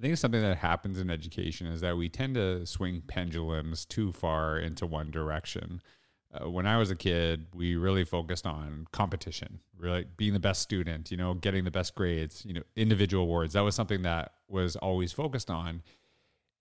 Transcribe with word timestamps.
I 0.00 0.02
think 0.02 0.16
something 0.16 0.40
that 0.40 0.56
happens 0.56 0.98
in 0.98 1.10
education 1.10 1.66
is 1.66 1.82
that 1.82 1.94
we 1.94 2.08
tend 2.08 2.34
to 2.36 2.64
swing 2.64 3.02
pendulums 3.06 3.84
too 3.84 4.12
far 4.12 4.58
into 4.58 4.86
one 4.86 5.10
direction. 5.10 5.82
Uh, 6.32 6.48
when 6.48 6.66
I 6.66 6.78
was 6.78 6.90
a 6.90 6.96
kid, 6.96 7.48
we 7.54 7.76
really 7.76 8.04
focused 8.04 8.46
on 8.46 8.86
competition, 8.92 9.60
really 9.76 10.06
being 10.16 10.32
the 10.32 10.40
best 10.40 10.62
student, 10.62 11.10
you 11.10 11.18
know, 11.18 11.34
getting 11.34 11.64
the 11.64 11.70
best 11.70 11.94
grades, 11.94 12.46
you 12.46 12.54
know, 12.54 12.62
individual 12.76 13.24
awards. 13.24 13.52
That 13.52 13.60
was 13.60 13.74
something 13.74 14.00
that 14.02 14.32
was 14.48 14.74
always 14.74 15.12
focused 15.12 15.50
on. 15.50 15.82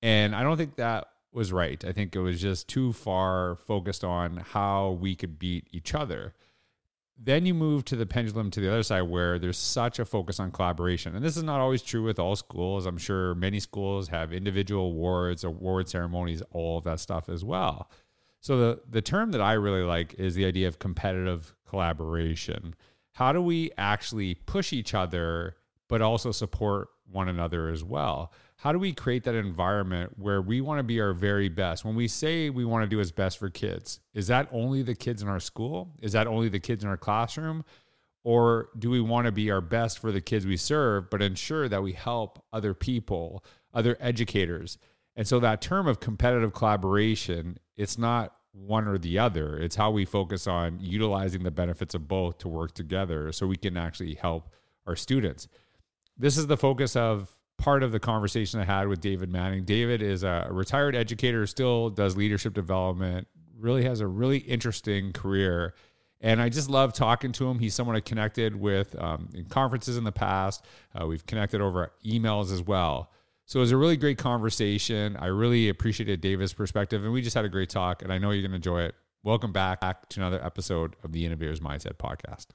And 0.02 0.36
I 0.36 0.44
don't 0.44 0.58
think 0.58 0.76
that 0.76 1.08
was 1.32 1.54
right. 1.54 1.82
I 1.86 1.94
think 1.94 2.18
it 2.18 2.20
was 2.20 2.42
just 2.42 2.68
too 2.68 2.92
far 2.92 3.56
focused 3.56 4.04
on 4.04 4.38
how 4.38 4.98
we 5.00 5.16
could 5.16 5.40
beat 5.40 5.66
each 5.71 5.96
other. 5.96 6.34
Then 7.22 7.46
you 7.46 7.54
move 7.54 7.84
to 7.86 7.98
the 7.98 8.06
pendulum 8.06 8.50
to 8.52 8.62
the 8.62 8.72
other 8.72 8.84
side 8.84 9.02
where 9.02 9.38
there's 9.38 9.58
such 9.58 10.00
a 10.00 10.06
focus 10.06 10.40
on 10.40 10.52
collaboration. 10.52 11.16
And 11.16 11.26
this 11.26 11.36
is 11.36 11.44
not 11.44 11.60
always 11.60 11.82
true 11.82 12.04
with 12.04 12.18
all 12.18 12.38
schools. 12.38 12.86
I'm 12.86 12.98
sure 12.98 13.36
many 13.36 13.60
schools 13.60 14.08
have 14.08 14.32
individual 14.32 14.86
awards, 14.86 15.43
award 15.43 15.90
ceremonies, 15.90 16.42
all 16.52 16.78
of 16.78 16.86
that 16.86 17.02
stuff 17.02 17.28
as 17.28 17.43
well. 17.43 17.92
So 18.40 18.57
the 18.57 18.82
the 18.90 19.02
term 19.02 19.32
that 19.32 19.42
I 19.42 19.54
really 19.54 19.84
like 19.84 20.14
is 20.14 20.36
the 20.36 20.46
idea 20.46 20.70
of 20.70 20.79
competitive 20.79 21.54
collaboration. 21.68 22.74
How 23.12 23.34
do 23.34 23.42
we 23.42 23.71
actually 23.78 24.36
push 24.36 24.71
each 24.71 24.93
other 24.93 25.57
but 25.90 26.01
also 26.01 26.32
support 26.32 26.88
one 27.12 27.28
another 27.28 27.68
as 27.70 27.84
well? 27.84 28.32
How 28.60 28.74
do 28.74 28.80
we 28.80 28.92
create 28.92 29.24
that 29.24 29.36
environment 29.36 30.12
where 30.18 30.42
we 30.42 30.60
want 30.60 30.80
to 30.80 30.84
be 30.84 31.00
our 31.00 31.14
very 31.14 31.48
best? 31.48 31.86
When 31.86 31.96
we 31.96 32.09
say 32.09 32.50
we 32.50 32.66
want 32.66 32.84
to 32.84 32.90
do 32.90 33.00
as 33.00 33.09
best 33.09 33.38
for 33.38 33.50
kids, 33.50 34.02
is 34.14 34.28
that 34.28 34.50
only 34.52 34.82
the 34.82 34.95
kids 34.95 35.22
in 35.22 35.30
our 35.30 35.40
school? 35.40 35.94
Is 36.02 36.12
that 36.12 36.28
only 36.28 36.50
the 36.50 36.59
kids 36.59 36.84
in 36.84 36.90
our 36.90 36.98
classroom? 36.98 37.64
Or 38.26 38.68
do 38.78 38.90
we 38.90 39.00
want 39.00 39.28
to 39.28 39.32
be 39.32 39.50
our 39.50 39.62
best 39.62 40.00
for 40.00 40.12
the 40.12 40.20
kids 40.20 40.45
we 40.45 40.58
serve, 40.58 41.09
but 41.09 41.22
ensure 41.22 41.70
that 41.70 41.82
we 41.82 41.94
help 41.94 42.44
other 42.52 42.73
people, 42.73 43.45
other 43.73 43.95
educators? 44.02 44.78
And 45.16 45.26
so 45.26 45.40
that 45.40 45.62
term 45.62 45.88
of 45.88 46.02
competitive 46.02 46.52
collaboration, 46.52 47.60
it's 47.78 47.98
not 47.98 48.36
one 48.52 48.90
or 48.90 48.98
the 48.98 49.20
other. 49.20 49.58
It's 49.58 49.78
how 49.78 49.90
we 49.92 50.04
focus 50.04 50.48
on 50.48 50.80
utilizing 50.82 51.44
the 51.44 51.52
benefits 51.52 51.96
of 51.96 52.10
both 52.10 52.40
to 52.40 52.50
work 52.50 52.73
together 52.73 53.32
so 53.32 53.48
we 53.48 53.56
can 53.56 53.78
actually 53.78 54.16
help 54.16 54.50
our 54.86 54.98
students. 54.98 55.48
This 56.18 56.38
is 56.38 56.48
the 56.48 56.58
focus 56.58 56.98
of 56.98 57.34
part 57.60 57.84
of 57.84 57.92
the 57.92 58.00
conversation 58.00 58.60
I 58.60 58.64
had 58.64 58.88
with 58.88 59.02
David 59.02 59.30
Manning. 59.30 59.66
David 59.66 60.02
is 60.02 60.24
a 60.24 60.48
retired 60.50 60.96
educator, 60.96 61.46
still 61.46 61.90
does 61.90 62.18
leadership 62.18 62.54
development, 62.54 63.28
really 63.60 63.84
has 63.84 64.00
a 64.00 64.08
really 64.08 64.40
interesting 64.40 65.12
career. 65.12 65.76
And 66.22 66.42
I 66.42 66.50
just 66.50 66.70
love 66.70 66.94
talking 66.94 67.32
to 67.34 67.50
him. 67.50 67.60
He's 67.60 67.76
someone 67.76 67.96
I 67.96 68.00
connected 68.00 68.56
with 68.56 68.98
um, 69.00 69.30
in 69.34 69.46
conferences 69.46 69.98
in 69.98 70.04
the 70.04 70.12
past. 70.12 70.66
Uh, 71.00 71.06
we've 71.06 71.26
connected 71.26 71.62
over 71.62 71.92
emails 72.06 72.52
as 72.52 72.62
well. 72.62 73.12
So 73.46 73.60
it 73.60 73.62
was 73.62 73.72
a 73.72 73.78
really 73.78 73.98
great 73.98 74.18
conversation. 74.18 75.16
I 75.18 75.28
really 75.28 75.70
appreciated 75.70 76.22
David's 76.22 76.54
perspective, 76.54 77.04
and 77.04 77.14
we 77.14 77.22
just 77.22 77.36
had 77.36 77.46
a 77.46 77.50
great 77.50 77.70
talk. 77.70 78.02
And 78.02 78.12
I 78.12 78.18
know 78.18 78.32
you're 78.32 78.42
going 78.42 78.52
to 78.52 78.58
enjoy 78.58 78.82
it. 78.82 78.96
Welcome 79.23 79.52
back 79.52 80.08
to 80.10 80.20
another 80.20 80.44
episode 80.44 80.96
of 81.04 81.12
the 81.12 81.26
Innovators 81.26 81.60
Mindset 81.60 81.98
Podcast. 81.98 82.48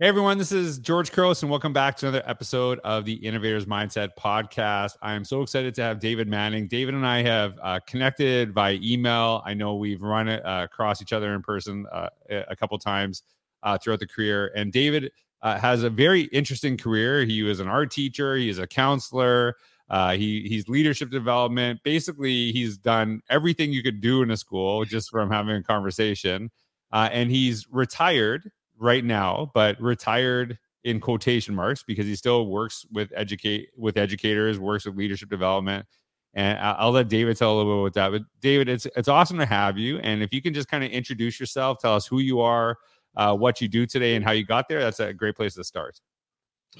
Hey 0.00 0.06
everyone, 0.06 0.38
this 0.38 0.52
is 0.52 0.78
George 0.78 1.10
Couros, 1.10 1.42
and 1.42 1.50
welcome 1.50 1.72
back 1.72 1.96
to 1.96 2.06
another 2.06 2.22
episode 2.24 2.78
of 2.84 3.04
the 3.04 3.14
Innovators 3.14 3.66
Mindset 3.66 4.10
Podcast. 4.16 4.92
I 5.02 5.14
am 5.14 5.24
so 5.24 5.42
excited 5.42 5.74
to 5.74 5.82
have 5.82 5.98
David 5.98 6.28
Manning. 6.28 6.68
David 6.68 6.94
and 6.94 7.04
I 7.04 7.20
have 7.24 7.58
uh, 7.60 7.80
connected 7.84 8.54
by 8.54 8.74
email. 8.74 9.42
I 9.44 9.54
know 9.54 9.74
we've 9.74 10.00
run 10.00 10.28
uh, 10.28 10.40
across 10.70 11.02
each 11.02 11.12
other 11.12 11.34
in 11.34 11.42
person 11.42 11.84
uh, 11.90 12.10
a 12.30 12.54
couple 12.54 12.78
times 12.78 13.24
uh, 13.64 13.76
throughout 13.76 13.98
the 13.98 14.06
career. 14.06 14.52
And 14.54 14.72
David 14.72 15.10
uh, 15.42 15.58
has 15.58 15.82
a 15.82 15.90
very 15.90 16.26
interesting 16.26 16.76
career. 16.76 17.24
He 17.24 17.42
was 17.42 17.58
an 17.58 17.66
art 17.66 17.90
teacher. 17.90 18.36
He's 18.36 18.58
a 18.60 18.68
counselor. 18.68 19.56
Uh, 19.90 20.12
he 20.12 20.42
he's 20.48 20.68
leadership 20.68 21.10
development. 21.10 21.80
Basically, 21.82 22.52
he's 22.52 22.78
done 22.78 23.20
everything 23.30 23.72
you 23.72 23.82
could 23.82 24.00
do 24.00 24.22
in 24.22 24.30
a 24.30 24.36
school 24.36 24.84
just 24.84 25.10
from 25.10 25.28
having 25.28 25.56
a 25.56 25.62
conversation. 25.64 26.52
and 26.92 27.32
he's 27.32 27.66
retired 27.68 28.52
right 28.78 29.04
now, 29.04 29.50
but 29.54 29.80
retired 29.80 30.58
in 30.84 31.00
quotation 31.00 31.54
marks 31.54 31.82
because 31.82 32.06
he 32.06 32.16
still 32.16 32.46
works 32.46 32.86
with 32.92 33.12
educate 33.14 33.68
with 33.76 33.96
educators, 33.96 34.58
works 34.58 34.86
with 34.86 34.96
leadership 34.96 35.28
development. 35.28 35.86
And 36.34 36.58
I'll 36.58 36.92
let 36.92 37.08
David 37.08 37.36
tell 37.36 37.54
a 37.54 37.56
little 37.56 37.84
bit 37.84 37.96
about 37.96 38.12
that. 38.12 38.18
But 38.18 38.40
David, 38.40 38.68
it's 38.68 38.86
it's 38.96 39.08
awesome 39.08 39.38
to 39.38 39.46
have 39.46 39.76
you. 39.76 39.98
And 39.98 40.22
if 40.22 40.32
you 40.32 40.40
can 40.40 40.54
just 40.54 40.68
kind 40.68 40.84
of 40.84 40.90
introduce 40.90 41.40
yourself, 41.40 41.78
tell 41.78 41.94
us 41.94 42.06
who 42.06 42.20
you 42.20 42.40
are, 42.40 42.78
uh, 43.16 43.34
what 43.34 43.60
you 43.60 43.68
do 43.68 43.86
today, 43.86 44.14
and 44.14 44.24
how 44.24 44.32
you 44.32 44.44
got 44.44 44.68
there. 44.68 44.80
That's 44.80 45.00
a 45.00 45.12
great 45.12 45.36
place 45.36 45.54
to 45.54 45.64
start. 45.64 46.00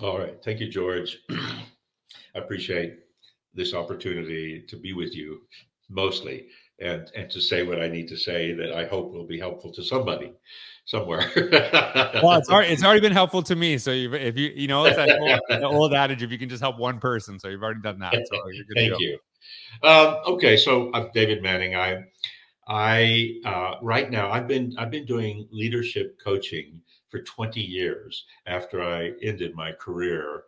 All 0.00 0.18
right, 0.18 0.36
thank 0.44 0.60
you, 0.60 0.68
George. 0.68 1.18
I 1.30 2.38
appreciate 2.38 2.98
this 3.54 3.74
opportunity 3.74 4.64
to 4.68 4.76
be 4.76 4.92
with 4.92 5.14
you, 5.14 5.40
mostly, 5.88 6.46
and 6.78 7.10
and 7.16 7.30
to 7.30 7.40
say 7.40 7.62
what 7.62 7.80
I 7.80 7.88
need 7.88 8.06
to 8.08 8.16
say 8.16 8.52
that 8.52 8.72
I 8.72 8.86
hope 8.86 9.12
will 9.12 9.26
be 9.26 9.38
helpful 9.38 9.72
to 9.72 9.82
somebody 9.82 10.34
somewhere. 10.88 11.30
well, 11.36 12.38
it's 12.38 12.48
already, 12.48 12.72
it's 12.72 12.82
already 12.82 13.00
been 13.00 13.12
helpful 13.12 13.42
to 13.42 13.54
me. 13.54 13.76
So 13.78 13.92
you 13.92 14.12
if 14.14 14.36
you 14.36 14.50
you 14.54 14.66
know 14.66 14.86
it's 14.86 14.96
that 14.96 15.18
old, 15.20 15.74
old, 15.74 15.94
adage 15.94 16.22
if 16.22 16.32
you 16.32 16.38
can 16.38 16.48
just 16.48 16.62
help 16.62 16.78
one 16.78 16.98
person, 16.98 17.38
so 17.38 17.48
you've 17.48 17.62
already 17.62 17.82
done 17.82 17.98
that. 18.00 18.14
So 18.14 18.42
Thank 18.74 18.98
you. 18.98 19.18
Um, 19.82 20.16
okay, 20.26 20.56
so 20.56 20.90
I'm 20.94 21.10
David 21.12 21.42
Manning. 21.42 21.76
I 21.76 22.04
I 22.66 23.34
uh, 23.44 23.74
right 23.82 24.10
now 24.10 24.30
I've 24.30 24.48
been 24.48 24.74
I've 24.78 24.90
been 24.90 25.04
doing 25.04 25.46
leadership 25.52 26.18
coaching 26.22 26.80
for 27.10 27.20
20 27.20 27.60
years 27.60 28.26
after 28.46 28.82
I 28.82 29.12
ended 29.22 29.54
my 29.54 29.72
career 29.72 30.44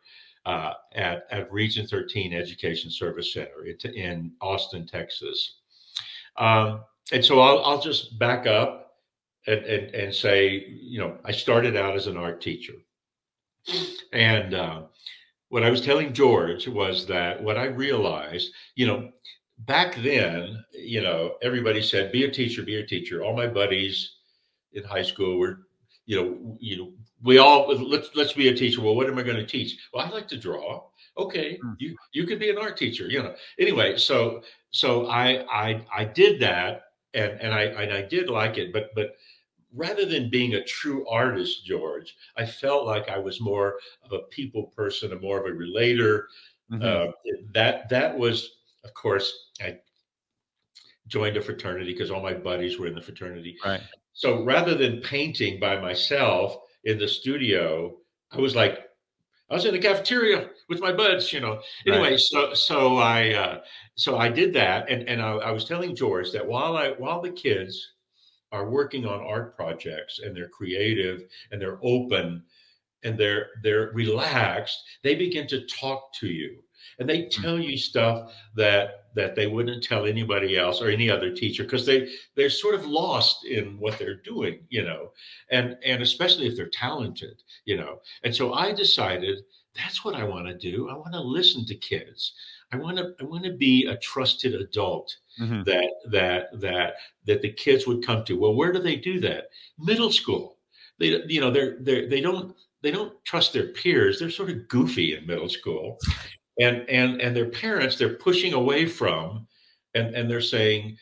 uh, 0.47 0.73
at 0.95 1.27
at 1.31 1.53
Region 1.53 1.87
13 1.87 2.33
Education 2.33 2.91
Service 2.91 3.35
Center 3.35 3.67
in 3.95 4.33
Austin, 4.41 4.87
Texas. 4.87 5.59
Um, 6.39 6.85
and 7.13 7.25
so 7.25 7.41
I'll, 7.41 7.63
I'll 7.65 7.81
just 7.81 8.19
back 8.19 8.47
up 8.47 8.90
and, 9.47 9.65
and, 9.65 9.95
and 9.95 10.15
say, 10.15 10.67
you 10.69 10.99
know, 10.99 11.19
I 11.25 11.33
started 11.33 11.77
out 11.77 11.97
as 11.97 12.07
an 12.07 12.17
art 12.17 12.41
teacher. 12.41 12.75
And 14.13 14.55
uh, 14.55 14.83
what 15.49 15.63
I 15.63 15.71
was 15.71 15.81
telling 15.81 16.13
George 16.13 16.67
was 16.69 17.07
that 17.07 17.43
what 17.43 17.59
I 17.59 17.67
realized, 17.67 18.53
you 18.75 18.87
know, 18.87 19.11
back 19.61 19.95
then, 19.97 20.65
you 20.73 21.03
know, 21.03 21.35
everybody 21.43 21.83
said, 21.83 22.13
be 22.13 22.25
a 22.25 22.31
teacher, 22.31 22.63
be 22.63 22.77
a 22.77 22.87
teacher. 22.87 23.23
All 23.23 23.37
my 23.37 23.47
buddies 23.47 24.17
in 24.73 24.85
high 24.85 25.03
school 25.03 25.39
were, 25.39 25.61
you 26.07 26.17
know, 26.17 26.57
you 26.59 26.77
know, 26.79 26.93
we 27.23 27.39
all 27.39 27.69
let's 27.69 28.11
let's 28.15 28.33
be 28.33 28.49
a 28.49 28.55
teacher. 28.55 28.81
Well, 28.81 28.97
what 28.97 29.07
am 29.07 29.19
I 29.19 29.23
going 29.23 29.37
to 29.37 29.47
teach? 29.47 29.79
Well, 29.93 30.07
I 30.07 30.11
like 30.11 30.29
to 30.29 30.39
draw. 30.39 30.85
Okay, 31.19 31.59
hmm. 31.63 31.73
you 31.79 31.97
you 32.13 32.27
could 32.27 32.39
be 32.39 32.51
an 32.51 32.59
art 32.59 32.77
teacher. 32.77 33.09
You 33.09 33.23
know. 33.23 33.35
Anyway, 33.59 33.99
so 33.99 34.43
so 34.71 35.07
I 35.09 35.45
I 35.51 35.85
I 35.95 36.05
did 36.05 36.41
that, 36.41 36.85
and 37.15 37.41
and 37.41 37.53
I 37.53 37.63
and 37.63 37.93
I 37.93 38.03
did 38.03 38.29
like 38.29 38.59
it, 38.59 38.73
but 38.73 38.91
but 38.95 39.17
rather 39.73 40.05
than 40.05 40.31
being 40.31 40.55
a 40.55 40.65
true 40.65 41.07
artist, 41.09 41.65
George, 41.65 42.17
I 42.37 42.45
felt 42.45 42.87
like 42.87 43.09
I 43.09 43.19
was 43.19 43.41
more 43.41 43.79
of 44.03 44.13
a 44.13 44.25
people 44.31 44.65
person, 44.65 45.13
a 45.13 45.19
more 45.19 45.39
of 45.39 45.47
a 45.47 45.57
relator. 45.57 46.29
Mm-hmm. 46.71 46.83
Uh, 46.83 47.13
that 47.53 47.89
that 47.89 48.17
was, 48.17 48.59
of 48.85 48.95
course, 48.95 49.51
I 49.61 49.79
joined 51.09 51.37
a 51.37 51.43
fraternity 51.43 51.93
because 51.93 52.11
all 52.11 52.23
my 52.23 52.35
buddies 52.35 52.79
were 52.79 52.87
in 52.87 52.95
the 52.95 53.01
fraternity. 53.01 53.57
Right. 53.65 53.81
So 54.13 54.45
rather 54.45 54.75
than 54.75 55.01
painting 55.01 55.59
by 55.59 55.81
myself 55.81 56.57
in 56.85 56.99
the 56.99 57.09
studio, 57.09 57.97
I 58.31 58.39
was 58.39 58.55
like, 58.55 58.90
I 59.51 59.55
was 59.55 59.65
in 59.65 59.73
the 59.73 59.81
cafeteria 59.81 60.51
with 60.69 60.81
my 60.81 60.93
buds, 60.93 61.33
you 61.33 61.41
know. 61.41 61.61
Anyway, 61.87 62.13
right. 62.13 62.21
so 62.21 62.55
so 62.55 62.97
I 62.99 63.35
uh, 63.35 63.61
so 63.97 64.17
I 64.17 64.29
did 64.29 64.53
that, 64.55 64.89
and 64.89 65.09
and 65.09 65.21
I, 65.21 65.33
I 65.33 65.51
was 65.51 65.65
telling 65.65 65.95
George 65.97 66.31
that 66.33 66.47
while 66.47 66.77
I 66.77 66.91
while 66.91 67.21
the 67.21 67.31
kids 67.31 67.95
are 68.53 68.69
working 68.69 69.07
on 69.07 69.21
art 69.21 69.57
projects 69.57 70.21
and 70.21 70.37
they're 70.37 70.49
creative 70.49 71.25
and 71.51 71.61
they're 71.61 71.79
open 71.83 72.43
and 73.05 73.19
they're 73.19 73.47
they're 73.63 73.91
relaxed 73.95 74.79
they 75.03 75.15
begin 75.15 75.47
to 75.47 75.67
talk 75.67 76.13
to 76.15 76.27
you 76.27 76.63
and 76.99 77.09
they 77.09 77.23
hmm. 77.23 77.43
tell 77.43 77.59
you 77.59 77.77
stuff 77.77 78.33
that 78.57 79.00
that 79.15 79.35
they 79.35 79.47
wouldn't 79.47 79.83
tell 79.83 80.07
anybody 80.07 80.57
else 80.57 80.81
or 80.81 80.89
any 80.89 81.11
other 81.11 81.35
teacher 81.35 81.65
because 81.65 81.87
they 81.87 82.09
they're 82.37 82.51
sort 82.51 82.75
of 82.75 82.87
lost 82.87 83.45
in 83.45 83.79
what 83.79 83.99
they're 83.99 84.23
doing 84.23 84.61
you 84.69 84.85
know 84.85 85.11
and 85.51 85.77
and 85.85 86.03
especially 86.03 86.47
if 86.47 86.57
they're 86.57 86.69
talented 86.69 87.43
you 87.65 87.77
know 87.77 88.01
and 88.25 88.35
so 88.35 88.53
i 88.55 88.73
decided 88.73 89.39
that's 89.75 90.05
what 90.05 90.15
i 90.15 90.25
want 90.25 90.47
to 90.47 90.57
do 90.57 90.89
i 90.89 90.95
want 90.95 91.13
to 91.13 91.21
listen 91.21 91.65
to 91.65 91.75
kids 91.75 92.35
I 92.73 92.77
want 92.77 92.99
to 92.99 93.15
I 93.21 93.25
want 93.25 93.45
to 93.45 93.53
be 93.53 93.87
a 93.87 93.97
trusted 93.97 94.55
adult 94.55 95.17
mm-hmm. 95.41 95.63
that 95.65 95.91
that 96.11 96.61
that 96.61 96.95
that 97.27 97.43
the 97.43 97.53
kids 97.53 97.87
would 97.87 98.05
come 98.05 98.25
to. 98.25 98.39
Well, 98.39 98.55
where 98.55 98.73
do 98.73 98.79
they 98.79 98.97
do 98.97 99.21
that? 99.21 99.47
Middle 99.79 100.13
school. 100.13 100.59
They 100.99 101.23
you 101.27 101.41
know 101.41 101.51
they're 101.51 101.79
they 101.81 102.07
they 102.07 102.21
don't 102.21 102.55
they 102.83 102.91
don't 102.91 103.13
trust 103.25 103.53
their 103.53 103.69
peers. 103.69 104.19
They're 104.19 104.31
sort 104.31 104.51
of 104.51 104.69
goofy 104.69 105.17
in 105.17 105.27
middle 105.27 105.49
school, 105.49 105.99
and 106.61 106.89
and 106.89 107.21
and 107.21 107.35
their 107.35 107.51
parents 107.51 107.97
they're 107.97 108.15
pushing 108.15 108.53
away 108.53 108.87
from, 108.87 109.47
and 109.95 110.15
and 110.15 110.31
they're 110.31 110.41
saying 110.41 110.97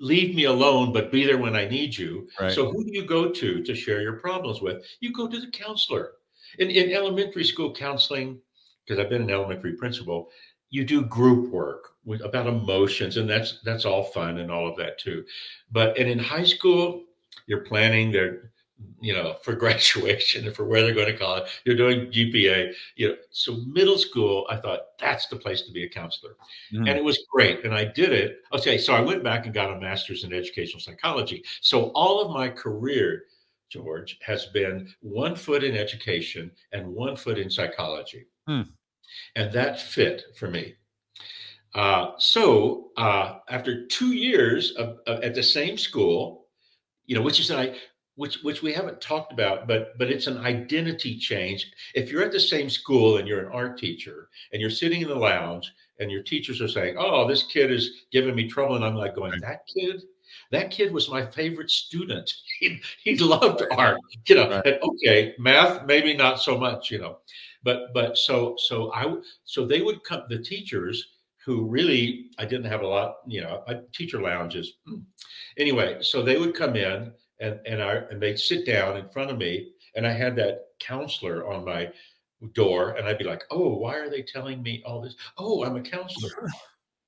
leave 0.00 0.34
me 0.34 0.44
alone, 0.44 0.92
but 0.92 1.10
be 1.10 1.24
there 1.24 1.38
when 1.38 1.56
I 1.56 1.66
need 1.66 1.96
you. 1.96 2.28
Right. 2.40 2.52
So 2.52 2.70
who 2.70 2.84
do 2.84 2.90
you 2.92 3.04
go 3.06 3.30
to 3.30 3.62
to 3.62 3.74
share 3.74 4.02
your 4.02 4.14
problems 4.14 4.60
with? 4.60 4.84
You 5.00 5.12
go 5.12 5.28
to 5.28 5.40
the 5.40 5.50
counselor. 5.50 6.12
In, 6.58 6.70
in 6.70 6.92
elementary 6.92 7.44
school 7.44 7.72
counseling, 7.74 8.38
because 8.84 9.00
I've 9.00 9.10
been 9.10 9.22
an 9.22 9.30
elementary 9.30 9.72
principal, 9.72 10.30
you 10.70 10.84
do 10.84 11.04
group 11.04 11.50
work 11.50 11.90
with, 12.04 12.20
about 12.20 12.46
emotions, 12.46 13.16
and 13.16 13.28
that's 13.28 13.60
that's 13.64 13.84
all 13.84 14.04
fun 14.04 14.38
and 14.38 14.50
all 14.50 14.68
of 14.68 14.76
that 14.76 14.98
too. 14.98 15.24
But 15.72 15.98
and 15.98 16.08
in 16.08 16.18
high 16.18 16.44
school, 16.44 17.04
you're 17.46 17.64
planning 17.64 18.12
their 18.12 18.52
you 19.00 19.12
know, 19.12 19.36
for 19.42 19.52
graduation 19.64 20.46
and 20.46 20.54
for 20.54 20.64
where 20.64 20.82
they're 20.82 20.94
going 20.94 21.12
to 21.12 21.16
college. 21.16 21.50
You're 21.64 21.76
doing 21.76 22.10
GPA, 22.10 22.72
you 22.96 23.08
know. 23.08 23.16
So 23.30 23.56
middle 23.66 23.98
school, 23.98 24.46
I 24.50 24.56
thought 24.56 24.98
that's 24.98 25.26
the 25.26 25.36
place 25.36 25.62
to 25.62 25.72
be 25.72 25.84
a 25.84 25.88
counselor. 25.88 26.36
Mm. 26.72 26.88
And 26.88 26.98
it 26.98 27.04
was 27.04 27.24
great. 27.30 27.64
And 27.64 27.74
I 27.74 27.84
did 27.84 28.12
it. 28.12 28.38
Okay. 28.52 28.78
So 28.78 28.94
I 28.94 29.00
went 29.00 29.22
back 29.22 29.44
and 29.44 29.54
got 29.54 29.76
a 29.76 29.80
master's 29.80 30.24
in 30.24 30.32
educational 30.32 30.80
psychology. 30.80 31.44
So 31.60 31.90
all 31.94 32.20
of 32.20 32.32
my 32.32 32.48
career, 32.48 33.24
George, 33.70 34.18
has 34.22 34.46
been 34.46 34.88
one 35.00 35.36
foot 35.36 35.64
in 35.64 35.76
education 35.76 36.50
and 36.72 36.86
one 36.86 37.16
foot 37.16 37.38
in 37.38 37.50
psychology. 37.50 38.26
Mm. 38.48 38.68
And 39.36 39.52
that 39.52 39.80
fit 39.80 40.22
for 40.36 40.50
me. 40.50 40.74
Uh, 41.74 42.12
so 42.18 42.90
uh, 42.96 43.38
after 43.50 43.86
two 43.86 44.12
years 44.12 44.72
of, 44.72 44.98
of, 45.06 45.22
at 45.22 45.34
the 45.34 45.42
same 45.42 45.76
school, 45.76 46.46
you 47.06 47.16
know, 47.16 47.22
which 47.22 47.40
is 47.40 47.50
I 47.50 47.74
which 48.16 48.42
which 48.42 48.62
we 48.62 48.72
haven't 48.72 49.00
talked 49.00 49.32
about, 49.32 49.66
but 49.66 49.98
but 49.98 50.10
it's 50.10 50.26
an 50.26 50.38
identity 50.38 51.18
change. 51.18 51.70
If 51.94 52.10
you're 52.10 52.22
at 52.22 52.32
the 52.32 52.40
same 52.40 52.70
school 52.70 53.16
and 53.16 53.26
you're 53.26 53.46
an 53.46 53.52
art 53.52 53.78
teacher 53.78 54.28
and 54.52 54.60
you're 54.60 54.70
sitting 54.70 55.02
in 55.02 55.08
the 55.08 55.14
lounge 55.14 55.72
and 55.98 56.10
your 56.10 56.22
teachers 56.22 56.60
are 56.60 56.68
saying, 56.68 56.96
"Oh, 56.98 57.26
this 57.26 57.44
kid 57.44 57.70
is 57.70 58.04
giving 58.12 58.34
me 58.34 58.48
trouble," 58.48 58.76
and 58.76 58.84
I'm 58.84 58.94
like 58.94 59.14
going, 59.14 59.40
"That 59.40 59.66
kid." 59.66 60.02
That 60.50 60.70
kid 60.70 60.92
was 60.92 61.08
my 61.08 61.24
favorite 61.24 61.70
student. 61.70 62.32
He, 62.60 62.80
he 63.02 63.16
loved 63.18 63.62
art, 63.72 63.98
you 64.28 64.36
know. 64.36 64.48
Right. 64.48 64.66
And 64.66 64.78
okay, 64.82 65.34
math 65.38 65.84
maybe 65.86 66.16
not 66.16 66.40
so 66.40 66.56
much, 66.56 66.90
you 66.90 66.98
know, 66.98 67.18
but 67.64 67.92
but 67.92 68.16
so 68.16 68.54
so 68.58 68.92
I 68.92 69.12
so 69.44 69.66
they 69.66 69.82
would 69.82 70.04
come 70.04 70.22
the 70.28 70.38
teachers 70.38 71.14
who 71.44 71.66
really 71.66 72.30
I 72.38 72.44
didn't 72.44 72.70
have 72.70 72.82
a 72.82 72.86
lot, 72.86 73.16
you 73.26 73.42
know, 73.42 73.64
teacher 73.92 74.20
lounges. 74.20 74.74
Hmm. 74.86 75.00
Anyway, 75.58 75.98
so 76.00 76.22
they 76.22 76.38
would 76.38 76.54
come 76.54 76.76
in 76.76 77.12
and 77.44 77.60
and 77.66 77.82
I 77.82 77.94
and 78.10 78.20
they'd 78.20 78.38
sit 78.38 78.66
down 78.66 78.96
in 78.96 79.08
front 79.08 79.30
of 79.30 79.38
me, 79.38 79.72
and 79.94 80.06
I 80.06 80.12
had 80.12 80.36
that 80.36 80.68
counselor 80.80 81.46
on 81.46 81.64
my 81.64 81.90
door, 82.52 82.90
and 82.92 83.06
I'd 83.06 83.18
be 83.18 83.24
like, 83.24 83.44
"Oh, 83.50 83.76
why 83.76 83.96
are 83.96 84.10
they 84.10 84.22
telling 84.22 84.62
me 84.62 84.82
all 84.86 85.00
this? 85.00 85.16
Oh, 85.38 85.64
I'm 85.64 85.76
a 85.76 85.82
counselor." 85.82 86.48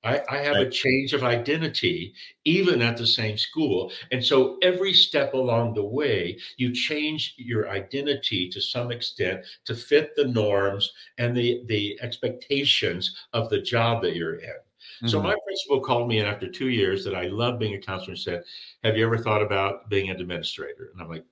I, 0.03 0.21
I 0.29 0.37
have 0.37 0.57
a 0.57 0.69
change 0.69 1.13
of 1.13 1.23
identity, 1.23 2.13
even 2.45 2.81
at 2.81 2.97
the 2.97 3.07
same 3.07 3.37
school. 3.37 3.91
And 4.11 4.23
so 4.23 4.57
every 4.61 4.93
step 4.93 5.33
along 5.33 5.73
the 5.73 5.83
way, 5.83 6.39
you 6.55 6.71
change 6.71 7.33
your 7.37 7.69
identity 7.69 8.47
to 8.49 8.61
some 8.61 8.91
extent 8.91 9.43
to 9.65 9.75
fit 9.75 10.15
the 10.15 10.27
norms 10.27 10.93
and 11.17 11.35
the, 11.35 11.63
the 11.65 11.99
expectations 12.01 13.17
of 13.33 13.49
the 13.49 13.59
job 13.59 14.03
that 14.03 14.15
you're 14.15 14.35
in. 14.35 14.55
Mm-hmm. 14.97 15.07
So 15.09 15.21
my 15.21 15.35
principal 15.45 15.79
called 15.79 16.07
me 16.07 16.19
in 16.19 16.25
after 16.25 16.49
two 16.49 16.69
years 16.69 17.03
that 17.05 17.15
I 17.15 17.27
love 17.27 17.59
being 17.59 17.75
a 17.75 17.79
counselor 17.79 18.13
and 18.13 18.19
said, 18.19 18.43
"Have 18.83 18.97
you 18.97 19.05
ever 19.05 19.17
thought 19.17 19.43
about 19.43 19.89
being 19.89 20.09
an 20.09 20.19
administrator?" 20.19 20.89
And 20.93 21.01
I'm 21.01 21.09
like, 21.09 21.25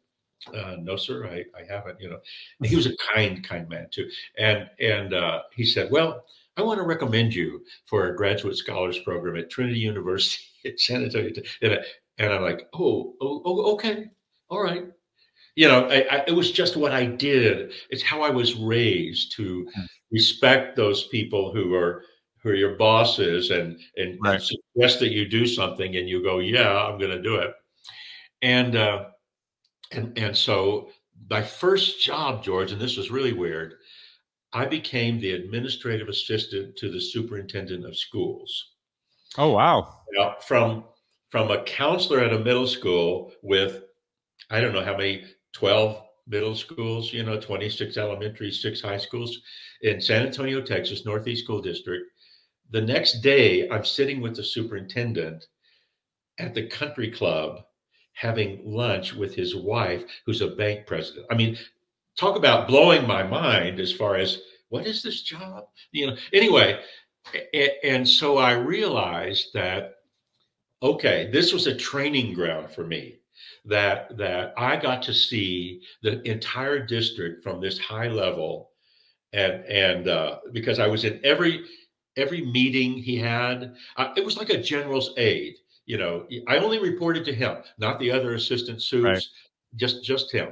uh, 0.53 0.75
"No, 0.79 0.95
sir, 0.95 1.25
I, 1.25 1.45
I 1.59 1.65
haven't." 1.67 1.99
You 1.99 2.09
know, 2.09 2.19
and 2.59 2.69
he 2.69 2.75
was 2.75 2.85
a 2.85 2.95
kind, 3.15 3.43
kind 3.43 3.67
man 3.67 3.87
too. 3.91 4.09
And 4.37 4.69
and 4.79 5.13
uh, 5.13 5.41
he 5.51 5.65
said, 5.65 5.89
"Well, 5.91 6.25
I 6.57 6.61
want 6.61 6.79
to 6.79 6.85
recommend 6.85 7.33
you 7.33 7.65
for 7.85 8.07
a 8.07 8.15
graduate 8.15 8.57
scholars 8.57 8.99
program 8.99 9.35
at 9.37 9.49
Trinity 9.49 9.79
University 9.79 10.43
at 10.65 10.79
San 10.79 11.03
Antonio." 11.03 11.31
And, 11.61 11.73
I, 11.73 11.77
and 12.19 12.33
I'm 12.33 12.43
like, 12.43 12.67
"Oh, 12.73 13.15
oh, 13.21 13.41
oh 13.45 13.73
okay, 13.73 14.11
all 14.49 14.61
right." 14.61 14.85
You 15.55 15.69
know, 15.69 15.87
I, 15.87 16.05
I, 16.11 16.23
it 16.27 16.35
was 16.35 16.51
just 16.51 16.75
what 16.75 16.91
I 16.91 17.05
did. 17.05 17.71
It's 17.89 18.03
how 18.03 18.21
I 18.21 18.29
was 18.29 18.55
raised 18.55 19.31
to 19.37 19.67
hmm. 19.73 19.81
respect 20.11 20.75
those 20.75 21.07
people 21.07 21.53
who 21.53 21.73
are 21.73 22.03
who 22.45 22.53
your 22.53 22.75
boss 22.75 23.17
is 23.17 23.49
and 23.49 23.79
and, 23.97 24.19
right. 24.23 24.35
and 24.35 24.43
suggest 24.43 24.99
that 24.99 25.11
you 25.11 25.27
do 25.27 25.47
something 25.47 25.97
and 25.97 26.07
you 26.07 26.21
go 26.21 26.37
yeah 26.37 26.85
i'm 26.85 26.99
going 26.99 27.11
to 27.11 27.21
do 27.21 27.35
it. 27.35 27.53
And 28.41 28.75
uh 28.75 29.05
and 29.91 30.17
and 30.17 30.37
so 30.37 30.89
my 31.29 31.41
first 31.41 32.01
job 32.01 32.43
george 32.43 32.71
and 32.71 32.79
this 32.79 32.97
was 32.97 33.09
really 33.09 33.33
weird 33.33 33.75
i 34.53 34.65
became 34.65 35.19
the 35.19 35.31
administrative 35.31 36.07
assistant 36.07 36.75
to 36.77 36.91
the 36.91 37.01
superintendent 37.01 37.83
of 37.85 37.97
schools. 37.97 38.73
Oh 39.37 39.51
wow. 39.51 40.01
Now, 40.13 40.35
from 40.39 40.85
from 41.29 41.49
a 41.49 41.63
counselor 41.63 42.19
at 42.19 42.31
a 42.31 42.39
middle 42.39 42.67
school 42.67 43.31
with 43.41 43.83
i 44.51 44.61
don't 44.61 44.73
know 44.73 44.85
how 44.85 44.95
many 44.95 45.25
12 45.53 46.01
middle 46.27 46.55
schools 46.55 47.11
you 47.11 47.23
know 47.23 47.39
26 47.39 47.97
elementary 47.97 48.51
six 48.51 48.81
high 48.81 48.97
schools 48.97 49.41
in 49.81 49.99
san 49.99 50.25
antonio 50.25 50.61
texas 50.61 51.05
northeast 51.05 51.43
school 51.43 51.61
district 51.61 52.05
the 52.71 52.81
next 52.81 53.21
day, 53.21 53.69
I'm 53.69 53.85
sitting 53.85 54.21
with 54.21 54.35
the 54.35 54.43
superintendent 54.43 55.45
at 56.39 56.53
the 56.53 56.67
country 56.67 57.11
club 57.11 57.63
having 58.13 58.61
lunch 58.65 59.13
with 59.13 59.35
his 59.35 59.55
wife, 59.55 60.05
who's 60.25 60.41
a 60.41 60.47
bank 60.47 60.87
president. 60.87 61.25
I 61.29 61.35
mean, 61.35 61.57
talk 62.17 62.37
about 62.37 62.67
blowing 62.67 63.05
my 63.05 63.23
mind 63.23 63.79
as 63.79 63.91
far 63.91 64.15
as 64.15 64.41
what 64.69 64.87
is 64.87 65.03
this 65.03 65.21
job? 65.21 65.65
You 65.91 66.07
know, 66.07 66.17
anyway, 66.33 66.79
and 67.83 68.07
so 68.07 68.37
I 68.37 68.53
realized 68.53 69.53
that 69.53 69.95
okay, 70.83 71.29
this 71.31 71.53
was 71.53 71.67
a 71.67 71.75
training 71.75 72.33
ground 72.33 72.71
for 72.71 72.85
me. 72.85 73.17
That 73.65 74.15
that 74.17 74.53
I 74.57 74.75
got 74.75 75.01
to 75.03 75.13
see 75.13 75.81
the 76.03 76.21
entire 76.29 76.79
district 76.85 77.43
from 77.43 77.59
this 77.59 77.79
high 77.79 78.07
level, 78.07 78.71
and 79.33 79.65
and 79.65 80.07
uh, 80.07 80.39
because 80.53 80.79
I 80.79 80.87
was 80.87 81.03
in 81.03 81.19
every 81.23 81.65
every 82.17 82.45
meeting 82.45 82.93
he 82.93 83.17
had. 83.17 83.75
Uh, 83.97 84.13
it 84.15 84.23
was 84.23 84.37
like 84.37 84.49
a 84.49 84.61
general's 84.61 85.13
aide. 85.17 85.55
You 85.85 85.97
know, 85.97 86.25
I 86.47 86.57
only 86.57 86.79
reported 86.79 87.25
to 87.25 87.33
him, 87.33 87.57
not 87.77 87.99
the 87.99 88.11
other 88.11 88.33
assistant 88.33 88.81
suits, 88.81 89.03
right. 89.03 89.23
just 89.75 90.03
just 90.03 90.31
him. 90.31 90.49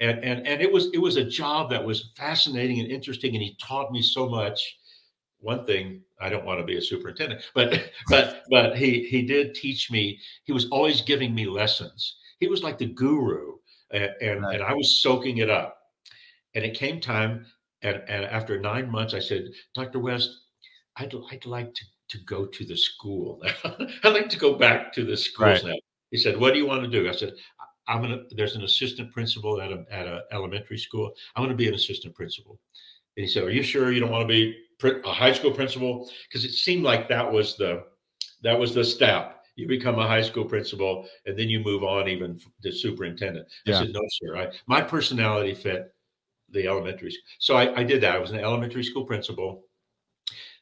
And 0.00 0.24
and 0.24 0.46
and 0.46 0.62
it 0.62 0.72
was 0.72 0.90
it 0.94 0.98
was 0.98 1.16
a 1.16 1.24
job 1.24 1.70
that 1.70 1.84
was 1.84 2.12
fascinating 2.16 2.80
and 2.80 2.90
interesting, 2.90 3.34
and 3.34 3.42
he 3.42 3.56
taught 3.60 3.92
me 3.92 4.02
so 4.02 4.28
much. 4.28 4.78
One 5.42 5.64
thing 5.64 6.02
I 6.20 6.28
don't 6.28 6.44
want 6.44 6.60
to 6.60 6.66
be 6.66 6.76
a 6.76 6.82
superintendent, 6.82 7.42
but 7.54 7.90
but 8.08 8.44
but 8.50 8.76
he 8.76 9.04
he 9.04 9.22
did 9.22 9.54
teach 9.54 9.90
me. 9.90 10.18
He 10.44 10.52
was 10.52 10.66
always 10.70 11.02
giving 11.02 11.34
me 11.34 11.46
lessons. 11.46 12.16
He 12.38 12.48
was 12.48 12.62
like 12.62 12.78
the 12.78 12.86
guru, 12.86 13.56
and 13.90 14.10
and, 14.22 14.42
right. 14.42 14.54
and 14.54 14.62
I 14.62 14.72
was 14.72 15.02
soaking 15.02 15.38
it 15.38 15.50
up. 15.50 15.76
And 16.54 16.64
it 16.64 16.74
came 16.74 17.00
time, 17.00 17.46
and, 17.82 18.02
and 18.08 18.24
after 18.24 18.58
nine 18.58 18.90
months, 18.90 19.14
I 19.14 19.20
said, 19.20 19.50
Dr. 19.74 20.00
West, 20.00 20.39
I'd, 21.00 21.14
I'd 21.30 21.46
like 21.46 21.74
to, 21.74 21.84
to 22.10 22.18
go 22.24 22.46
to 22.46 22.64
the 22.64 22.76
school 22.76 23.40
now. 23.42 23.76
I'd 24.04 24.12
like 24.12 24.28
to 24.28 24.38
go 24.38 24.54
back 24.54 24.92
to 24.94 25.04
the 25.04 25.16
schools 25.16 25.62
right. 25.62 25.72
now. 25.72 25.78
He 26.10 26.18
said, 26.18 26.38
what 26.38 26.52
do 26.52 26.58
you 26.58 26.66
want 26.66 26.82
to 26.82 26.88
do? 26.88 27.08
I 27.08 27.12
said, 27.12 27.32
I'm 27.88 28.02
going 28.02 28.10
to, 28.10 28.34
there's 28.34 28.56
an 28.56 28.64
assistant 28.64 29.12
principal 29.12 29.60
at 29.60 29.72
a, 29.72 29.84
at 29.90 30.06
a 30.06 30.22
elementary 30.32 30.78
school. 30.78 31.12
I'm 31.34 31.42
going 31.42 31.50
to 31.50 31.56
be 31.56 31.68
an 31.68 31.74
assistant 31.74 32.14
principal. 32.14 32.58
And 33.16 33.24
he 33.24 33.30
said, 33.32 33.44
are 33.44 33.50
you 33.50 33.62
sure 33.62 33.92
you 33.92 34.00
don't 34.00 34.10
want 34.10 34.28
to 34.28 34.32
be 34.32 34.56
a 34.82 35.12
high 35.12 35.32
school 35.32 35.52
principal? 35.52 36.10
Because 36.28 36.44
it 36.44 36.52
seemed 36.52 36.84
like 36.84 37.08
that 37.08 37.30
was 37.30 37.56
the, 37.56 37.84
that 38.42 38.58
was 38.58 38.74
the 38.74 38.84
step. 38.84 39.44
You 39.56 39.66
become 39.66 39.98
a 39.98 40.06
high 40.06 40.22
school 40.22 40.44
principal 40.44 41.06
and 41.26 41.38
then 41.38 41.48
you 41.48 41.60
move 41.60 41.82
on 41.84 42.08
even 42.08 42.40
to 42.62 42.72
superintendent. 42.72 43.46
Yeah. 43.66 43.76
I 43.76 43.82
said, 43.82 43.92
no, 43.92 44.00
sir. 44.08 44.36
I, 44.36 44.48
my 44.66 44.80
personality 44.80 45.54
fit 45.54 45.92
the 46.50 46.66
elementary 46.66 47.10
school. 47.10 47.22
So 47.38 47.56
I, 47.56 47.80
I 47.80 47.84
did 47.84 48.00
that. 48.02 48.14
I 48.14 48.18
was 48.18 48.30
an 48.30 48.38
elementary 48.38 48.84
school 48.84 49.04
principal 49.04 49.64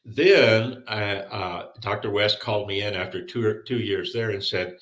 then 0.05 0.83
uh, 0.87 1.67
Dr. 1.81 2.09
West 2.09 2.39
called 2.39 2.67
me 2.67 2.81
in 2.81 2.93
after 2.95 3.25
two 3.25 3.61
two 3.65 3.79
years 3.79 4.13
there 4.13 4.31
and 4.31 4.43
said, 4.43 4.77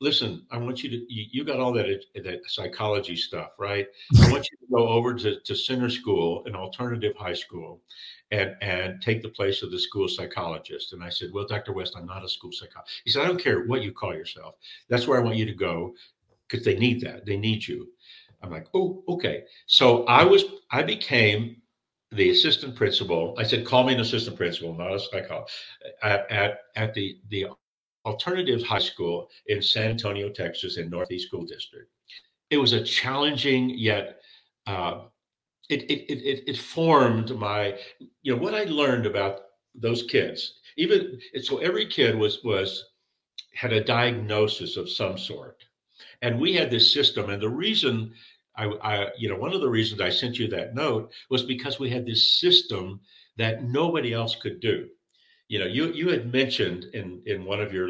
"Listen, 0.00 0.46
I 0.50 0.58
want 0.58 0.82
you 0.82 0.90
to 0.90 0.96
you, 1.12 1.26
you, 1.30 1.44
got 1.44 1.58
all 1.60 1.72
that 1.72 2.04
that 2.14 2.40
psychology 2.46 3.16
stuff, 3.16 3.50
right? 3.58 3.86
I 4.20 4.30
want 4.30 4.48
you 4.50 4.58
to 4.58 4.72
go 4.72 4.88
over 4.88 5.14
to, 5.14 5.40
to 5.40 5.54
center 5.56 5.90
school, 5.90 6.44
an 6.46 6.54
alternative 6.54 7.14
high 7.16 7.34
school, 7.34 7.80
and 8.30 8.54
and 8.60 9.02
take 9.02 9.22
the 9.22 9.28
place 9.28 9.62
of 9.62 9.72
the 9.72 9.78
school 9.78 10.08
psychologist." 10.08 10.92
And 10.92 11.02
I 11.02 11.08
said, 11.08 11.30
"Well, 11.32 11.46
Dr. 11.46 11.72
West, 11.72 11.94
I'm 11.96 12.06
not 12.06 12.24
a 12.24 12.28
school 12.28 12.52
psychologist." 12.52 13.02
He 13.04 13.10
said, 13.10 13.22
"I 13.22 13.26
don't 13.26 13.42
care 13.42 13.64
what 13.64 13.82
you 13.82 13.92
call 13.92 14.14
yourself. 14.14 14.54
That's 14.88 15.08
where 15.08 15.20
I 15.20 15.24
want 15.24 15.36
you 15.36 15.46
to 15.46 15.54
go 15.54 15.94
because 16.48 16.64
they 16.64 16.78
need 16.78 17.00
that. 17.02 17.26
They 17.26 17.36
need 17.36 17.66
you." 17.66 17.88
I'm 18.42 18.50
like, 18.50 18.68
"Oh, 18.74 19.02
okay." 19.08 19.42
So 19.66 20.04
I 20.04 20.24
was 20.24 20.44
I 20.70 20.82
became 20.82 21.61
the 22.12 22.30
assistant 22.30 22.74
principal. 22.74 23.34
I 23.38 23.42
said, 23.42 23.66
call 23.66 23.84
me 23.84 23.94
an 23.94 24.00
assistant 24.00 24.36
principal, 24.36 24.74
not 24.74 24.94
a 24.94 25.00
psychologist, 25.00 25.56
at, 26.02 26.30
at, 26.30 26.58
at 26.76 26.94
the, 26.94 27.18
the 27.28 27.46
alternative 28.04 28.62
high 28.62 28.78
school 28.78 29.28
in 29.46 29.62
San 29.62 29.90
Antonio, 29.90 30.28
Texas, 30.28 30.76
in 30.76 30.90
Northeast 30.90 31.28
School 31.28 31.44
District. 31.44 31.88
It 32.50 32.58
was 32.58 32.72
a 32.72 32.82
challenging 32.82 33.70
yet 33.70 34.20
uh, 34.66 35.02
it, 35.68 35.82
it, 35.90 36.12
it, 36.12 36.44
it 36.46 36.56
formed 36.56 37.34
my, 37.36 37.78
you 38.22 38.34
know, 38.34 38.42
what 38.42 38.54
I 38.54 38.64
learned 38.64 39.06
about 39.06 39.40
those 39.74 40.02
kids. 40.02 40.54
Even 40.76 41.18
so, 41.42 41.58
every 41.58 41.86
kid 41.86 42.16
was 42.16 42.42
was 42.44 42.90
had 43.54 43.72
a 43.72 43.84
diagnosis 43.84 44.76
of 44.76 44.90
some 44.90 45.18
sort. 45.18 45.64
And 46.22 46.40
we 46.40 46.54
had 46.54 46.70
this 46.70 46.92
system. 46.92 47.30
And 47.30 47.42
the 47.42 47.48
reason 47.48 48.12
I, 48.56 48.66
I, 48.66 49.08
you 49.16 49.28
know, 49.28 49.36
one 49.36 49.54
of 49.54 49.60
the 49.60 49.68
reasons 49.68 50.00
I 50.00 50.10
sent 50.10 50.38
you 50.38 50.48
that 50.48 50.74
note 50.74 51.12
was 51.30 51.42
because 51.42 51.78
we 51.78 51.88
had 51.90 52.04
this 52.04 52.38
system 52.38 53.00
that 53.38 53.64
nobody 53.64 54.12
else 54.12 54.34
could 54.34 54.60
do. 54.60 54.88
You 55.48 55.58
know, 55.58 55.66
you 55.66 55.92
you 55.92 56.08
had 56.08 56.32
mentioned 56.32 56.86
in 56.94 57.22
in 57.26 57.44
one 57.44 57.60
of 57.60 57.72
your 57.72 57.88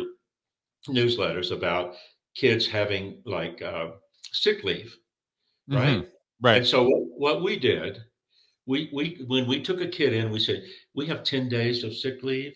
newsletters 0.88 1.50
about 1.52 1.94
kids 2.34 2.66
having 2.66 3.22
like 3.24 3.60
uh, 3.62 3.90
sick 4.32 4.64
leave, 4.64 4.96
right? 5.68 5.98
Mm-hmm. 5.98 6.06
Right. 6.40 6.56
And 6.58 6.66
so 6.66 6.82
what, 6.88 7.02
what 7.16 7.42
we 7.42 7.58
did, 7.58 7.98
we 8.66 8.90
we 8.92 9.24
when 9.26 9.46
we 9.46 9.62
took 9.62 9.80
a 9.80 9.86
kid 9.86 10.12
in, 10.12 10.30
we 10.30 10.40
said 10.40 10.64
we 10.94 11.06
have 11.06 11.24
ten 11.24 11.48
days 11.48 11.84
of 11.84 11.94
sick 11.94 12.22
leave. 12.22 12.54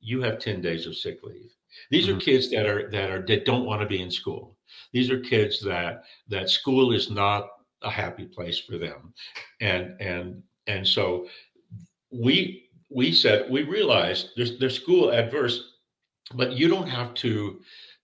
You 0.00 0.22
have 0.22 0.38
ten 0.38 0.60
days 0.60 0.86
of 0.86 0.96
sick 0.96 1.20
leave. 1.22 1.50
These 1.90 2.06
mm-hmm. 2.06 2.18
are 2.18 2.20
kids 2.20 2.50
that 2.50 2.66
are 2.66 2.90
that 2.90 3.10
are 3.10 3.24
that 3.26 3.44
don't 3.44 3.64
want 3.64 3.80
to 3.80 3.86
be 3.86 4.02
in 4.02 4.10
school. 4.10 4.56
These 4.92 5.10
are 5.10 5.20
kids 5.20 5.60
that 5.62 6.04
that 6.28 6.50
school 6.50 6.92
is 6.92 7.10
not 7.10 7.48
a 7.82 7.90
happy 7.90 8.24
place 8.24 8.58
for 8.58 8.78
them, 8.78 9.12
and 9.60 10.00
and 10.00 10.42
and 10.66 10.86
so 10.86 11.28
we 12.10 12.68
we 12.90 13.12
said 13.12 13.50
we 13.50 13.62
realized 13.62 14.30
there's 14.36 14.58
there's 14.58 14.76
school 14.76 15.10
adverse, 15.10 15.74
but 16.34 16.52
you 16.52 16.68
don't 16.68 16.88
have 16.88 17.14
to 17.14 17.60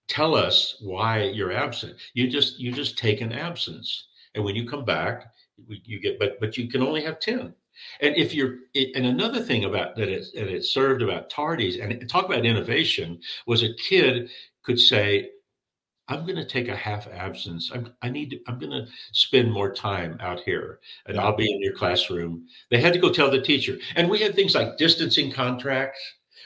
tell 0.07 0.35
us 0.35 0.77
why 0.81 1.23
you're 1.23 1.51
absent. 1.51 1.95
You 2.13 2.27
just 2.27 2.59
you 2.59 2.71
just 2.71 2.97
take 2.97 3.21
an 3.21 3.31
absence, 3.31 4.07
and 4.35 4.43
when 4.43 4.55
you 4.55 4.67
come 4.67 4.85
back, 4.85 5.31
you 5.67 5.99
get 5.99 6.19
but 6.19 6.39
but 6.39 6.57
you 6.57 6.67
can 6.69 6.81
only 6.81 7.03
have 7.03 7.19
ten. 7.19 7.53
And 8.01 8.15
if 8.15 8.33
you're, 8.33 8.55
and 8.75 9.05
another 9.05 9.41
thing 9.41 9.65
about 9.65 9.95
that 9.95 10.09
it, 10.09 10.25
that 10.35 10.49
it 10.49 10.65
served 10.65 11.01
about 11.01 11.31
tardies 11.31 11.81
and 11.81 12.09
talk 12.09 12.25
about 12.25 12.45
innovation 12.45 13.21
was 13.47 13.63
a 13.63 13.73
kid 13.75 14.29
could 14.63 14.79
say, 14.79 15.29
I'm 16.09 16.23
going 16.23 16.35
to 16.35 16.45
take 16.45 16.67
a 16.67 16.75
half 16.75 17.07
absence. 17.07 17.71
I'm, 17.73 17.93
I 18.01 18.09
need 18.09 18.31
to, 18.31 18.39
I'm 18.47 18.59
going 18.59 18.71
to 18.71 18.87
spend 19.11 19.51
more 19.51 19.71
time 19.71 20.17
out 20.19 20.39
here 20.41 20.79
and. 21.05 21.19
I'll 21.19 21.35
be 21.35 21.51
in 21.51 21.61
your 21.61 21.73
classroom. 21.73 22.47
They 22.69 22.81
had 22.81 22.93
to 22.93 22.99
go 22.99 23.09
tell 23.09 23.29
the 23.29 23.41
teacher. 23.41 23.77
And 23.95 24.09
we 24.09 24.19
had 24.19 24.35
things 24.35 24.55
like 24.55 24.77
distancing 24.77 25.31
contracts 25.31 25.99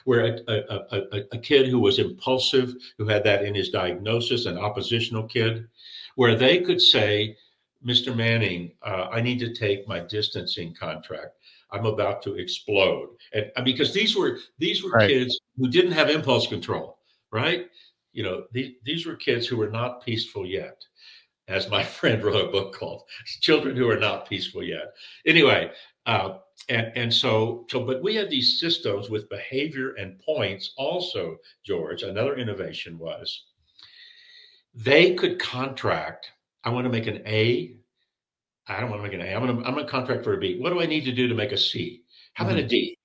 where 0.03 0.25
a, 0.25 0.53
a, 0.53 0.85
a, 0.91 1.21
a 1.31 1.37
kid 1.37 1.67
who 1.67 1.79
was 1.79 1.99
impulsive, 1.99 2.75
who 2.97 3.07
had 3.07 3.23
that 3.23 3.45
in 3.45 3.55
his 3.55 3.69
diagnosis, 3.69 4.45
an 4.45 4.57
oppositional 4.57 5.23
kid, 5.23 5.67
where 6.15 6.35
they 6.35 6.59
could 6.59 6.81
say, 6.81 7.37
Mr. 7.85 8.15
Manning, 8.15 8.73
uh, 8.81 9.07
I 9.11 9.21
need 9.21 9.39
to 9.39 9.53
take 9.53 9.87
my 9.87 9.99
distancing 9.99 10.73
contract. 10.73 11.37
I'm 11.71 11.85
about 11.85 12.21
to 12.23 12.35
explode. 12.35 13.09
And 13.33 13.65
because 13.65 13.93
these 13.93 14.15
were 14.15 14.37
these 14.59 14.83
were 14.83 14.91
right. 14.91 15.09
kids 15.09 15.39
who 15.57 15.67
didn't 15.69 15.91
have 15.91 16.09
impulse 16.09 16.47
control, 16.47 16.99
right? 17.31 17.67
You 18.13 18.23
know, 18.23 18.45
the, 18.51 18.75
these 18.85 19.05
were 19.05 19.15
kids 19.15 19.45
who 19.47 19.57
were 19.57 19.69
not 19.69 20.05
peaceful 20.05 20.45
yet, 20.45 20.83
as 21.47 21.69
my 21.69 21.83
friend 21.97 22.23
wrote 22.23 22.47
a 22.47 22.51
book 22.51 22.73
called 22.73 23.03
"Children 23.41 23.75
Who 23.75 23.89
Are 23.89 23.99
Not 23.99 24.29
Peaceful 24.29 24.63
Yet." 24.63 24.93
Anyway, 25.25 25.71
uh, 26.05 26.37
and 26.69 26.91
and 26.95 27.13
so 27.13 27.65
so, 27.69 27.83
but 27.83 28.03
we 28.03 28.15
had 28.15 28.29
these 28.29 28.59
systems 28.59 29.09
with 29.09 29.29
behavior 29.29 29.93
and 29.95 30.19
points. 30.19 30.73
Also, 30.77 31.37
George, 31.65 32.03
another 32.03 32.35
innovation 32.35 32.97
was 32.97 33.45
they 34.73 35.13
could 35.15 35.39
contract. 35.39 36.31
I 36.63 36.69
want 36.69 36.85
to 36.85 36.91
make 36.91 37.07
an 37.07 37.21
A. 37.25 37.75
I 38.67 38.79
don't 38.79 38.89
want 38.89 39.03
to 39.03 39.07
make 39.07 39.19
an 39.19 39.25
A. 39.25 39.35
I'm 39.35 39.45
going 39.45 39.57
to 39.57 39.67
I'm 39.67 39.73
going 39.73 39.85
to 39.85 39.91
contract 39.91 40.23
for 40.23 40.33
a 40.33 40.37
B. 40.37 40.59
What 40.59 40.71
do 40.71 40.79
I 40.79 40.85
need 40.85 41.05
to 41.05 41.11
do 41.11 41.27
to 41.27 41.35
make 41.35 41.51
a 41.51 41.57
C? 41.57 42.03
How 42.33 42.45
about 42.45 42.57
mm-hmm. 42.57 42.65
a 42.65 42.69
D? 42.69 42.97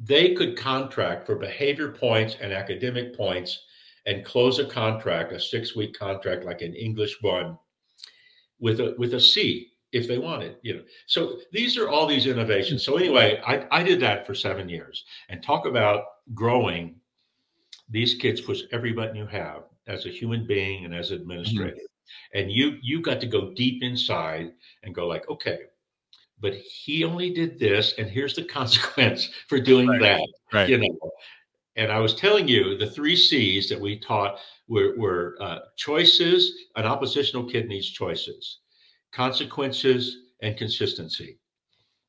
They 0.00 0.34
could 0.34 0.56
contract 0.56 1.26
for 1.26 1.34
behavior 1.34 1.90
points 1.90 2.36
and 2.40 2.52
academic 2.52 3.16
points 3.16 3.64
and 4.08 4.24
close 4.24 4.58
a 4.58 4.64
contract, 4.64 5.32
a 5.32 5.38
six 5.38 5.76
week 5.76 5.96
contract 5.96 6.44
like 6.44 6.62
an 6.62 6.74
English 6.74 7.18
one, 7.20 7.58
with 8.58 8.80
a 8.80 8.94
with 8.98 9.14
a 9.14 9.20
C 9.20 9.68
if 9.92 10.08
they 10.08 10.18
wanted. 10.18 10.56
You 10.62 10.76
know, 10.76 10.82
so 11.06 11.38
these 11.52 11.76
are 11.76 11.88
all 11.90 12.06
these 12.06 12.26
innovations. 12.26 12.84
So 12.84 12.96
anyway, 12.96 13.40
I, 13.46 13.66
I 13.70 13.82
did 13.82 14.00
that 14.00 14.26
for 14.26 14.34
seven 14.34 14.68
years 14.68 15.04
and 15.28 15.42
talk 15.42 15.66
about 15.66 16.04
growing. 16.34 16.96
These 17.90 18.14
kids 18.14 18.40
push 18.40 18.62
every 18.72 18.92
button 18.92 19.16
you 19.16 19.26
have 19.26 19.64
as 19.86 20.06
a 20.06 20.10
human 20.10 20.46
being 20.46 20.84
and 20.84 20.94
as 20.94 21.10
administrator. 21.10 21.76
Mm-hmm. 21.76 22.38
And 22.38 22.50
you 22.50 22.78
you 22.82 23.02
got 23.02 23.20
to 23.20 23.26
go 23.26 23.52
deep 23.54 23.82
inside 23.82 24.52
and 24.82 24.94
go 24.94 25.06
like, 25.06 25.28
okay, 25.28 25.58
but 26.40 26.54
he 26.54 27.04
only 27.04 27.30
did 27.30 27.58
this, 27.58 27.94
and 27.98 28.08
here's 28.08 28.34
the 28.34 28.44
consequence 28.58 29.28
for 29.48 29.60
doing 29.60 29.88
right. 29.88 30.00
that. 30.00 30.28
Right. 30.52 30.68
You 30.68 30.78
know, 30.78 31.10
and 31.78 31.92
I 31.92 32.00
was 32.00 32.14
telling 32.14 32.48
you 32.48 32.76
the 32.76 32.90
three 32.90 33.14
C's 33.14 33.68
that 33.68 33.80
we 33.80 34.00
taught 34.00 34.38
were, 34.66 34.94
were 34.98 35.36
uh, 35.40 35.60
choices. 35.76 36.52
An 36.74 36.84
oppositional 36.84 37.48
kid 37.48 37.68
needs 37.68 37.88
choices, 37.88 38.58
consequences, 39.12 40.18
and 40.42 40.56
consistency. 40.56 41.38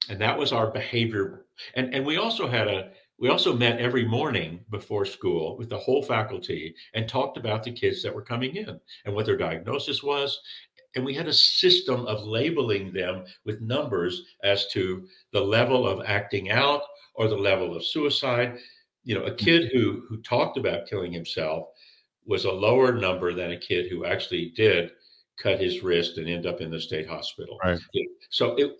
And 0.09 0.19
that 0.19 0.37
was 0.37 0.51
our 0.51 0.71
behavior. 0.71 1.45
And 1.75 1.93
and 1.93 2.05
we 2.05 2.17
also 2.17 2.47
had 2.47 2.67
a 2.67 2.91
we 3.19 3.29
also 3.29 3.55
met 3.55 3.79
every 3.79 4.05
morning 4.05 4.61
before 4.71 5.05
school 5.05 5.57
with 5.57 5.69
the 5.69 5.77
whole 5.77 6.01
faculty 6.01 6.73
and 6.95 7.07
talked 7.07 7.37
about 7.37 7.63
the 7.63 7.71
kids 7.71 8.01
that 8.01 8.15
were 8.15 8.23
coming 8.23 8.55
in 8.55 8.79
and 9.05 9.13
what 9.13 9.25
their 9.25 9.37
diagnosis 9.37 10.01
was. 10.01 10.39
And 10.95 11.05
we 11.05 11.13
had 11.13 11.27
a 11.27 11.33
system 11.33 12.07
of 12.07 12.23
labeling 12.23 12.91
them 12.91 13.25
with 13.45 13.61
numbers 13.61 14.23
as 14.43 14.67
to 14.67 15.05
the 15.31 15.41
level 15.41 15.87
of 15.87 16.01
acting 16.05 16.49
out 16.49 16.81
or 17.13 17.27
the 17.27 17.37
level 17.37 17.75
of 17.75 17.85
suicide 17.85 18.57
you 19.09 19.15
know, 19.15 19.23
a 19.23 19.31
mm-hmm. 19.31 19.43
kid 19.43 19.71
who 19.73 20.03
who 20.07 20.21
talked 20.21 20.55
about 20.55 20.85
killing 20.85 21.11
himself 21.11 21.69
was 22.27 22.45
a 22.45 22.51
lower 22.51 22.93
number 22.93 23.33
than 23.33 23.51
a 23.51 23.57
kid 23.57 23.89
who 23.89 24.05
actually 24.05 24.53
did 24.55 24.91
cut 25.41 25.59
his 25.59 25.81
wrist 25.81 26.19
and 26.19 26.29
end 26.29 26.45
up 26.45 26.61
in 26.61 26.69
the 26.69 26.79
state 26.79 27.09
hospital. 27.09 27.57
Right. 27.63 27.79
So 28.29 28.53
it, 28.57 28.71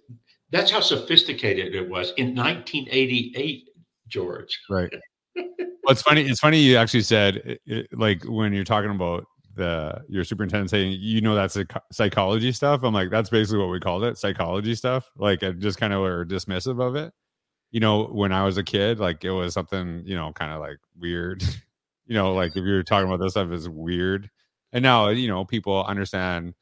that's 0.52 0.70
how 0.70 0.82
sophisticated 0.82 1.74
it 1.74 1.90
was 1.90 2.14
in 2.18 2.36
1988, 2.36 3.70
George. 4.08 4.60
Right. 4.70 4.94
well, 5.36 5.48
it's 5.88 6.04
funny. 6.04 6.22
It's 6.22 6.40
funny 6.40 6.60
you 6.60 6.78
actually 6.78 7.02
said 7.02 7.58
it, 7.66 7.88
like 7.92 8.24
when 8.26 8.54
you're 8.54 8.64
talking 8.64 8.92
about 8.92 9.26
the 9.56 10.00
your 10.10 10.24
superintendent 10.24 10.70
saying 10.70 10.96
you 11.00 11.22
know 11.22 11.34
that's 11.34 11.58
a 11.58 11.66
psychology 11.92 12.52
stuff. 12.52 12.84
I'm 12.84 12.94
like 12.94 13.10
that's 13.10 13.32
basically 13.32 13.62
what 13.62 13.72
we 13.72 13.80
called 13.80 14.04
it, 14.04 14.20
psychology 14.20 14.76
stuff. 14.76 15.10
Like 15.18 15.40
just 15.58 15.80
kind 15.80 15.92
of 15.92 16.02
were 16.02 16.24
dismissive 16.24 16.80
of 16.80 16.96
it 16.96 17.12
you 17.72 17.80
know, 17.80 18.06
when 18.06 18.32
I 18.32 18.44
was 18.44 18.58
a 18.58 18.64
kid, 18.64 19.00
like 19.00 19.24
it 19.24 19.32
was 19.32 19.54
something, 19.54 20.04
you 20.06 20.16
know, 20.16 20.32
kind 20.34 20.52
of 20.52 20.60
like 20.60 20.80
weird. 20.98 21.44
you 22.06 22.16
know, 22.16 22.34
like 22.34 22.56
if 22.56 22.64
you're 22.64 22.84
talking 22.84 23.08
about 23.08 23.22
this 23.22 23.34
stuff 23.34 23.52
is 23.52 23.70
weird. 23.70 24.30
And 24.72 24.84
now, 24.84 25.10
you 25.10 25.28
know, 25.28 25.46
people 25.46 25.84
understand 25.84 26.54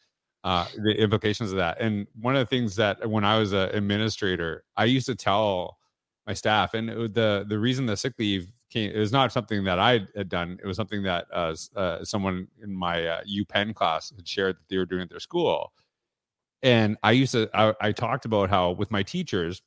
uh, 0.44 0.66
the 0.76 0.92
implications 0.92 1.52
of 1.52 1.58
that. 1.58 1.80
And 1.82 2.08
one 2.20 2.36
of 2.36 2.40
the 2.40 2.46
things 2.46 2.76
that 2.78 3.10
when 3.10 3.24
I 3.24 3.38
was 3.38 3.54
an 3.54 3.70
administrator, 3.70 4.64
I 4.76 4.86
used 4.86 5.06
to 5.08 5.16
tell 5.16 5.78
my 6.26 6.34
staff, 6.34 6.74
and 6.74 6.90
it, 6.90 7.14
the 7.14 7.46
the 7.48 7.58
reason 7.58 7.86
the 7.86 7.98
sick 7.98 8.14
leave 8.20 8.52
came, 8.70 8.92
it 8.92 9.00
was 9.00 9.12
not 9.12 9.32
something 9.32 9.64
that 9.64 9.80
I 9.80 10.06
had 10.16 10.30
done. 10.30 10.60
It 10.62 10.68
was 10.68 10.78
something 10.78 11.04
that 11.04 11.26
uh, 11.34 11.56
uh, 11.76 12.04
someone 12.04 12.48
in 12.62 12.74
my 12.74 13.06
uh, 13.06 13.22
UPenn 13.24 13.74
class 13.74 14.12
had 14.16 14.28
shared 14.28 14.56
that 14.58 14.70
they 14.70 14.78
were 14.78 14.86
doing 14.86 15.04
at 15.04 15.10
their 15.10 15.20
school. 15.20 15.72
And 16.64 16.98
I 17.04 17.12
used 17.12 17.34
to, 17.34 17.50
I, 17.54 17.74
I 17.80 17.92
talked 17.92 18.26
about 18.26 18.50
how 18.50 18.72
with 18.72 18.92
my 18.92 19.04
teachers, 19.04 19.62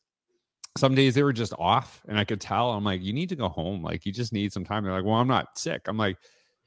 some 0.81 0.95
days 0.95 1.15
they 1.15 1.23
were 1.23 1.33
just 1.33 1.53
off 1.59 2.03
and 2.09 2.19
I 2.19 2.25
could 2.25 2.41
tell. 2.41 2.73
I'm 2.73 2.85
like, 2.85 3.03
you 3.03 3.13
need 3.13 3.29
to 3.29 3.37
go 3.37 3.49
home. 3.49 3.83
Like, 3.83 4.05
you 4.07 4.13
just 4.13 4.33
need 4.33 4.53
some 4.53 4.65
time. 4.65 4.85
They're 4.85 4.93
like, 4.93 5.05
well, 5.05 5.15
I'm 5.15 5.29
not 5.29 5.59
sick. 5.59 5.83
I'm 5.87 5.97
like, 5.97 6.17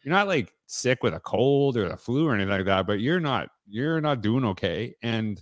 you're 0.03 0.13
not 0.13 0.27
like 0.27 0.53
sick 0.67 1.03
with 1.03 1.13
a 1.13 1.19
cold 1.19 1.77
or 1.77 1.87
a 1.87 1.97
flu 1.97 2.27
or 2.27 2.35
anything 2.35 2.51
like 2.51 2.65
that, 2.65 2.87
but 2.87 2.99
you're 2.99 3.19
not, 3.19 3.49
you're 3.67 4.01
not 4.01 4.21
doing 4.21 4.45
okay. 4.45 4.95
And 5.01 5.41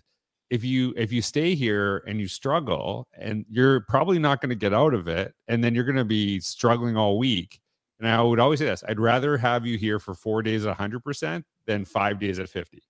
if 0.52 0.66
you 0.66 0.94
if 0.98 1.12
you 1.14 1.22
stay 1.22 1.56
here 1.56 2.04
and 2.06 2.20
you 2.20 2.28
struggle 2.28 3.08
and 3.18 3.46
you're 3.50 3.82
probably 3.82 4.20
not 4.20 4.42
going 4.42 4.50
to 4.50 4.56
get 4.56 4.74
out 4.74 4.94
of 4.94 5.08
it 5.08 5.34
and 5.48 5.64
then 5.64 5.74
you're 5.74 5.86
going 5.86 5.96
to 5.96 6.06
be 6.06 6.40
struggling 6.42 6.98
all 6.98 7.18
week 7.18 7.62
and 8.00 8.08
i 8.08 8.22
would 8.22 8.40
always 8.40 8.60
say 8.60 8.66
this 8.66 8.84
i'd 8.90 9.00
rather 9.00 9.38
have 9.38 9.66
you 9.66 9.78
here 9.78 9.98
for 9.98 10.14
four 10.14 10.44
days 10.44 10.66
at 10.66 10.78
100% 10.78 11.44
than 11.66 11.86
five 11.86 12.20
days 12.20 12.38
at 12.38 12.50
50 12.50 12.84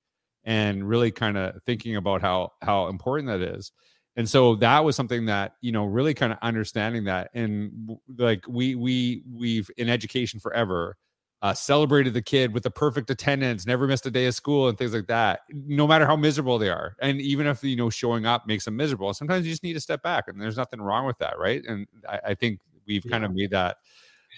and 0.43 0.89
really 0.89 1.11
kind 1.11 1.37
of 1.37 1.61
thinking 1.63 1.97
about 1.97 2.19
how 2.19 2.51
how 2.63 2.87
important 2.87 3.27
that 3.27 3.41
is 3.41 3.71
and 4.15 4.27
so 4.27 4.55
that 4.55 4.83
was 4.83 4.95
something 4.95 5.25
that 5.25 5.55
you 5.61 5.71
know 5.71 5.85
really 5.85 6.13
kind 6.13 6.31
of 6.31 6.39
understanding 6.41 7.05
that 7.05 7.29
and 7.33 7.97
like 8.17 8.43
we 8.47 8.75
we 8.75 9.23
we've 9.31 9.69
in 9.77 9.89
education 9.89 10.39
forever 10.39 10.97
uh, 11.41 11.55
celebrated 11.55 12.13
the 12.13 12.21
kid 12.21 12.53
with 12.53 12.61
the 12.61 12.69
perfect 12.69 13.09
attendance 13.09 13.65
never 13.65 13.87
missed 13.87 14.05
a 14.05 14.11
day 14.11 14.27
of 14.27 14.35
school 14.35 14.69
and 14.69 14.77
things 14.77 14.93
like 14.93 15.07
that 15.07 15.39
no 15.49 15.87
matter 15.87 16.05
how 16.05 16.15
miserable 16.15 16.59
they 16.59 16.69
are. 16.69 16.95
And 16.99 17.19
even 17.19 17.47
if 17.47 17.63
you 17.63 17.75
know 17.75 17.89
showing 17.89 18.27
up 18.27 18.45
makes 18.45 18.65
them 18.65 18.75
miserable 18.75 19.13
sometimes 19.13 19.45
you 19.45 19.51
just 19.51 19.63
need 19.63 19.73
to 19.73 19.81
step 19.81 20.03
back 20.03 20.25
and 20.27 20.39
there's 20.39 20.57
nothing 20.57 20.81
wrong 20.81 21.05
with 21.07 21.17
that 21.17 21.39
right? 21.39 21.63
And 21.67 21.87
i, 22.07 22.19
I 22.27 22.33
think 22.35 22.59
we've 22.85 23.03
yeah. 23.05 23.11
kind 23.11 23.25
of 23.25 23.33
made 23.33 23.51
that 23.51 23.77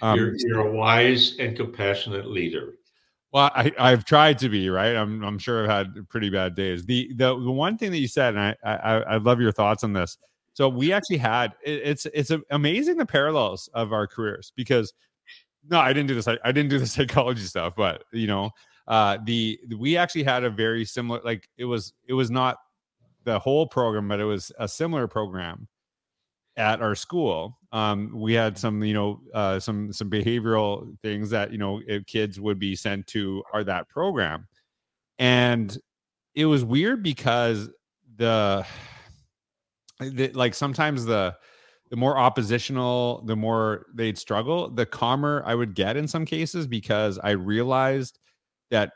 um, 0.01 0.17
you're, 0.17 0.33
you're 0.37 0.67
a 0.67 0.71
wise 0.71 1.35
and 1.39 1.55
compassionate 1.55 2.27
leader 2.27 2.75
well, 3.33 3.49
I, 3.55 3.71
I've 3.79 4.05
tried 4.05 4.37
to 4.39 4.49
be 4.49 4.69
right. 4.69 4.95
I'm 4.95 5.23
I'm 5.23 5.39
sure 5.39 5.63
I've 5.63 5.69
had 5.69 6.07
pretty 6.07 6.29
bad 6.29 6.55
days. 6.55 6.85
The 6.85 7.11
the, 7.15 7.37
the 7.37 7.51
one 7.51 7.77
thing 7.77 7.89
that 7.91 7.97
you 7.97 8.07
said, 8.07 8.35
and 8.35 8.55
I, 8.63 8.71
I 8.71 8.97
I 8.99 9.17
love 9.17 9.41
your 9.41 9.51
thoughts 9.51 9.83
on 9.83 9.91
this. 9.91 10.17
So 10.53 10.69
we 10.69 10.93
actually 10.93 11.17
had 11.17 11.53
it, 11.65 11.81
it's 11.83 12.05
it's 12.13 12.31
amazing 12.51 12.97
the 12.97 13.07
parallels 13.07 13.69
of 13.73 13.91
our 13.91 14.05
careers 14.05 14.53
because 14.55 14.93
no, 15.67 15.79
I 15.79 15.93
didn't 15.93 16.09
do 16.09 16.15
this. 16.15 16.27
I, 16.27 16.37
I 16.45 16.51
didn't 16.51 16.69
do 16.69 16.77
the 16.77 16.87
psychology 16.87 17.41
stuff, 17.41 17.75
but 17.75 18.03
you 18.13 18.27
know, 18.27 18.51
uh, 18.87 19.17
the 19.25 19.59
we 19.79 19.97
actually 19.97 20.23
had 20.23 20.43
a 20.43 20.49
very 20.51 20.85
similar. 20.85 21.19
Like 21.23 21.49
it 21.57 21.65
was 21.65 21.93
it 22.07 22.13
was 22.13 22.29
not 22.29 22.57
the 23.23 23.39
whole 23.39 23.65
program, 23.65 24.07
but 24.07 24.19
it 24.19 24.25
was 24.25 24.51
a 24.59 24.67
similar 24.67 25.07
program 25.07 25.67
at 26.57 26.81
our 26.81 26.95
school. 26.95 27.57
Um, 27.71 28.11
we 28.13 28.33
had 28.33 28.57
some, 28.57 28.83
you 28.83 28.93
know, 28.93 29.21
uh, 29.33 29.59
some 29.59 29.91
some 29.91 30.09
behavioral 30.09 30.97
things 31.01 31.29
that 31.31 31.51
you 31.51 31.57
know 31.57 31.81
kids 32.07 32.39
would 32.39 32.59
be 32.59 32.75
sent 32.75 33.07
to 33.07 33.43
our 33.53 33.63
that 33.63 33.89
program, 33.89 34.47
and 35.19 35.77
it 36.35 36.45
was 36.45 36.63
weird 36.63 37.03
because 37.03 37.69
the, 38.15 38.65
the 39.99 40.31
like 40.33 40.53
sometimes 40.53 41.05
the 41.05 41.35
the 41.89 41.97
more 41.97 42.17
oppositional, 42.17 43.23
the 43.25 43.35
more 43.35 43.85
they'd 43.93 44.17
struggle, 44.17 44.69
the 44.69 44.85
calmer 44.85 45.43
I 45.45 45.53
would 45.53 45.75
get 45.75 45.95
in 45.95 46.07
some 46.07 46.25
cases 46.25 46.65
because 46.65 47.19
I 47.19 47.31
realized 47.31 48.17
that 48.71 48.93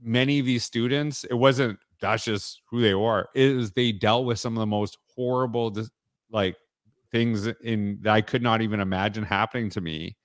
many 0.00 0.38
of 0.38 0.46
these 0.46 0.64
students, 0.64 1.24
it 1.24 1.34
wasn't 1.34 1.78
that's 2.00 2.24
just 2.24 2.62
who 2.70 2.80
they 2.80 2.94
were. 2.94 3.28
It 3.34 3.56
was 3.56 3.72
they 3.72 3.92
dealt 3.92 4.24
with 4.24 4.38
some 4.38 4.56
of 4.56 4.60
the 4.60 4.66
most 4.66 4.96
horrible 5.14 5.74
like 6.30 6.56
things 7.12 7.46
in 7.62 7.98
that 8.02 8.12
I 8.12 8.20
could 8.20 8.42
not 8.42 8.62
even 8.62 8.80
imagine 8.80 9.24
happening 9.24 9.70
to 9.70 9.80
me. 9.80 10.16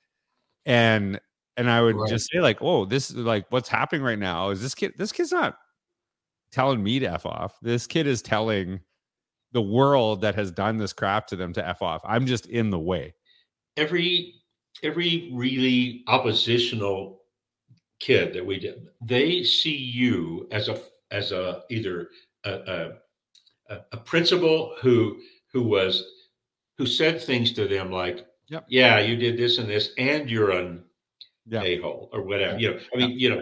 And 0.65 1.20
and 1.58 1.70
I 1.70 1.82
would 1.82 1.96
right. 1.96 2.10
just 2.10 2.30
say 2.32 2.39
like, 2.39 2.62
"Oh, 2.62 2.86
this 2.86 3.10
is 3.10 3.18
like 3.18 3.46
what's 3.50 3.70
happening 3.70 4.01
right 4.01 4.20
now 4.20 4.50
is 4.50 4.62
this 4.62 4.75
kid 4.75 4.94
this 4.98 5.12
kid's 5.12 5.32
not 5.32 5.58
telling 6.51 6.84
me 6.84 7.00
to 7.00 7.12
f 7.12 7.25
off. 7.25 7.58
This 7.62 7.88
kid 7.88 8.08
is 8.08 8.22
telling 8.22 8.80
the 9.51 9.62
world 9.62 10.22
that 10.22 10.36
has 10.36 10.51
done 10.51 10.77
this 10.77 10.94
crap 10.94 11.27
to 11.27 11.36
them 11.36 11.54
to 11.54 11.65
f 11.65 11.82
off. 11.82 12.01
I'm 12.06 12.25
just 12.25 12.46
in 12.48 12.70
the 12.70 12.80
way." 12.80 13.13
Every 13.77 14.36
every 14.84 15.30
really 15.34 16.04
oppositional 16.08 17.22
kid 18.00 18.34
that 18.34 18.46
we 18.46 18.60
did, 18.60 18.88
they 19.01 19.44
see 19.44 19.75
you 19.75 20.48
as 20.51 20.68
a 20.68 20.82
as 21.12 21.32
a 21.32 21.63
either 21.70 22.10
a, 22.44 22.92
a, 23.70 23.80
a 23.92 23.98
principal 23.98 24.75
who 24.82 25.18
who 25.51 25.63
was 25.63 26.04
who 26.77 26.86
said 26.86 27.22
things 27.22 27.51
to 27.53 27.67
them 27.67 27.91
like, 27.91 28.25
yep. 28.48 28.65
"Yeah, 28.67 29.00
you 29.00 29.15
did 29.15 29.38
this 29.38 29.58
and 29.58 29.70
this, 29.70 29.91
and 29.98 30.29
you're 30.29 30.51
an 30.51 30.84
a 31.51 31.77
hole 31.77 32.10
or 32.13 32.22
whatever." 32.22 32.58
You 32.58 32.72
know, 32.72 32.79
I 32.94 32.98
mean, 32.98 33.20
you 33.20 33.29
know, 33.29 33.41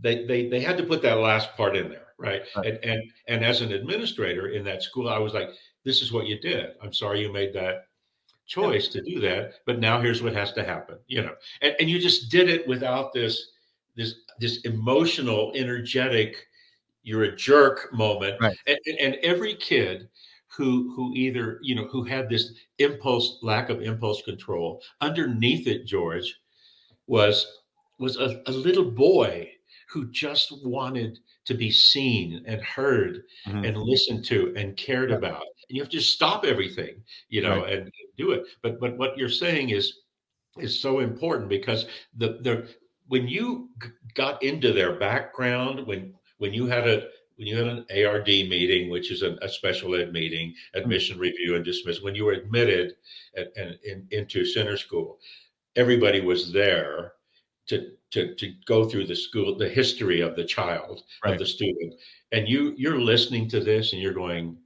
they 0.00 0.24
they 0.24 0.48
they 0.48 0.60
had 0.60 0.76
to 0.78 0.84
put 0.84 1.02
that 1.02 1.18
last 1.18 1.56
part 1.56 1.76
in 1.76 1.88
there, 1.88 2.08
right? 2.18 2.42
right? 2.56 2.66
And 2.66 2.84
and 2.84 3.02
and 3.28 3.44
as 3.44 3.60
an 3.60 3.72
administrator 3.72 4.48
in 4.48 4.64
that 4.64 4.82
school, 4.82 5.08
I 5.08 5.18
was 5.18 5.34
like, 5.34 5.50
"This 5.84 6.02
is 6.02 6.12
what 6.12 6.26
you 6.26 6.38
did. 6.40 6.72
I'm 6.82 6.92
sorry 6.92 7.20
you 7.20 7.32
made 7.32 7.52
that." 7.54 7.86
choice 8.46 8.88
to 8.88 9.00
do 9.00 9.20
that 9.20 9.54
but 9.64 9.78
now 9.78 9.98
here's 9.98 10.22
what 10.22 10.34
has 10.34 10.52
to 10.52 10.62
happen 10.62 10.98
you 11.06 11.22
know 11.22 11.34
and, 11.62 11.74
and 11.80 11.88
you 11.88 11.98
just 11.98 12.30
did 12.30 12.46
it 12.48 12.68
without 12.68 13.10
this 13.10 13.52
this 13.96 14.16
this 14.38 14.60
emotional 14.62 15.50
energetic 15.54 16.46
you're 17.02 17.24
a 17.24 17.36
jerk 17.36 17.92
moment 17.92 18.38
right. 18.40 18.56
and, 18.66 18.78
and 19.00 19.14
every 19.22 19.54
kid 19.54 20.08
who 20.56 20.92
who 20.94 21.12
either 21.14 21.58
you 21.62 21.74
know 21.74 21.86
who 21.86 22.04
had 22.04 22.28
this 22.28 22.52
impulse 22.78 23.38
lack 23.42 23.70
of 23.70 23.82
impulse 23.82 24.22
control 24.22 24.80
underneath 25.00 25.66
it 25.66 25.86
george 25.86 26.36
was 27.06 27.46
was 27.98 28.16
a, 28.16 28.42
a 28.46 28.52
little 28.52 28.90
boy 28.90 29.50
who 29.90 30.10
just 30.10 30.52
wanted 30.64 31.18
to 31.44 31.54
be 31.54 31.70
seen 31.70 32.42
and 32.46 32.60
heard 32.62 33.22
mm-hmm. 33.46 33.64
and 33.64 33.76
listened 33.76 34.24
to 34.24 34.52
and 34.56 34.76
cared 34.76 35.10
yeah. 35.10 35.16
about 35.16 35.44
and 35.68 35.76
you 35.76 35.82
have 35.82 35.90
to 35.90 36.00
stop 36.00 36.44
everything 36.44 37.02
you 37.28 37.42
know 37.42 37.62
right. 37.62 37.72
and 37.72 37.92
do 38.16 38.32
it 38.32 38.44
but 38.62 38.80
but 38.80 38.96
what 38.96 39.16
you're 39.16 39.28
saying 39.28 39.70
is 39.70 40.00
is 40.58 40.80
so 40.80 41.00
important 41.00 41.48
because 41.48 41.86
the 42.16 42.38
the 42.42 42.68
when 43.08 43.28
you 43.28 43.68
got 44.14 44.42
into 44.42 44.72
their 44.72 44.98
background 44.98 45.86
when 45.86 46.14
when 46.38 46.52
you 46.52 46.66
had 46.66 46.88
a 46.88 47.06
when 47.36 47.48
you 47.48 47.56
had 47.56 47.66
an 47.66 48.06
ARD 48.06 48.26
meeting, 48.26 48.90
which 48.90 49.10
is 49.10 49.22
a, 49.22 49.36
a 49.42 49.48
special 49.48 49.94
ed 49.94 50.12
meeting, 50.12 50.54
admission 50.74 51.18
review 51.18 51.56
and 51.56 51.64
dismissal, 51.64 52.04
when 52.04 52.14
you 52.14 52.24
were 52.24 52.32
admitted 52.32 52.94
at, 53.36 53.52
in, 53.56 54.06
into 54.10 54.44
center 54.44 54.76
school, 54.76 55.18
everybody 55.76 56.20
was 56.20 56.52
there 56.52 57.12
to, 57.66 57.92
to, 58.10 58.34
to 58.36 58.52
go 58.66 58.88
through 58.88 59.06
the 59.06 59.16
school, 59.16 59.56
the 59.56 59.68
history 59.68 60.20
of 60.20 60.36
the 60.36 60.44
child, 60.44 61.02
right. 61.24 61.32
of 61.32 61.38
the 61.38 61.46
student. 61.46 61.94
And 62.30 62.48
you, 62.48 62.74
you're 62.76 63.00
listening 63.00 63.48
to 63.50 63.60
this 63.60 63.92
and 63.92 64.00
you're 64.00 64.12
going, 64.12 64.56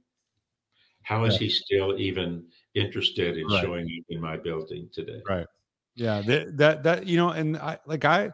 how 1.01 1.23
is 1.25 1.35
yeah. 1.35 1.39
he 1.39 1.49
still 1.49 1.97
even 1.97 2.45
interested 2.75 3.37
in 3.37 3.47
right. 3.47 3.63
showing 3.63 3.85
up 3.85 4.05
in 4.09 4.21
my 4.21 4.37
building 4.37 4.89
today? 4.93 5.21
Right. 5.27 5.47
Yeah. 5.95 6.21
That, 6.21 6.57
that, 6.57 6.83
that, 6.83 7.07
you 7.07 7.17
know, 7.17 7.29
and 7.29 7.57
I, 7.57 7.79
like 7.87 8.05
I, 8.05 8.29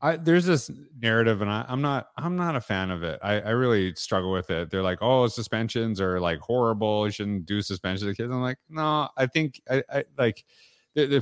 I, 0.00 0.16
there's 0.16 0.44
this 0.44 0.70
narrative, 1.00 1.40
and 1.40 1.50
I, 1.50 1.64
am 1.68 1.80
not 1.80 2.08
I'm 2.18 2.36
not 2.36 2.54
a 2.54 2.60
fan 2.60 2.90
of 2.90 3.02
it. 3.02 3.18
I, 3.22 3.40
I 3.40 3.50
really 3.50 3.94
struggle 3.94 4.30
with 4.30 4.50
it. 4.50 4.70
They're 4.70 4.82
like, 4.82 4.98
oh, 5.00 5.26
suspensions 5.26 6.00
are 6.00 6.20
like 6.20 6.38
horrible. 6.40 7.06
You 7.06 7.12
shouldn't 7.12 7.46
do 7.46 7.62
suspensions 7.62 8.10
to 8.10 8.14
kids. 8.14 8.30
I'm 8.30 8.42
like, 8.42 8.58
no, 8.68 9.08
I 9.16 9.26
think 9.26 9.60
I, 9.70 9.82
I 9.90 10.04
like. 10.18 10.44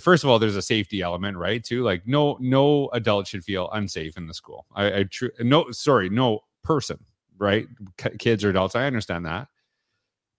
First 0.00 0.22
of 0.22 0.30
all, 0.30 0.38
there's 0.38 0.54
a 0.54 0.62
safety 0.62 1.02
element, 1.02 1.36
right? 1.36 1.62
Too 1.62 1.82
like 1.82 2.06
no 2.06 2.36
no 2.40 2.88
adult 2.92 3.26
should 3.26 3.44
feel 3.44 3.70
unsafe 3.72 4.16
in 4.16 4.26
the 4.26 4.34
school. 4.34 4.66
I, 4.74 5.00
I 5.00 5.02
true 5.04 5.30
no 5.40 5.70
sorry 5.70 6.08
no 6.10 6.40
person, 6.62 6.98
right? 7.38 7.66
C- 8.00 8.16
kids 8.18 8.44
or 8.44 8.50
adults. 8.50 8.76
I 8.76 8.86
understand 8.86 9.26
that, 9.26 9.48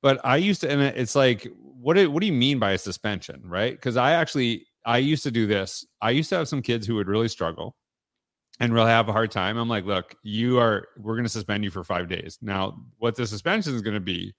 but 0.02 0.19
I 0.24 0.38
used 0.38 0.62
to, 0.62 0.69
and 0.69 0.82
it's 0.82 1.15
like, 1.15 1.48
what 1.58 1.95
do, 1.95 2.10
what 2.12 2.21
do 2.21 2.28
you 2.28 2.34
mean 2.34 2.60
by 2.60 2.71
a 2.71 2.78
suspension, 2.78 3.41
right? 3.45 3.74
Because 3.74 3.98
I 3.98 4.12
actually 4.12 4.67
I 4.86 5.00
used 5.00 5.24
to 5.24 5.32
do 5.32 5.48
this. 5.48 5.86
I 6.02 6.12
used 6.12 6.30
to 6.30 6.38
have 6.38 6.48
some 6.48 6.62
kids 6.62 6.86
who 6.88 6.95
would 6.95 7.08
really 7.08 7.28
struggle 7.28 7.76
and 8.60 8.74
really 8.74 8.89
have 8.89 9.10
a 9.10 9.12
hard 9.12 9.32
time. 9.32 9.58
I'm 9.58 9.68
like, 9.68 9.86
look, 9.86 10.15
you 10.24 10.60
are, 10.60 10.88
we're 10.98 11.15
going 11.15 11.26
to 11.26 11.30
suspend 11.30 11.63
you 11.63 11.72
for 11.72 11.84
five 11.84 12.08
days. 12.08 12.38
Now, 12.41 12.78
what 12.98 13.15
the 13.15 13.28
suspension 13.28 13.76
is 13.76 13.82
going 13.82 13.96
to 13.96 14.00
be, 14.00 14.34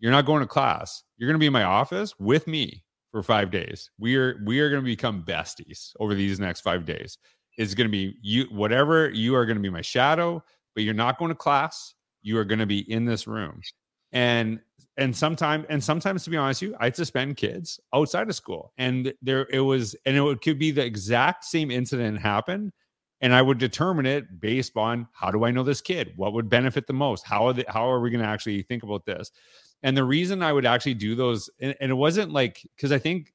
you're 0.00 0.10
not 0.10 0.26
going 0.26 0.40
to 0.40 0.46
class. 0.46 1.04
You're 1.16 1.28
going 1.28 1.36
to 1.36 1.40
be 1.40 1.46
in 1.46 1.52
my 1.52 1.64
office 1.64 2.14
with 2.18 2.46
me 2.46 2.84
for 3.12 3.22
five 3.22 3.50
days. 3.50 3.90
We 3.98 4.16
are, 4.16 4.40
we 4.44 4.60
are 4.60 4.70
going 4.70 4.82
to 4.82 4.86
become 4.86 5.22
besties 5.22 5.92
over 6.00 6.14
these 6.14 6.40
next 6.40 6.62
five 6.62 6.84
days. 6.84 7.18
It's 7.58 7.74
going 7.74 7.86
to 7.86 7.92
be 7.92 8.16
you, 8.22 8.44
whatever 8.50 9.10
you 9.10 9.34
are 9.34 9.44
going 9.44 9.56
to 9.56 9.62
be 9.62 9.70
my 9.70 9.82
shadow, 9.82 10.42
but 10.74 10.84
you're 10.84 10.94
not 10.94 11.18
going 11.18 11.30
to 11.30 11.34
class. 11.34 11.94
You 12.22 12.38
are 12.38 12.44
going 12.44 12.60
to 12.60 12.66
be 12.66 12.90
in 12.90 13.04
this 13.04 13.26
room. 13.26 13.60
And, 14.12 14.60
and 14.96 15.14
sometimes, 15.14 15.66
and 15.68 15.82
sometimes 15.82 16.24
to 16.24 16.30
be 16.30 16.36
honest 16.36 16.62
with 16.62 16.70
you, 16.70 16.76
I'd 16.80 16.96
suspend 16.96 17.36
kids 17.36 17.78
outside 17.94 18.28
of 18.28 18.34
school. 18.34 18.72
And 18.78 19.12
there 19.22 19.46
it 19.50 19.60
was, 19.60 19.94
and 20.06 20.16
it 20.16 20.40
could 20.40 20.58
be 20.58 20.70
the 20.70 20.84
exact 20.84 21.44
same 21.44 21.70
incident 21.70 22.18
happen 22.18 22.72
and 23.20 23.34
I 23.34 23.42
would 23.42 23.58
determine 23.58 24.06
it 24.06 24.40
based 24.40 24.76
on 24.76 25.08
how 25.12 25.30
do 25.30 25.44
I 25.44 25.50
know 25.50 25.62
this 25.62 25.80
kid? 25.80 26.12
What 26.16 26.32
would 26.32 26.48
benefit 26.48 26.86
the 26.86 26.92
most? 26.92 27.24
How 27.24 27.48
are 27.48 27.52
they, 27.52 27.64
how 27.68 27.90
are 27.90 28.00
we 28.00 28.10
going 28.10 28.22
to 28.22 28.28
actually 28.28 28.62
think 28.62 28.82
about 28.82 29.04
this? 29.04 29.30
And 29.82 29.96
the 29.96 30.04
reason 30.04 30.42
I 30.42 30.52
would 30.52 30.66
actually 30.66 30.94
do 30.94 31.14
those, 31.14 31.48
and, 31.60 31.74
and 31.80 31.90
it 31.90 31.94
wasn't 31.94 32.32
like 32.32 32.66
because 32.76 32.92
I 32.92 32.98
think 32.98 33.32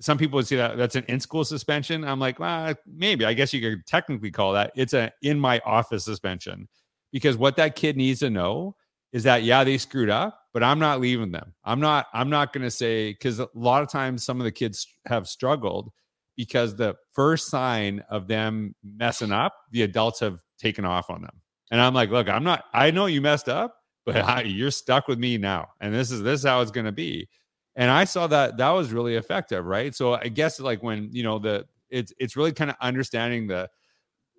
some 0.00 0.18
people 0.18 0.36
would 0.36 0.46
see 0.46 0.56
that 0.56 0.76
that's 0.76 0.96
an 0.96 1.04
in 1.08 1.20
school 1.20 1.44
suspension. 1.44 2.04
I'm 2.04 2.20
like, 2.20 2.38
well, 2.38 2.74
maybe 2.86 3.24
I 3.24 3.34
guess 3.34 3.52
you 3.52 3.60
could 3.60 3.86
technically 3.86 4.30
call 4.30 4.52
that 4.54 4.72
it's 4.76 4.94
a 4.94 5.12
in 5.22 5.38
my 5.38 5.60
office 5.64 6.04
suspension 6.04 6.68
because 7.12 7.36
what 7.36 7.56
that 7.56 7.76
kid 7.76 7.96
needs 7.96 8.20
to 8.20 8.30
know 8.30 8.76
is 9.12 9.24
that 9.24 9.42
yeah 9.42 9.64
they 9.64 9.78
screwed 9.78 10.10
up 10.10 10.42
but 10.52 10.62
i'm 10.62 10.78
not 10.78 11.00
leaving 11.00 11.32
them 11.32 11.52
i'm 11.64 11.80
not 11.80 12.06
i'm 12.12 12.30
not 12.30 12.52
going 12.52 12.62
to 12.62 12.70
say 12.70 13.10
because 13.10 13.40
a 13.40 13.48
lot 13.54 13.82
of 13.82 13.88
times 13.88 14.24
some 14.24 14.40
of 14.40 14.44
the 14.44 14.52
kids 14.52 14.86
have 15.06 15.28
struggled 15.28 15.90
because 16.36 16.76
the 16.76 16.96
first 17.12 17.48
sign 17.48 18.02
of 18.10 18.28
them 18.28 18.74
messing 18.82 19.32
up, 19.32 19.54
the 19.72 19.82
adults 19.82 20.20
have 20.20 20.40
taken 20.58 20.84
off 20.84 21.10
on 21.10 21.22
them. 21.22 21.40
And 21.70 21.80
I'm 21.80 21.94
like, 21.94 22.10
look, 22.10 22.28
I'm 22.28 22.44
not, 22.44 22.64
I 22.72 22.90
know 22.90 23.06
you 23.06 23.20
messed 23.20 23.48
up, 23.48 23.76
but 24.04 24.16
I, 24.24 24.42
you're 24.42 24.70
stuck 24.70 25.08
with 25.08 25.18
me 25.18 25.38
now. 25.38 25.68
And 25.80 25.94
this 25.94 26.10
is, 26.10 26.22
this 26.22 26.40
is 26.40 26.46
how 26.46 26.60
it's 26.60 26.70
going 26.70 26.86
to 26.86 26.92
be. 26.92 27.28
And 27.76 27.90
I 27.90 28.04
saw 28.04 28.26
that 28.26 28.56
that 28.56 28.70
was 28.70 28.92
really 28.92 29.16
effective. 29.16 29.64
Right. 29.64 29.94
So 29.94 30.14
I 30.14 30.28
guess 30.28 30.60
like 30.60 30.82
when, 30.82 31.10
you 31.12 31.22
know, 31.22 31.38
the, 31.38 31.66
it's, 31.88 32.12
it's 32.18 32.36
really 32.36 32.52
kind 32.52 32.70
of 32.70 32.76
understanding 32.80 33.46
the, 33.46 33.68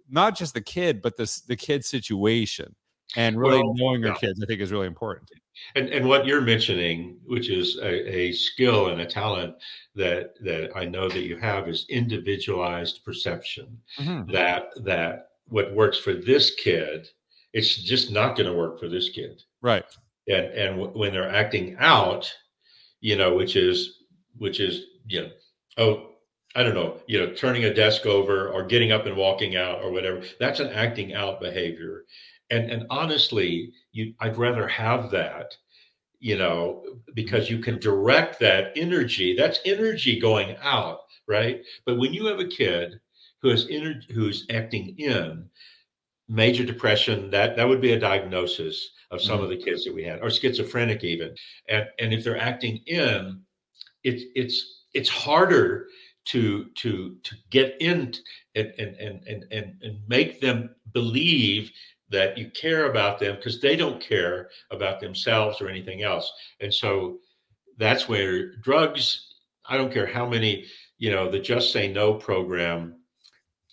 not 0.10 0.38
just 0.38 0.54
the 0.54 0.62
kid, 0.62 1.02
but 1.02 1.16
the, 1.18 1.42
the 1.48 1.56
kid 1.56 1.86
situation 1.86 2.76
and 3.16 3.40
really 3.40 3.62
well, 3.62 3.74
knowing 3.76 4.02
your 4.02 4.12
yeah. 4.12 4.18
kids, 4.18 4.42
I 4.42 4.46
think 4.46 4.62
is 4.62 4.72
really 4.72 4.88
important. 4.88 5.30
And 5.76 5.90
and 5.90 6.08
what 6.08 6.26
you're 6.26 6.42
mentioning, 6.42 7.18
which 7.26 7.50
is 7.50 7.78
a, 7.78 8.16
a, 8.16 8.32
skill 8.32 8.88
and 8.88 9.02
a 9.02 9.06
talent 9.06 9.56
that 9.96 10.34
that 10.44 10.72
I 10.76 10.86
know 10.86 11.10
that 11.10 11.22
you 11.22 11.38
have, 11.38 11.68
is 11.68 11.86
individualized 11.90 13.04
perception. 13.04 13.78
Mm-hmm. 14.00 14.32
That 14.32 14.70
that 14.84 15.30
what 15.48 15.74
works 15.74 16.00
for 16.00 16.14
this 16.14 16.56
kid, 16.56 17.10
it's 17.54 17.76
just 17.76 18.12
not 18.12 18.36
going 18.36 18.48
to 18.48 18.58
work 18.58 18.80
for 18.80 18.88
this 18.88 19.10
kid. 19.10 19.44
Right. 19.62 19.84
And 20.28 20.46
and 20.46 20.80
w- 20.80 20.98
when 20.98 21.12
they're 21.12 21.30
acting 21.30 21.76
out, 21.80 22.32
you 23.02 23.18
know, 23.18 23.36
which 23.36 23.56
is 23.56 24.00
which 24.38 24.60
is 24.60 24.86
you 25.08 25.24
know, 25.24 25.30
oh, 25.78 26.08
I 26.56 26.64
don't 26.64 26.76
know, 26.76 27.00
you 27.08 27.20
know, 27.20 27.34
turning 27.34 27.66
a 27.66 27.74
desk 27.74 28.06
over 28.06 28.50
or 28.50 28.64
getting 28.64 28.92
up 28.92 29.06
and 29.06 29.16
walking 29.16 29.56
out 29.58 29.82
or 29.84 29.92
whatever. 29.92 30.22
That's 30.40 30.60
an 30.60 30.70
acting 30.70 31.14
out 31.14 31.40
behavior 31.40 32.06
and 32.52 32.70
and 32.70 32.86
honestly 32.90 33.72
you 33.92 34.14
i'd 34.20 34.38
rather 34.38 34.68
have 34.68 35.10
that 35.10 35.56
you 36.20 36.38
know 36.38 36.84
because 37.16 37.50
you 37.50 37.58
can 37.60 37.80
direct 37.80 38.40
that 38.40 38.72
energy 38.76 39.36
that's 39.36 39.60
energy 39.66 40.20
going 40.20 40.56
out 40.62 41.00
right 41.28 41.64
but 41.86 41.98
when 41.98 42.14
you 42.14 42.26
have 42.26 42.40
a 42.40 42.48
kid 42.48 43.00
who 43.42 43.50
is 43.50 43.68
in, 43.68 44.04
who's 44.14 44.46
acting 44.52 44.94
in 45.00 45.46
major 46.30 46.64
depression 46.64 47.30
that 47.30 47.56
that 47.56 47.68
would 47.68 47.82
be 47.82 47.94
a 47.94 48.00
diagnosis 48.00 48.92
of 49.10 49.22
some 49.22 49.36
mm-hmm. 49.36 49.44
of 49.46 49.50
the 49.50 49.58
kids 49.58 49.84
that 49.84 49.94
we 49.94 50.04
had 50.04 50.22
or 50.22 50.30
schizophrenic 50.30 51.04
even 51.04 51.34
and 51.70 51.86
and 52.00 52.14
if 52.14 52.24
they're 52.24 52.40
acting 52.40 52.78
in 52.86 53.42
it's 54.04 54.24
it's 54.36 54.86
it's 54.94 55.10
harder 55.10 55.88
to 56.26 56.66
to 56.76 57.18
to 57.24 57.36
get 57.50 57.76
in 57.80 58.14
and 58.56 58.74
and 58.78 58.96
and 58.98 59.24
and, 59.52 59.76
and 59.82 60.00
make 60.08 60.40
them 60.40 60.70
believe 60.94 61.72
that 62.12 62.38
you 62.38 62.50
care 62.52 62.90
about 62.90 63.20
them 63.20 63.36
because 63.36 63.60
they 63.60 63.76
don't 63.76 64.02
care 64.02 64.50
about 64.70 65.00
themselves 65.00 65.62
or 65.62 65.70
anything 65.70 66.04
else 66.04 66.32
and 66.60 66.74
so 66.74 67.18
that's 67.78 68.08
where 68.08 68.56
drugs 68.58 69.34
i 69.66 69.78
don't 69.78 69.92
care 69.92 70.08
how 70.08 70.28
many 70.28 70.66
you 70.98 71.10
know 71.10 71.30
the 71.30 71.40
just 71.40 71.72
say 71.72 71.92
no 71.92 72.14
program 72.14 72.96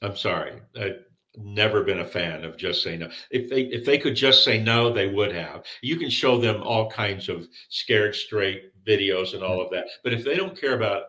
i'm 0.03 0.16
sorry 0.16 0.61
I've 0.81 0.96
never 1.44 1.83
been 1.83 2.01
a 2.01 2.05
fan 2.05 2.44
of 2.44 2.57
just 2.57 2.83
say 2.83 2.96
no. 2.96 3.09
If 3.31 3.48
they 3.48 3.62
if 3.62 3.85
they 3.85 3.98
could 3.98 4.14
just 4.14 4.44
say 4.44 4.61
no, 4.61 4.92
they 4.92 5.09
would 5.09 5.33
have. 5.33 5.64
You 5.83 5.96
can 5.96 6.11
show 6.11 6.38
them 6.38 6.62
all 6.62 6.90
kinds 6.90 7.29
of 7.29 7.46
scared 7.68 8.14
straight 8.14 8.72
videos 8.87 9.35
and 9.35 9.42
all 9.42 9.61
of 9.61 9.70
that. 9.70 9.87
But 10.03 10.12
if 10.12 10.24
they 10.24 10.37
don't 10.37 10.59
care 10.59 10.74
about 10.74 11.05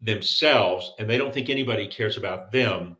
themselves 0.00 0.92
and 0.98 1.08
they 1.08 1.18
don't 1.18 1.32
think 1.32 1.48
anybody 1.48 1.86
cares 1.86 2.16
about 2.16 2.52
them, 2.52 2.96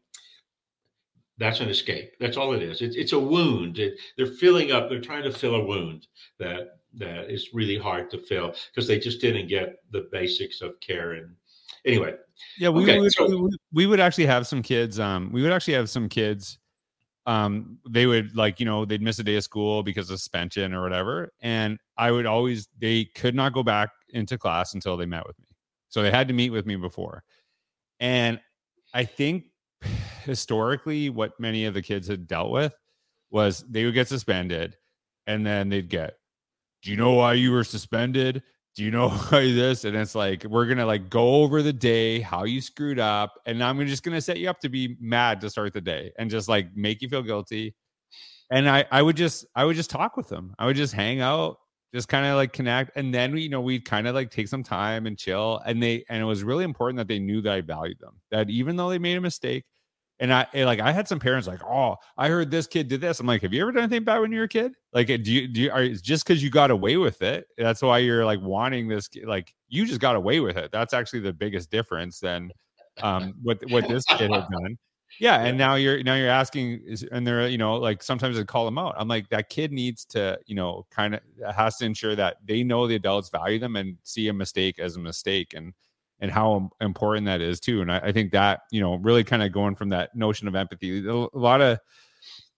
that's 1.38 1.60
an 1.60 1.68
escape. 1.68 2.12
That's 2.20 2.36
all 2.36 2.52
it 2.52 2.62
is. 2.62 2.82
It's 2.82 2.96
it's 2.96 3.12
a 3.12 3.18
wound. 3.18 3.78
It, 3.78 3.94
they're 4.16 4.26
filling 4.26 4.70
up. 4.70 4.88
They're 4.88 5.00
trying 5.00 5.24
to 5.24 5.32
fill 5.32 5.54
a 5.54 5.64
wound 5.64 6.06
that 6.38 6.82
that 6.94 7.30
is 7.30 7.54
really 7.54 7.78
hard 7.78 8.10
to 8.10 8.18
fill 8.18 8.54
because 8.72 8.86
they 8.86 8.98
just 8.98 9.20
didn't 9.20 9.48
get 9.48 9.76
the 9.90 10.08
basics 10.12 10.60
of 10.60 10.78
care 10.80 11.12
and 11.12 11.34
anyway 11.86 12.14
yeah 12.58 12.68
we, 12.68 12.82
okay, 12.82 12.98
would, 12.98 13.12
so, 13.12 13.26
we, 13.26 13.36
would, 13.36 13.56
we 13.72 13.86
would 13.86 14.00
actually 14.00 14.26
have 14.26 14.46
some 14.46 14.62
kids 14.62 15.00
um 15.00 15.30
we 15.32 15.42
would 15.42 15.52
actually 15.52 15.74
have 15.74 15.88
some 15.88 16.08
kids 16.08 16.58
um 17.26 17.78
they 17.88 18.06
would 18.06 18.36
like 18.36 18.60
you 18.60 18.66
know 18.66 18.84
they'd 18.84 19.02
miss 19.02 19.18
a 19.18 19.24
day 19.24 19.36
of 19.36 19.44
school 19.44 19.82
because 19.82 20.10
of 20.10 20.18
suspension 20.18 20.74
or 20.74 20.82
whatever 20.82 21.32
and 21.40 21.78
i 21.96 22.10
would 22.10 22.26
always 22.26 22.68
they 22.78 23.04
could 23.14 23.34
not 23.34 23.52
go 23.52 23.62
back 23.62 23.90
into 24.10 24.36
class 24.36 24.74
until 24.74 24.96
they 24.96 25.06
met 25.06 25.26
with 25.26 25.38
me 25.38 25.46
so 25.88 26.02
they 26.02 26.10
had 26.10 26.28
to 26.28 26.34
meet 26.34 26.50
with 26.50 26.66
me 26.66 26.76
before 26.76 27.22
and 28.00 28.40
i 28.92 29.04
think 29.04 29.44
historically 30.24 31.10
what 31.10 31.38
many 31.38 31.64
of 31.64 31.74
the 31.74 31.82
kids 31.82 32.08
had 32.08 32.26
dealt 32.26 32.50
with 32.50 32.74
was 33.30 33.64
they 33.68 33.84
would 33.84 33.94
get 33.94 34.08
suspended 34.08 34.76
and 35.26 35.46
then 35.46 35.68
they'd 35.68 35.88
get 35.88 36.14
do 36.82 36.90
you 36.90 36.96
know 36.96 37.12
why 37.12 37.32
you 37.32 37.52
were 37.52 37.64
suspended 37.64 38.42
do 38.74 38.84
you 38.84 38.90
know 38.90 39.08
why 39.30 39.52
this? 39.52 39.84
And 39.84 39.96
it's 39.96 40.14
like, 40.14 40.44
we're 40.44 40.66
to 40.78 40.86
like 40.86 41.10
go 41.10 41.36
over 41.42 41.62
the 41.62 41.72
day, 41.72 42.20
how 42.20 42.44
you 42.44 42.60
screwed 42.60 42.98
up. 42.98 43.34
And 43.46 43.62
I'm 43.62 43.84
just 43.86 44.02
to 44.14 44.20
set 44.20 44.38
you 44.38 44.48
up 44.48 44.60
to 44.60 44.68
be 44.68 44.96
mad 45.00 45.40
to 45.42 45.50
start 45.50 45.72
the 45.72 45.80
day 45.80 46.12
and 46.18 46.30
just 46.30 46.48
like 46.48 46.74
make 46.74 47.02
you 47.02 47.08
feel 47.08 47.22
guilty. 47.22 47.74
And 48.50 48.68
I, 48.68 48.84
I 48.90 49.02
would 49.02 49.16
just, 49.16 49.46
I 49.54 49.64
would 49.64 49.76
just 49.76 49.90
talk 49.90 50.16
with 50.16 50.28
them. 50.28 50.54
I 50.58 50.66
would 50.66 50.76
just 50.76 50.92
hang 50.92 51.20
out, 51.20 51.56
just 51.94 52.08
kind 52.08 52.26
of 52.26 52.36
like 52.36 52.52
connect. 52.52 52.96
And 52.96 53.14
then, 53.14 53.32
we, 53.32 53.42
you 53.42 53.48
know, 53.48 53.60
we'd 53.60 53.84
kind 53.84 54.06
of 54.06 54.14
like 54.14 54.30
take 54.30 54.48
some 54.48 54.62
time 54.62 55.06
and 55.06 55.16
chill. 55.18 55.60
And 55.64 55.82
they, 55.82 56.04
and 56.08 56.22
it 56.22 56.26
was 56.26 56.44
really 56.44 56.64
important 56.64 56.98
that 56.98 57.08
they 57.08 57.18
knew 57.18 57.40
that 57.42 57.52
I 57.52 57.60
valued 57.62 57.98
them, 57.98 58.20
that 58.30 58.50
even 58.50 58.76
though 58.76 58.90
they 58.90 58.98
made 58.98 59.16
a 59.16 59.22
mistake, 59.22 59.64
and 60.22 60.32
I 60.32 60.46
like 60.54 60.78
I 60.78 60.92
had 60.92 61.08
some 61.08 61.18
parents 61.18 61.48
like, 61.48 61.64
oh, 61.64 61.96
I 62.16 62.28
heard 62.28 62.48
this 62.48 62.68
kid 62.68 62.86
did 62.86 63.00
this. 63.00 63.18
I'm 63.18 63.26
like, 63.26 63.42
have 63.42 63.52
you 63.52 63.60
ever 63.60 63.72
done 63.72 63.82
anything 63.82 64.04
bad 64.04 64.20
when 64.20 64.30
you 64.30 64.38
were 64.38 64.44
a 64.44 64.48
kid? 64.48 64.72
Like, 64.92 65.08
do 65.08 65.32
you 65.32 65.48
do 65.48 65.62
you 65.62 65.70
are 65.72 65.82
it's 65.82 66.00
just 66.00 66.24
because 66.24 66.40
you 66.40 66.48
got 66.48 66.70
away 66.70 66.96
with 66.96 67.22
it? 67.22 67.48
That's 67.58 67.82
why 67.82 67.98
you're 67.98 68.24
like 68.24 68.40
wanting 68.40 68.86
this. 68.86 69.08
Like, 69.24 69.52
you 69.68 69.84
just 69.84 70.00
got 70.00 70.14
away 70.14 70.38
with 70.38 70.56
it. 70.56 70.70
That's 70.70 70.94
actually 70.94 71.20
the 71.20 71.32
biggest 71.32 71.72
difference 71.72 72.20
than 72.20 72.52
um 73.02 73.34
what 73.42 73.58
what 73.68 73.88
this 73.88 74.04
kid 74.04 74.30
had 74.30 74.46
done. 74.48 74.78
Yeah, 75.18 75.42
and 75.42 75.58
now 75.58 75.74
you're 75.74 76.00
now 76.04 76.14
you're 76.14 76.30
asking, 76.30 76.82
is, 76.86 77.02
and 77.02 77.26
they're 77.26 77.48
you 77.48 77.58
know 77.58 77.74
like 77.74 78.00
sometimes 78.00 78.38
I 78.38 78.44
call 78.44 78.64
them 78.64 78.78
out. 78.78 78.94
I'm 78.96 79.08
like 79.08 79.28
that 79.30 79.48
kid 79.48 79.72
needs 79.72 80.04
to 80.06 80.38
you 80.46 80.54
know 80.54 80.86
kind 80.92 81.16
of 81.16 81.20
has 81.52 81.78
to 81.78 81.84
ensure 81.84 82.14
that 82.14 82.36
they 82.46 82.62
know 82.62 82.86
the 82.86 82.94
adults 82.94 83.28
value 83.28 83.58
them 83.58 83.74
and 83.74 83.98
see 84.04 84.28
a 84.28 84.32
mistake 84.32 84.78
as 84.78 84.94
a 84.94 85.00
mistake 85.00 85.52
and 85.52 85.74
and 86.22 86.30
how 86.30 86.70
important 86.80 87.26
that 87.26 87.42
is 87.42 87.60
too. 87.60 87.82
And 87.82 87.92
I, 87.92 87.98
I 87.98 88.12
think 88.12 88.32
that 88.32 88.60
you 88.70 88.80
know 88.80 88.94
really 88.94 89.24
kind 89.24 89.42
of 89.42 89.52
going 89.52 89.74
from 89.74 89.90
that 89.90 90.14
notion 90.14 90.48
of 90.48 90.54
empathy, 90.54 91.06
a 91.06 91.28
lot 91.34 91.60
of 91.60 91.78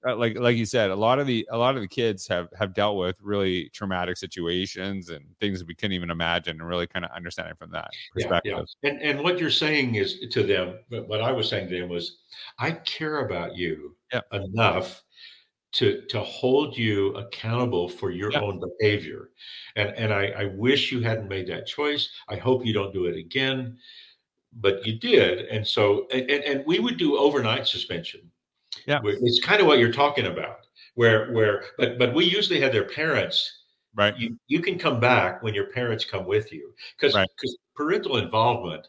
uh, 0.07 0.14
like 0.16 0.38
like 0.38 0.57
you 0.57 0.66
said, 0.66 0.90
a 0.90 0.94
lot 0.94 1.18
of 1.18 1.27
the 1.27 1.48
a 1.50 1.57
lot 1.57 1.74
of 1.74 1.81
the 1.81 1.88
kids 1.88 2.29
have 2.29 2.48
have 2.59 2.74
dealt 2.74 2.98
with 2.98 3.16
really 3.22 3.70
traumatic 3.70 4.18
situations 4.18 5.09
and 5.09 5.24
things 5.40 5.59
that 5.59 5.66
we 5.66 5.74
couldn't 5.74 5.94
even 5.94 6.11
imagine, 6.11 6.61
and 6.61 6.68
really 6.68 6.87
kind 6.87 7.07
of 7.07 7.11
understanding 7.16 7.55
from 7.59 7.70
that 7.70 7.88
perspective. 8.12 8.53
Yeah, 8.53 8.62
yeah. 8.83 8.90
And 8.90 9.03
and 9.03 9.20
what 9.20 9.38
you're 9.38 9.50
saying 9.50 9.94
is 9.94 10.20
to 10.31 10.42
them, 10.42 10.79
what 11.07 11.22
I 11.22 11.33
was 11.33 11.48
saying 11.48 11.70
to 11.70 11.81
them 11.81 11.88
was, 11.88 12.18
I 12.59 12.72
care 12.72 13.24
about 13.24 13.57
you 13.57 13.96
yeah. 14.12 14.20
enough 14.33 15.03
to 15.75 16.03
to 16.07 16.21
hold 16.21 16.79
you 16.79 17.15
accountable 17.17 17.89
for 17.89 18.11
your 18.11 18.33
yeah. 18.33 18.41
own 18.41 18.61
behavior. 18.79 19.31
And 19.77 19.91
and 19.91 20.13
I, 20.13 20.29
I 20.29 20.45
wish 20.47 20.91
you 20.91 21.01
hadn't 21.01 21.29
made 21.29 21.47
that 21.49 21.67
choice. 21.67 22.11
I 22.29 22.37
hope 22.37 22.65
you 22.65 22.73
don't 22.73 22.93
do 22.93 23.07
it 23.07 23.17
again. 23.17 23.77
But 24.61 24.87
you 24.87 24.99
did. 24.99 25.47
And 25.47 25.67
so 25.67 26.07
and, 26.13 26.31
and 26.31 26.65
we 26.67 26.79
would 26.79 26.97
do 26.97 27.19
overnight 27.19 27.67
suspension. 27.67 28.31
Yeah. 28.87 29.01
It's 29.05 29.45
kind 29.45 29.61
of 29.61 29.67
what 29.67 29.79
you're 29.79 29.93
talking 29.93 30.27
about 30.27 30.59
where 30.95 31.33
where 31.33 31.65
but 31.77 31.99
but 31.99 32.15
we 32.15 32.25
usually 32.25 32.61
had 32.61 32.73
their 32.73 32.85
parents 32.85 33.63
right. 33.95 34.17
you, 34.17 34.39
you 34.47 34.61
can 34.61 34.79
come 34.79 35.01
back 35.01 35.43
when 35.43 35.55
your 35.55 35.67
parents 35.67 36.05
come 36.05 36.25
with 36.25 36.53
you. 36.53 36.73
Because 36.97 37.15
because 37.15 37.57
right. 37.59 37.75
parental 37.75 38.19
involvement 38.19 38.87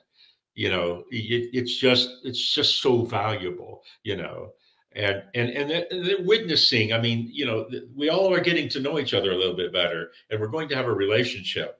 you 0.53 0.69
know 0.69 1.03
it, 1.09 1.49
it's 1.51 1.77
just 1.77 2.09
it's 2.23 2.53
just 2.53 2.79
so 2.81 3.03
valuable 3.03 3.81
you 4.03 4.15
know 4.15 4.51
and 4.95 5.23
and 5.35 5.49
and 5.49 5.69
then 5.69 6.25
witnessing 6.25 6.93
i 6.93 6.99
mean 6.99 7.29
you 7.31 7.45
know 7.45 7.67
we 7.95 8.09
all 8.09 8.33
are 8.33 8.39
getting 8.39 8.69
to 8.69 8.79
know 8.79 8.97
each 8.97 9.13
other 9.13 9.31
a 9.31 9.37
little 9.37 9.55
bit 9.55 9.73
better 9.73 10.11
and 10.29 10.39
we're 10.39 10.47
going 10.47 10.69
to 10.69 10.75
have 10.75 10.85
a 10.85 10.93
relationship 10.93 11.79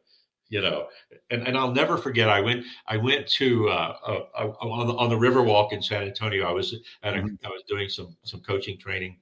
you 0.50 0.62
know. 0.62 0.88
And, 1.32 1.48
and 1.48 1.58
i'll 1.58 1.72
never 1.72 1.98
forget 1.98 2.30
i 2.30 2.40
went 2.40 2.66
i 2.88 2.98
went 2.98 3.28
to 3.28 3.70
uh, 3.70 3.96
uh, 4.08 4.52
on, 4.62 4.88
the, 4.88 4.94
on 4.96 5.10
the 5.10 5.18
river 5.18 5.42
walk 5.42 5.74
in 5.74 5.82
san 5.82 6.04
antonio. 6.04 6.48
I 6.48 6.52
was 6.52 6.76
at 7.04 7.16
a, 7.16 7.18
mm-hmm. 7.18 7.46
I 7.46 7.50
was 7.50 7.64
doing 7.68 7.90
some 7.90 8.16
some 8.24 8.42
coaching 8.42 8.78
training. 8.78 9.18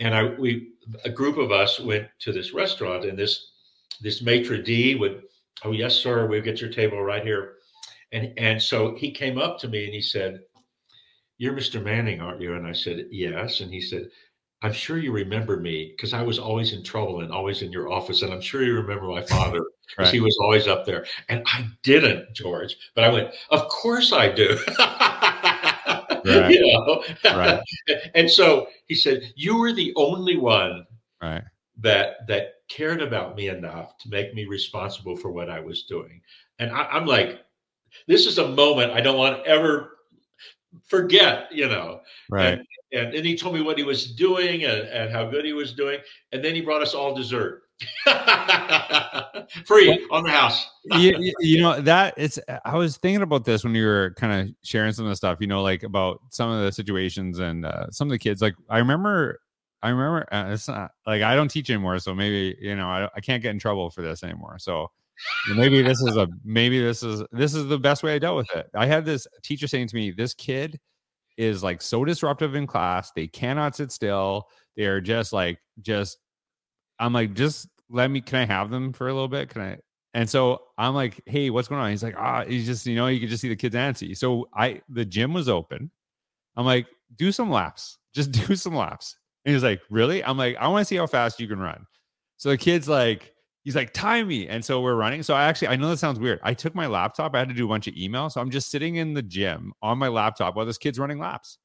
And 0.00 0.14
i 0.14 0.24
we 0.24 0.72
a 1.04 1.10
group 1.10 1.38
of 1.38 1.52
us 1.52 1.80
went 1.80 2.08
to 2.20 2.32
this 2.32 2.52
restaurant 2.52 3.04
and 3.04 3.18
this 3.18 3.52
this 4.00 4.22
maitre 4.22 4.62
d 4.62 4.94
would 4.94 5.22
oh 5.64 5.72
yes 5.72 5.94
sir 5.94 6.26
we'll 6.26 6.42
get 6.42 6.60
your 6.60 6.70
table 6.70 7.02
right 7.02 7.22
here. 7.22 7.54
And 8.12 8.32
and 8.36 8.60
so 8.60 8.96
he 8.96 9.10
came 9.10 9.38
up 9.38 9.58
to 9.60 9.68
me 9.68 9.84
and 9.84 9.94
he 9.94 10.00
said 10.00 10.40
you're 11.38 11.54
Mr. 11.54 11.82
Manning, 11.82 12.20
aren't 12.20 12.40
you? 12.40 12.54
And 12.54 12.66
I 12.66 12.72
said, 12.72 13.06
Yes. 13.10 13.60
And 13.60 13.72
he 13.72 13.80
said, 13.80 14.08
I'm 14.60 14.72
sure 14.72 14.98
you 14.98 15.12
remember 15.12 15.58
me 15.58 15.94
because 15.96 16.12
I 16.12 16.22
was 16.22 16.38
always 16.38 16.72
in 16.72 16.82
trouble 16.82 17.20
and 17.20 17.32
always 17.32 17.62
in 17.62 17.70
your 17.70 17.92
office. 17.92 18.22
And 18.22 18.32
I'm 18.32 18.40
sure 18.40 18.64
you 18.64 18.74
remember 18.74 19.06
my 19.06 19.22
father 19.22 19.60
because 19.86 20.06
right. 20.06 20.12
he 20.12 20.20
was 20.20 20.36
always 20.42 20.66
up 20.66 20.84
there. 20.84 21.06
And 21.28 21.44
I 21.46 21.68
didn't, 21.84 22.34
George, 22.34 22.76
but 22.94 23.04
I 23.04 23.08
went, 23.08 23.30
Of 23.50 23.68
course 23.68 24.12
I 24.12 24.28
do. 24.28 24.58
right. 24.78 26.50
You 26.50 26.72
know? 26.72 27.04
right. 27.24 27.60
and 28.14 28.28
so 28.28 28.66
he 28.88 28.96
said, 28.96 29.32
You 29.36 29.58
were 29.58 29.72
the 29.72 29.92
only 29.94 30.36
one 30.36 30.84
right. 31.22 31.44
that 31.78 32.26
that 32.26 32.54
cared 32.68 33.00
about 33.00 33.36
me 33.36 33.48
enough 33.48 33.96
to 33.98 34.10
make 34.10 34.34
me 34.34 34.44
responsible 34.44 35.16
for 35.16 35.30
what 35.30 35.48
I 35.48 35.60
was 35.60 35.84
doing. 35.84 36.20
And 36.58 36.72
I, 36.72 36.82
I'm 36.82 37.06
like, 37.06 37.40
this 38.08 38.26
is 38.26 38.38
a 38.38 38.48
moment 38.48 38.92
I 38.92 39.00
don't 39.00 39.16
want 39.16 39.46
ever 39.46 39.97
forget, 40.86 41.48
you 41.52 41.68
know. 41.68 42.00
Right. 42.30 42.58
And, 42.58 42.66
and 42.92 43.14
then 43.14 43.24
he 43.24 43.36
told 43.36 43.54
me 43.54 43.60
what 43.60 43.78
he 43.78 43.84
was 43.84 44.12
doing 44.12 44.64
and, 44.64 44.88
and 44.88 45.12
how 45.12 45.28
good 45.28 45.44
he 45.44 45.52
was 45.52 45.72
doing. 45.72 45.98
And 46.32 46.44
then 46.44 46.54
he 46.54 46.60
brought 46.60 46.82
us 46.82 46.94
all 46.94 47.14
dessert. 47.14 47.62
Free 49.64 50.06
on 50.10 50.24
the 50.24 50.30
house. 50.30 50.68
you, 50.84 51.32
you, 51.40 51.60
know, 51.60 51.80
that 51.80 52.14
it's, 52.16 52.38
I 52.64 52.76
was 52.76 52.96
thinking 52.96 53.22
about 53.22 53.44
this 53.44 53.62
when 53.62 53.74
you 53.74 53.86
were 53.86 54.14
kind 54.16 54.32
of 54.32 54.54
sharing 54.62 54.92
some 54.92 55.04
of 55.04 55.10
the 55.10 55.16
stuff, 55.16 55.38
you 55.40 55.46
know, 55.46 55.62
like 55.62 55.82
about 55.84 56.20
some 56.30 56.50
of 56.50 56.64
the 56.64 56.72
situations 56.72 57.38
and 57.38 57.64
uh, 57.64 57.90
some 57.90 58.08
of 58.08 58.12
the 58.12 58.18
kids. 58.18 58.42
Like, 58.42 58.56
I 58.68 58.78
remember, 58.78 59.40
I 59.82 59.90
remember, 59.90 60.26
uh, 60.32 60.52
it's 60.52 60.66
not 60.66 60.90
like 61.06 61.22
I 61.22 61.36
don't 61.36 61.48
teach 61.48 61.70
anymore. 61.70 61.98
So 62.00 62.14
maybe, 62.14 62.56
you 62.60 62.74
know, 62.74 62.88
I, 62.88 63.08
I 63.14 63.20
can't 63.20 63.42
get 63.42 63.50
in 63.50 63.60
trouble 63.60 63.90
for 63.90 64.02
this 64.02 64.24
anymore. 64.24 64.58
So, 64.58 64.90
maybe 65.54 65.82
this 65.82 66.00
is 66.00 66.16
a 66.16 66.28
maybe 66.44 66.80
this 66.80 67.02
is 67.02 67.22
this 67.32 67.54
is 67.54 67.66
the 67.66 67.78
best 67.78 68.02
way 68.02 68.14
I 68.14 68.18
dealt 68.18 68.36
with 68.36 68.50
it. 68.54 68.66
I 68.74 68.86
had 68.86 69.04
this 69.04 69.26
teacher 69.42 69.66
saying 69.66 69.88
to 69.88 69.96
me, 69.96 70.10
"This 70.10 70.34
kid 70.34 70.78
is 71.36 71.62
like 71.62 71.82
so 71.82 72.04
disruptive 72.04 72.54
in 72.54 72.66
class. 72.66 73.10
They 73.12 73.26
cannot 73.26 73.76
sit 73.76 73.92
still. 73.92 74.48
They 74.76 74.86
are 74.86 75.00
just 75.00 75.32
like 75.32 75.58
just." 75.80 76.18
I'm 77.00 77.12
like, 77.12 77.34
just 77.34 77.68
let 77.88 78.10
me. 78.10 78.20
Can 78.20 78.40
I 78.40 78.46
have 78.46 78.70
them 78.70 78.92
for 78.92 79.08
a 79.08 79.12
little 79.12 79.28
bit? 79.28 79.50
Can 79.50 79.62
I? 79.62 79.78
And 80.14 80.28
so 80.28 80.62
I'm 80.76 80.94
like, 80.94 81.20
hey, 81.26 81.50
what's 81.50 81.68
going 81.68 81.80
on? 81.80 81.90
He's 81.90 82.02
like, 82.02 82.16
ah, 82.16 82.44
he's 82.44 82.66
just, 82.66 82.86
you 82.86 82.96
know, 82.96 83.06
you 83.08 83.20
can 83.20 83.28
just 83.28 83.42
see 83.42 83.48
the 83.48 83.56
kids 83.56 83.74
antsy. 83.74 84.16
So 84.16 84.48
I, 84.54 84.80
the 84.88 85.04
gym 85.04 85.32
was 85.32 85.48
open. 85.48 85.90
I'm 86.56 86.66
like, 86.66 86.86
do 87.16 87.30
some 87.30 87.50
laps, 87.50 87.98
just 88.14 88.32
do 88.32 88.56
some 88.56 88.74
laps. 88.74 89.16
And 89.44 89.54
he's 89.54 89.62
like, 89.62 89.80
really? 89.90 90.24
I'm 90.24 90.36
like, 90.36 90.56
I 90.56 90.68
want 90.68 90.80
to 90.80 90.84
see 90.86 90.96
how 90.96 91.06
fast 91.06 91.40
you 91.40 91.46
can 91.46 91.60
run. 91.60 91.86
So 92.36 92.50
the 92.50 92.58
kid's 92.58 92.88
like, 92.88 93.32
he's 93.64 93.76
like, 93.76 93.92
time 93.92 94.28
me. 94.28 94.48
And 94.48 94.64
so 94.64 94.80
we're 94.80 94.94
running. 94.94 95.22
So 95.22 95.34
I 95.34 95.44
actually, 95.44 95.68
I 95.68 95.76
know 95.76 95.88
that 95.90 95.98
sounds 95.98 96.18
weird. 96.18 96.40
I 96.42 96.54
took 96.54 96.74
my 96.74 96.86
laptop. 96.86 97.34
I 97.34 97.38
had 97.38 97.48
to 97.48 97.54
do 97.54 97.64
a 97.64 97.68
bunch 97.68 97.86
of 97.86 97.94
emails. 97.94 98.32
So 98.32 98.40
I'm 98.40 98.50
just 98.50 98.70
sitting 98.70 98.96
in 98.96 99.14
the 99.14 99.22
gym 99.22 99.72
on 99.82 99.98
my 99.98 100.08
laptop 100.08 100.56
while 100.56 100.66
this 100.66 100.78
kid's 100.78 100.98
running 100.98 101.18
laps. 101.18 101.58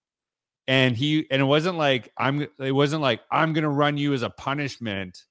And 0.68 0.96
he, 0.96 1.28
and 1.30 1.42
it 1.42 1.46
wasn't 1.46 1.78
like, 1.78 2.12
I'm, 2.18 2.48
it 2.60 2.72
wasn't 2.72 3.02
like, 3.02 3.22
I'm 3.32 3.54
to 3.54 3.70
run 3.70 3.98
you 3.98 4.14
as 4.14 4.22
a 4.22 4.30
punishment. 4.30 5.24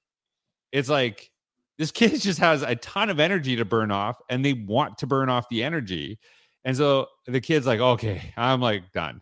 It's 0.71 0.89
like, 0.89 1.29
this 1.77 1.91
kid 1.91 2.19
just 2.21 2.39
has 2.39 2.61
a 2.61 2.75
ton 2.75 3.09
of 3.09 3.19
energy 3.19 3.55
to 3.55 3.65
burn 3.65 3.91
off 3.91 4.19
and 4.29 4.43
they 4.43 4.53
want 4.53 4.97
to 4.99 5.07
burn 5.07 5.29
off 5.29 5.49
the 5.49 5.63
energy. 5.63 6.19
And 6.65 6.77
so 6.77 7.07
the 7.27 7.41
kid's 7.41 7.67
like, 7.67 7.79
okay, 7.79 8.33
I'm 8.37 8.61
like 8.61 8.91
done. 8.93 9.21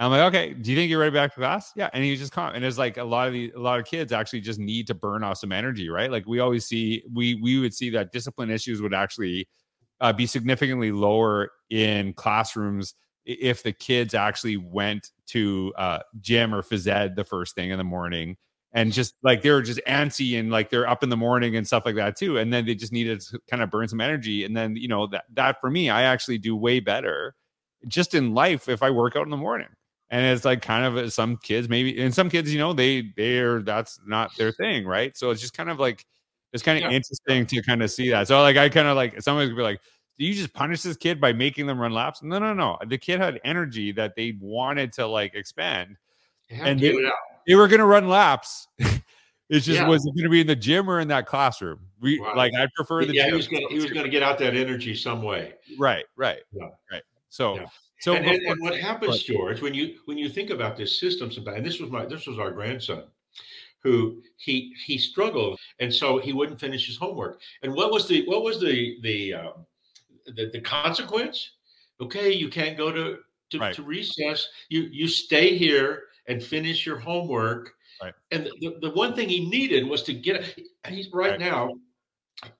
I'm 0.00 0.10
like, 0.10 0.34
okay, 0.34 0.54
do 0.54 0.70
you 0.70 0.76
think 0.76 0.90
you're 0.90 0.98
ready 0.98 1.12
back 1.12 1.34
to 1.34 1.40
class? 1.40 1.72
Yeah. 1.76 1.90
And 1.92 2.02
he 2.02 2.10
was 2.10 2.20
just 2.20 2.32
calm. 2.32 2.54
And 2.54 2.64
it's 2.64 2.78
like 2.78 2.96
a 2.96 3.04
lot 3.04 3.26
of 3.26 3.34
the 3.34 3.52
a 3.54 3.60
lot 3.60 3.78
of 3.78 3.84
kids 3.84 4.12
actually 4.12 4.40
just 4.40 4.58
need 4.58 4.86
to 4.86 4.94
burn 4.94 5.22
off 5.22 5.38
some 5.38 5.52
energy, 5.52 5.90
right? 5.90 6.10
Like 6.10 6.26
we 6.26 6.40
always 6.40 6.66
see, 6.66 7.02
we 7.12 7.34
we 7.34 7.58
would 7.58 7.74
see 7.74 7.90
that 7.90 8.10
discipline 8.10 8.50
issues 8.50 8.80
would 8.80 8.94
actually 8.94 9.46
uh, 10.00 10.12
be 10.12 10.26
significantly 10.26 10.90
lower 10.92 11.50
in 11.68 12.14
classrooms 12.14 12.94
if 13.26 13.62
the 13.62 13.72
kids 13.72 14.14
actually 14.14 14.56
went 14.56 15.10
to 15.26 15.72
uh, 15.76 16.00
gym 16.20 16.54
or 16.54 16.62
phys 16.62 16.88
ed 16.88 17.14
the 17.14 17.24
first 17.24 17.54
thing 17.54 17.70
in 17.70 17.78
the 17.78 17.84
morning 17.84 18.36
and 18.72 18.92
just 18.92 19.14
like 19.22 19.42
they 19.42 19.50
were 19.50 19.62
just 19.62 19.80
antsy 19.86 20.38
and 20.38 20.50
like 20.50 20.70
they're 20.70 20.88
up 20.88 21.02
in 21.02 21.08
the 21.08 21.16
morning 21.16 21.56
and 21.56 21.66
stuff 21.66 21.84
like 21.84 21.96
that 21.96 22.16
too 22.16 22.38
and 22.38 22.52
then 22.52 22.64
they 22.64 22.74
just 22.74 22.92
needed 22.92 23.20
to 23.20 23.38
kind 23.48 23.62
of 23.62 23.70
burn 23.70 23.86
some 23.88 24.00
energy 24.00 24.44
and 24.44 24.56
then 24.56 24.76
you 24.76 24.88
know 24.88 25.06
that 25.06 25.24
that 25.34 25.60
for 25.60 25.70
me 25.70 25.90
i 25.90 26.02
actually 26.02 26.38
do 26.38 26.56
way 26.56 26.80
better 26.80 27.34
just 27.88 28.14
in 28.14 28.32
life 28.34 28.68
if 28.68 28.82
i 28.82 28.90
work 28.90 29.16
out 29.16 29.24
in 29.24 29.30
the 29.30 29.36
morning 29.36 29.68
and 30.10 30.26
it's 30.26 30.44
like 30.44 30.62
kind 30.62 30.84
of 30.84 30.96
uh, 30.96 31.10
some 31.10 31.36
kids 31.36 31.68
maybe 31.68 32.00
and 32.00 32.14
some 32.14 32.28
kids 32.28 32.52
you 32.52 32.58
know 32.58 32.72
they 32.72 33.12
they're 33.16 33.62
that's 33.62 34.00
not 34.06 34.30
their 34.36 34.52
thing 34.52 34.86
right 34.86 35.16
so 35.16 35.30
it's 35.30 35.40
just 35.40 35.54
kind 35.54 35.70
of 35.70 35.78
like 35.78 36.04
it's 36.52 36.62
kind 36.62 36.82
of 36.82 36.90
yeah. 36.90 36.96
interesting 36.96 37.46
to 37.46 37.62
kind 37.62 37.82
of 37.82 37.90
see 37.90 38.10
that 38.10 38.28
so 38.28 38.40
like 38.40 38.56
i 38.56 38.68
kind 38.68 38.88
of 38.88 38.96
like 38.96 39.20
somebody's 39.22 39.50
gonna 39.50 39.58
be 39.58 39.62
like 39.62 39.80
do 40.18 40.26
you 40.26 40.34
just 40.34 40.52
punish 40.52 40.82
this 40.82 40.96
kid 40.96 41.20
by 41.20 41.32
making 41.32 41.66
them 41.66 41.78
run 41.78 41.92
laps 41.92 42.22
no 42.22 42.38
no 42.38 42.52
no 42.52 42.76
the 42.88 42.98
kid 42.98 43.20
had 43.20 43.40
energy 43.44 43.92
that 43.92 44.14
they 44.16 44.36
wanted 44.40 44.92
to 44.92 45.06
like 45.06 45.34
expand 45.34 45.96
and 46.50 46.80
they, 46.80 46.94
they 47.46 47.54
were 47.54 47.68
going 47.68 47.80
to 47.80 47.86
run 47.86 48.08
laps. 48.08 48.68
It's 49.52 49.66
just 49.66 49.80
yeah. 49.80 49.88
was 49.88 50.06
it 50.06 50.14
going 50.14 50.22
to 50.22 50.30
be 50.30 50.40
in 50.40 50.46
the 50.46 50.54
gym 50.54 50.88
or 50.88 51.00
in 51.00 51.08
that 51.08 51.26
classroom? 51.26 51.80
We 52.00 52.20
right. 52.20 52.36
like 52.36 52.52
I 52.56 52.68
prefer 52.76 53.04
the 53.04 53.12
yeah. 53.12 53.24
Gym. 53.24 53.30
He 53.30 53.36
was 53.36 53.48
going 53.48 53.66
he 53.68 53.80
was 53.80 53.90
going 53.90 54.04
to 54.04 54.08
get 54.08 54.22
out 54.22 54.38
that 54.38 54.54
energy 54.54 54.94
some 54.94 55.22
way. 55.22 55.54
Right, 55.76 56.04
right, 56.14 56.38
yeah. 56.52 56.68
right. 56.92 57.02
So, 57.30 57.56
yeah. 57.56 57.66
So 58.00 58.14
and, 58.14 58.26
and, 58.26 58.42
and, 58.42 58.60
what 58.60 58.78
happens, 58.78 59.22
but, 59.22 59.34
George, 59.34 59.60
when 59.60 59.74
you 59.74 59.98
when 60.06 60.16
you 60.16 60.28
think 60.28 60.50
about 60.50 60.76
this 60.76 60.98
system, 60.98 61.30
and 61.46 61.64
this 61.64 61.80
was 61.80 61.90
my 61.90 62.06
this 62.06 62.26
was 62.26 62.38
our 62.38 62.50
grandson, 62.50 63.04
who 63.82 64.22
he 64.38 64.74
he 64.84 64.96
struggled, 64.96 65.58
and 65.80 65.92
so 65.92 66.18
he 66.18 66.32
wouldn't 66.32 66.58
finish 66.58 66.86
his 66.86 66.96
homework. 66.96 67.40
And 67.62 67.74
what 67.74 67.92
was 67.92 68.08
the 68.08 68.24
what 68.26 68.42
was 68.42 68.58
the 68.58 68.96
the 69.02 69.34
um, 69.34 69.66
the, 70.26 70.48
the 70.50 70.60
consequence? 70.60 71.50
Okay, 72.00 72.32
you 72.32 72.48
can't 72.48 72.78
go 72.78 72.90
to 72.90 73.18
to, 73.50 73.58
right. 73.58 73.74
to 73.74 73.82
recess. 73.82 74.48
You 74.70 74.88
you 74.90 75.06
stay 75.06 75.58
here 75.58 76.04
and 76.26 76.42
finish 76.42 76.86
your 76.86 76.98
homework. 76.98 77.74
Right. 78.02 78.14
And 78.30 78.48
the, 78.60 78.78
the 78.80 78.92
one 78.92 79.14
thing 79.14 79.28
he 79.28 79.46
needed 79.50 79.86
was 79.86 80.02
to 80.04 80.14
get 80.14 80.58
he's 80.88 81.12
right, 81.12 81.32
right, 81.32 81.40
now 81.40 81.74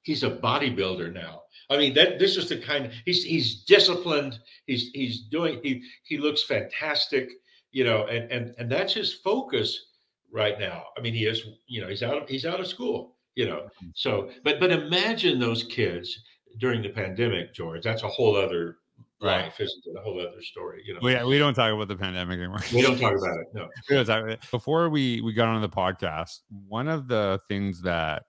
he's 0.03 0.23
a 0.23 0.31
bodybuilder 0.31 1.15
now. 1.15 1.43
I 1.71 1.77
mean 1.77 1.95
that 1.95 2.19
this 2.19 2.37
is 2.37 2.49
the 2.49 2.59
kind 2.59 2.91
he's 3.05 3.23
he's 3.25 3.63
disciplined. 3.65 4.39
He's 4.67 4.91
he's 4.93 5.23
doing 5.23 5.61
he 5.63 5.83
he 6.03 6.19
looks 6.19 6.43
fantastic, 6.43 7.31
you 7.71 7.85
know, 7.85 8.07
and 8.07 8.31
and 8.31 8.55
and 8.59 8.71
that's 8.71 8.93
his 8.93 9.15
focus 9.15 9.87
right 10.33 10.59
now. 10.59 10.85
I 10.99 11.01
mean 11.01 11.15
he 11.15 11.27
is, 11.27 11.43
you 11.69 11.81
know, 11.81 11.89
he's 11.89 12.03
out 12.03 12.23
of 12.23 12.29
he's 12.29 12.45
out 12.45 12.61
of 12.61 12.67
school, 12.67 13.17
you 13.37 13.47
know. 13.47 13.69
So 13.95 14.31
but 14.43 14.59
but 14.59 14.73
imagine 14.73 15.39
those 15.39 15.65
kids 15.65 16.21
during 16.59 16.83
the 16.83 16.89
pandemic, 16.89 17.55
George. 17.55 17.85
That's 17.85 18.03
a 18.03 18.09
whole 18.09 18.37
other 18.37 18.79
right. 19.23 19.45
life 19.45 19.61
isn't 19.61 19.83
it? 19.87 19.97
A 19.97 20.03
whole 20.03 20.21
other 20.21 20.43
story. 20.43 20.83
You 20.85 20.95
know, 20.95 21.01
we, 21.03 21.23
we 21.25 21.39
don't 21.39 21.55
talk 21.55 21.73
about 21.73 21.87
the 21.89 21.97
pandemic 21.97 22.39
anymore. 22.39 22.61
We 22.75 22.83
don't 22.83 22.99
talk 22.99 23.13
about 23.13 23.39
it. 23.39 23.47
No. 23.55 23.69
we 23.89 23.97
don't 23.97 24.07
talk 24.07 24.19
about 24.21 24.33
it. 24.33 24.51
Before 24.51 24.91
we 24.91 25.21
we 25.21 25.33
got 25.33 25.49
on 25.49 25.61
the 25.61 25.69
podcast, 25.69 26.41
one 26.67 26.89
of 26.89 27.07
the 27.07 27.39
things 27.49 27.81
that 27.83 28.25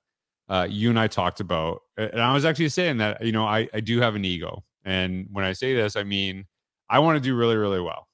uh, 0.52 0.68
you 0.70 0.90
and 0.90 1.00
I 1.00 1.08
talked 1.08 1.40
about, 1.40 1.84
and 1.96 2.22
I 2.22 2.34
was 2.34 2.44
actually 2.44 2.68
saying 2.68 2.98
that 2.98 3.26
you 3.26 3.32
know 3.32 3.46
I 3.46 3.70
I 3.74 3.80
do 3.80 4.02
have 4.02 4.16
an 4.16 4.26
ego, 4.26 4.64
and 4.84 5.28
when 5.32 5.46
I 5.46 5.54
say 5.54 5.74
this, 5.74 5.96
I 5.96 6.04
mean 6.04 6.46
I 6.90 7.00
want 7.00 7.16
to 7.16 7.22
do 7.22 7.36
really 7.36 7.56
really 7.56 7.80
well. 7.80 8.10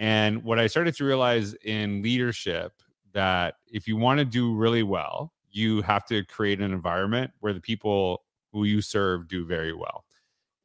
And 0.00 0.42
what 0.42 0.58
I 0.58 0.66
started 0.66 0.96
to 0.96 1.04
realize 1.04 1.54
in 1.54 2.02
leadership 2.02 2.72
that 3.12 3.54
if 3.68 3.86
you 3.86 3.96
want 3.96 4.18
to 4.18 4.24
do 4.24 4.56
really 4.56 4.82
well, 4.82 5.32
you 5.50 5.82
have 5.82 6.04
to 6.06 6.24
create 6.24 6.60
an 6.60 6.72
environment 6.72 7.30
where 7.38 7.52
the 7.52 7.60
people 7.60 8.24
who 8.52 8.64
you 8.64 8.82
serve 8.82 9.28
do 9.28 9.46
very 9.46 9.72
well 9.72 10.04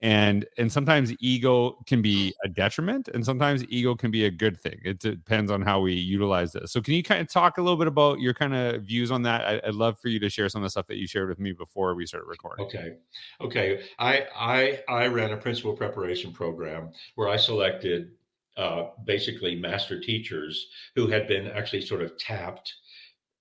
and 0.04 0.46
and 0.58 0.70
sometimes 0.70 1.14
ego 1.20 1.78
can 1.88 2.02
be 2.02 2.36
a 2.44 2.50
detriment 2.50 3.08
and 3.08 3.26
sometimes 3.26 3.64
ego 3.70 3.96
can 3.96 4.12
be 4.12 4.26
a 4.26 4.30
good 4.30 4.60
thing. 4.60 4.78
It 4.84 5.00
depends 5.00 5.50
on 5.50 5.62
how 5.62 5.80
we 5.80 5.94
utilize 5.94 6.52
this. 6.52 6.74
So 6.74 6.82
can 6.82 6.94
you 6.94 7.02
kind 7.02 7.22
of 7.22 7.30
talk 7.30 7.58
a 7.58 7.62
little 7.62 7.78
bit 7.78 7.88
about 7.88 8.20
your 8.20 8.34
kind 8.34 8.54
of 8.54 8.84
views 8.84 9.12
on 9.12 9.22
that? 9.24 9.46
I, 9.46 9.62
would 9.66 9.76
love 9.76 9.98
for 9.98 10.10
you 10.10 10.20
to 10.20 10.30
share 10.30 10.50
some 10.50 10.62
of 10.62 10.66
the 10.66 10.70
stuff 10.70 10.88
that 10.88 10.98
you 10.98 11.08
shared 11.08 11.30
with 11.30 11.40
me 11.40 11.54
before 11.54 11.96
we 11.96 12.06
started 12.06 12.28
recording. 12.28 12.66
Okay. 12.66 12.98
Okay. 13.40 13.84
I 13.98 14.28
i 14.36 14.80
i 14.90 15.08
ran 15.08 15.32
a 15.32 15.38
principal 15.38 15.74
preparation 15.74 16.34
program 16.34 16.92
where 17.16 17.30
i 17.30 17.38
selected 17.38 18.12
uh, 18.58 18.90
basically 19.06 19.56
master 19.56 20.00
teachers 20.00 20.68
who 20.96 21.08
had 21.08 21.28
been 21.28 21.48
actually 21.48 21.82
sort 21.82 22.04
of 22.04 22.16
tapped 22.18 22.74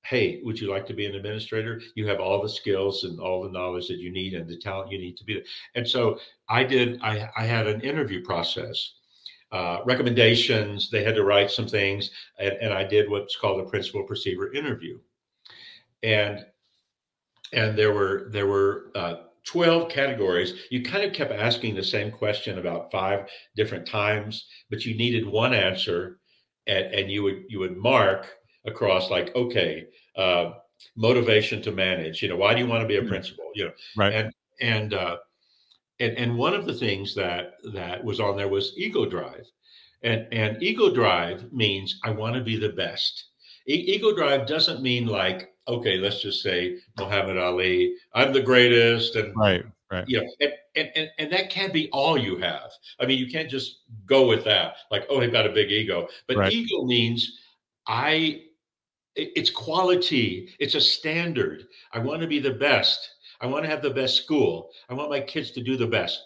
hey, 0.04 0.40
would 0.42 0.58
you 0.60 0.70
like 0.70 0.86
to 0.86 0.94
be 0.94 1.06
an 1.06 1.14
administrator? 1.14 1.80
You 1.94 2.06
have 2.08 2.20
all 2.20 2.42
the 2.42 2.48
skills 2.48 3.04
and 3.04 3.20
all 3.20 3.42
the 3.42 3.50
knowledge 3.50 3.88
that 3.88 3.98
you 3.98 4.10
need 4.10 4.34
and 4.34 4.48
the 4.48 4.58
talent 4.58 4.90
you 4.90 4.98
need 4.98 5.16
to 5.16 5.24
be. 5.24 5.34
There. 5.34 5.44
And 5.74 5.88
so 5.88 6.18
I 6.48 6.64
did, 6.64 7.00
I, 7.02 7.28
I 7.36 7.44
had 7.44 7.66
an 7.66 7.80
interview 7.80 8.24
process. 8.24 8.94
Uh, 9.52 9.82
recommendations. 9.84 10.88
They 10.88 11.04
had 11.04 11.14
to 11.14 11.24
write 11.24 11.50
some 11.50 11.68
things, 11.68 12.10
and, 12.38 12.54
and 12.62 12.72
I 12.72 12.84
did 12.84 13.10
what's 13.10 13.36
called 13.36 13.60
a 13.60 13.68
principal 13.68 14.02
perceiver 14.02 14.50
interview. 14.54 14.98
And 16.02 16.46
and 17.52 17.76
there 17.76 17.92
were 17.92 18.28
there 18.30 18.46
were 18.46 18.90
uh, 18.94 19.16
12 19.44 19.90
categories. 19.90 20.54
You 20.70 20.82
kind 20.82 21.04
of 21.04 21.12
kept 21.12 21.32
asking 21.32 21.74
the 21.74 21.82
same 21.82 22.10
question 22.10 22.58
about 22.58 22.90
five 22.90 23.28
different 23.56 23.86
times, 23.86 24.46
but 24.70 24.84
you 24.84 24.96
needed 24.96 25.26
one 25.26 25.52
answer, 25.52 26.18
and, 26.66 26.86
and 26.86 27.10
you 27.10 27.22
would 27.22 27.44
you 27.48 27.58
would 27.58 27.76
mark 27.76 28.28
across 28.66 29.11
like 29.11 29.35
okay 29.35 29.87
uh, 30.16 30.53
motivation 30.96 31.62
to 31.62 31.72
manage 31.72 32.22
you 32.22 32.29
know 32.29 32.37
why 32.37 32.55
do 32.55 32.61
you 32.61 32.66
want 32.66 32.83
to 32.83 32.88
be 32.88 32.96
a 32.96 33.03
mm. 33.03 33.09
principal 33.09 33.51
you 33.55 33.64
know 33.64 33.72
right 33.96 34.12
and 34.12 34.33
and 34.61 34.94
uh, 34.94 35.16
and 36.01 36.16
and 36.18 36.37
one 36.37 36.55
of 36.55 36.66
the 36.66 36.75
things 36.75 37.14
that 37.14 37.55
that 37.72 38.03
was 38.03 38.20
on 38.20 38.37
there 38.37 38.48
was 38.48 38.72
ego 38.77 39.07
drive 39.07 39.46
and 40.03 40.27
and 40.33 40.62
ego 40.62 40.92
drive 40.92 41.53
means 41.53 42.01
i 42.05 42.11
want 42.11 42.35
to 42.35 42.42
be 42.42 42.57
the 42.57 42.68
best 42.68 43.27
e- 43.68 43.75
ego 43.94 44.14
drive 44.14 44.46
doesn't 44.46 44.83
mean 44.83 45.07
like 45.07 45.51
okay 45.68 45.98
let's 45.98 46.20
just 46.20 46.42
say 46.42 46.79
muhammad 46.98 47.38
ali 47.38 47.94
i'm 48.14 48.33
the 48.33 48.42
greatest 48.42 49.16
and 49.16 49.35
right 49.37 49.64
right 49.90 50.05
you 50.09 50.20
know 50.20 50.29
and, 50.40 50.53
and, 50.75 50.90
and, 50.96 51.11
and 51.18 51.33
that 51.33 51.51
can't 51.51 51.72
be 51.72 51.88
all 51.90 52.18
you 52.18 52.37
have 52.37 52.70
i 53.01 53.07
mean 53.07 53.18
you 53.18 53.31
can't 53.31 53.51
just 53.51 53.83
go 54.07 54.27
with 54.27 54.44
that 54.44 54.77
like 54.90 55.07
oh 55.09 55.20
i've 55.20 55.33
got 55.33 55.46
a 55.46 55.53
big 55.53 55.70
ego 55.70 56.09
but 56.27 56.37
right. 56.37 56.53
ego 56.53 56.85
means 56.85 57.38
i 57.87 58.42
it's 59.16 59.51
quality. 59.51 60.55
It's 60.59 60.75
a 60.75 60.81
standard. 60.81 61.66
I 61.92 61.98
want 61.98 62.20
to 62.22 62.27
be 62.27 62.38
the 62.38 62.53
best. 62.53 63.09
I 63.40 63.46
want 63.46 63.64
to 63.64 63.70
have 63.70 63.83
the 63.83 63.90
best 63.90 64.22
school. 64.22 64.70
I 64.88 64.94
want 64.94 65.11
my 65.11 65.20
kids 65.20 65.51
to 65.53 65.62
do 65.62 65.77
the 65.77 65.87
best. 65.87 66.22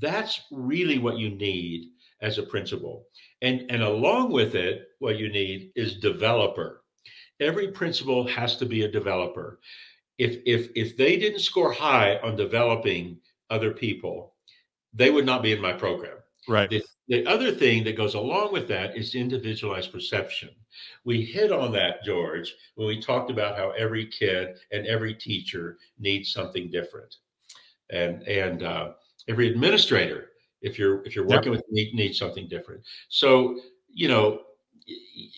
That's 0.00 0.42
really 0.50 0.98
what 0.98 1.18
you 1.18 1.30
need 1.30 1.90
as 2.20 2.38
a 2.38 2.42
principal. 2.42 3.06
And 3.42 3.70
and 3.70 3.82
along 3.82 4.32
with 4.32 4.54
it 4.54 4.88
what 4.98 5.18
you 5.18 5.28
need 5.28 5.70
is 5.76 5.98
developer. 5.98 6.82
Every 7.40 7.68
principal 7.68 8.26
has 8.28 8.56
to 8.56 8.66
be 8.66 8.82
a 8.82 8.90
developer. 8.90 9.60
If 10.18 10.38
if 10.46 10.70
if 10.74 10.96
they 10.96 11.16
didn't 11.16 11.40
score 11.40 11.72
high 11.72 12.16
on 12.18 12.36
developing 12.36 13.18
other 13.50 13.72
people 13.72 14.34
they 14.94 15.10
would 15.10 15.26
not 15.26 15.42
be 15.42 15.52
in 15.52 15.60
my 15.60 15.74
program. 15.74 16.16
Right 16.48 16.82
the 17.08 17.26
other 17.26 17.52
thing 17.52 17.84
that 17.84 17.96
goes 17.96 18.14
along 18.14 18.52
with 18.52 18.66
that 18.68 18.96
is 18.96 19.14
individualized 19.14 19.92
perception 19.92 20.50
we 21.04 21.22
hit 21.22 21.52
on 21.52 21.72
that, 21.72 22.02
George, 22.04 22.54
when 22.74 22.86
we 22.86 23.00
talked 23.00 23.30
about 23.30 23.56
how 23.56 23.70
every 23.70 24.06
kid 24.06 24.58
and 24.72 24.86
every 24.86 25.14
teacher 25.14 25.78
needs 25.98 26.32
something 26.32 26.70
different, 26.70 27.16
and 27.90 28.22
and 28.24 28.62
uh, 28.62 28.92
every 29.28 29.48
administrator, 29.48 30.30
if 30.62 30.78
you're 30.78 31.02
if 31.04 31.14
you're 31.14 31.26
working 31.26 31.52
yep. 31.52 31.62
with 31.62 31.72
need, 31.72 31.94
needs 31.94 32.18
something 32.18 32.48
different. 32.48 32.82
So 33.08 33.60
you 33.88 34.08
know, 34.08 34.42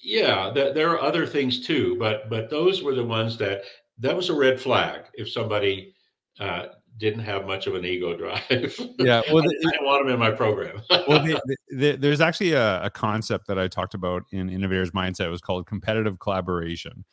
yeah, 0.02 0.50
th- 0.54 0.74
there 0.74 0.90
are 0.90 1.00
other 1.00 1.26
things 1.26 1.66
too, 1.66 1.96
but 1.98 2.28
but 2.30 2.50
those 2.50 2.82
were 2.82 2.94
the 2.94 3.04
ones 3.04 3.38
that 3.38 3.62
that 3.98 4.16
was 4.16 4.28
a 4.28 4.34
red 4.34 4.60
flag 4.60 5.02
if 5.14 5.30
somebody 5.30 5.94
uh, 6.40 6.66
didn't 6.98 7.20
have 7.20 7.46
much 7.46 7.66
of 7.66 7.74
an 7.74 7.84
ego 7.84 8.16
drive. 8.18 8.78
Yeah, 8.98 9.22
well, 9.32 9.42
the, 9.42 9.64
I, 9.66 9.70
didn't 9.70 9.86
want 9.86 10.04
them 10.04 10.12
in 10.14 10.18
my 10.18 10.30
program. 10.30 10.82
well, 10.90 11.24
the, 11.24 11.40
the, 11.70 11.96
there's 11.96 12.20
actually 12.20 12.52
a, 12.52 12.82
a, 12.84 12.90
concept 12.90 13.46
that 13.46 13.58
I 13.58 13.68
talked 13.68 13.94
about 13.94 14.24
in 14.32 14.50
Innovators 14.50 14.90
Mindset. 14.90 15.26
It 15.26 15.30
was 15.30 15.40
called 15.40 15.66
competitive 15.66 16.18
collaboration, 16.18 17.04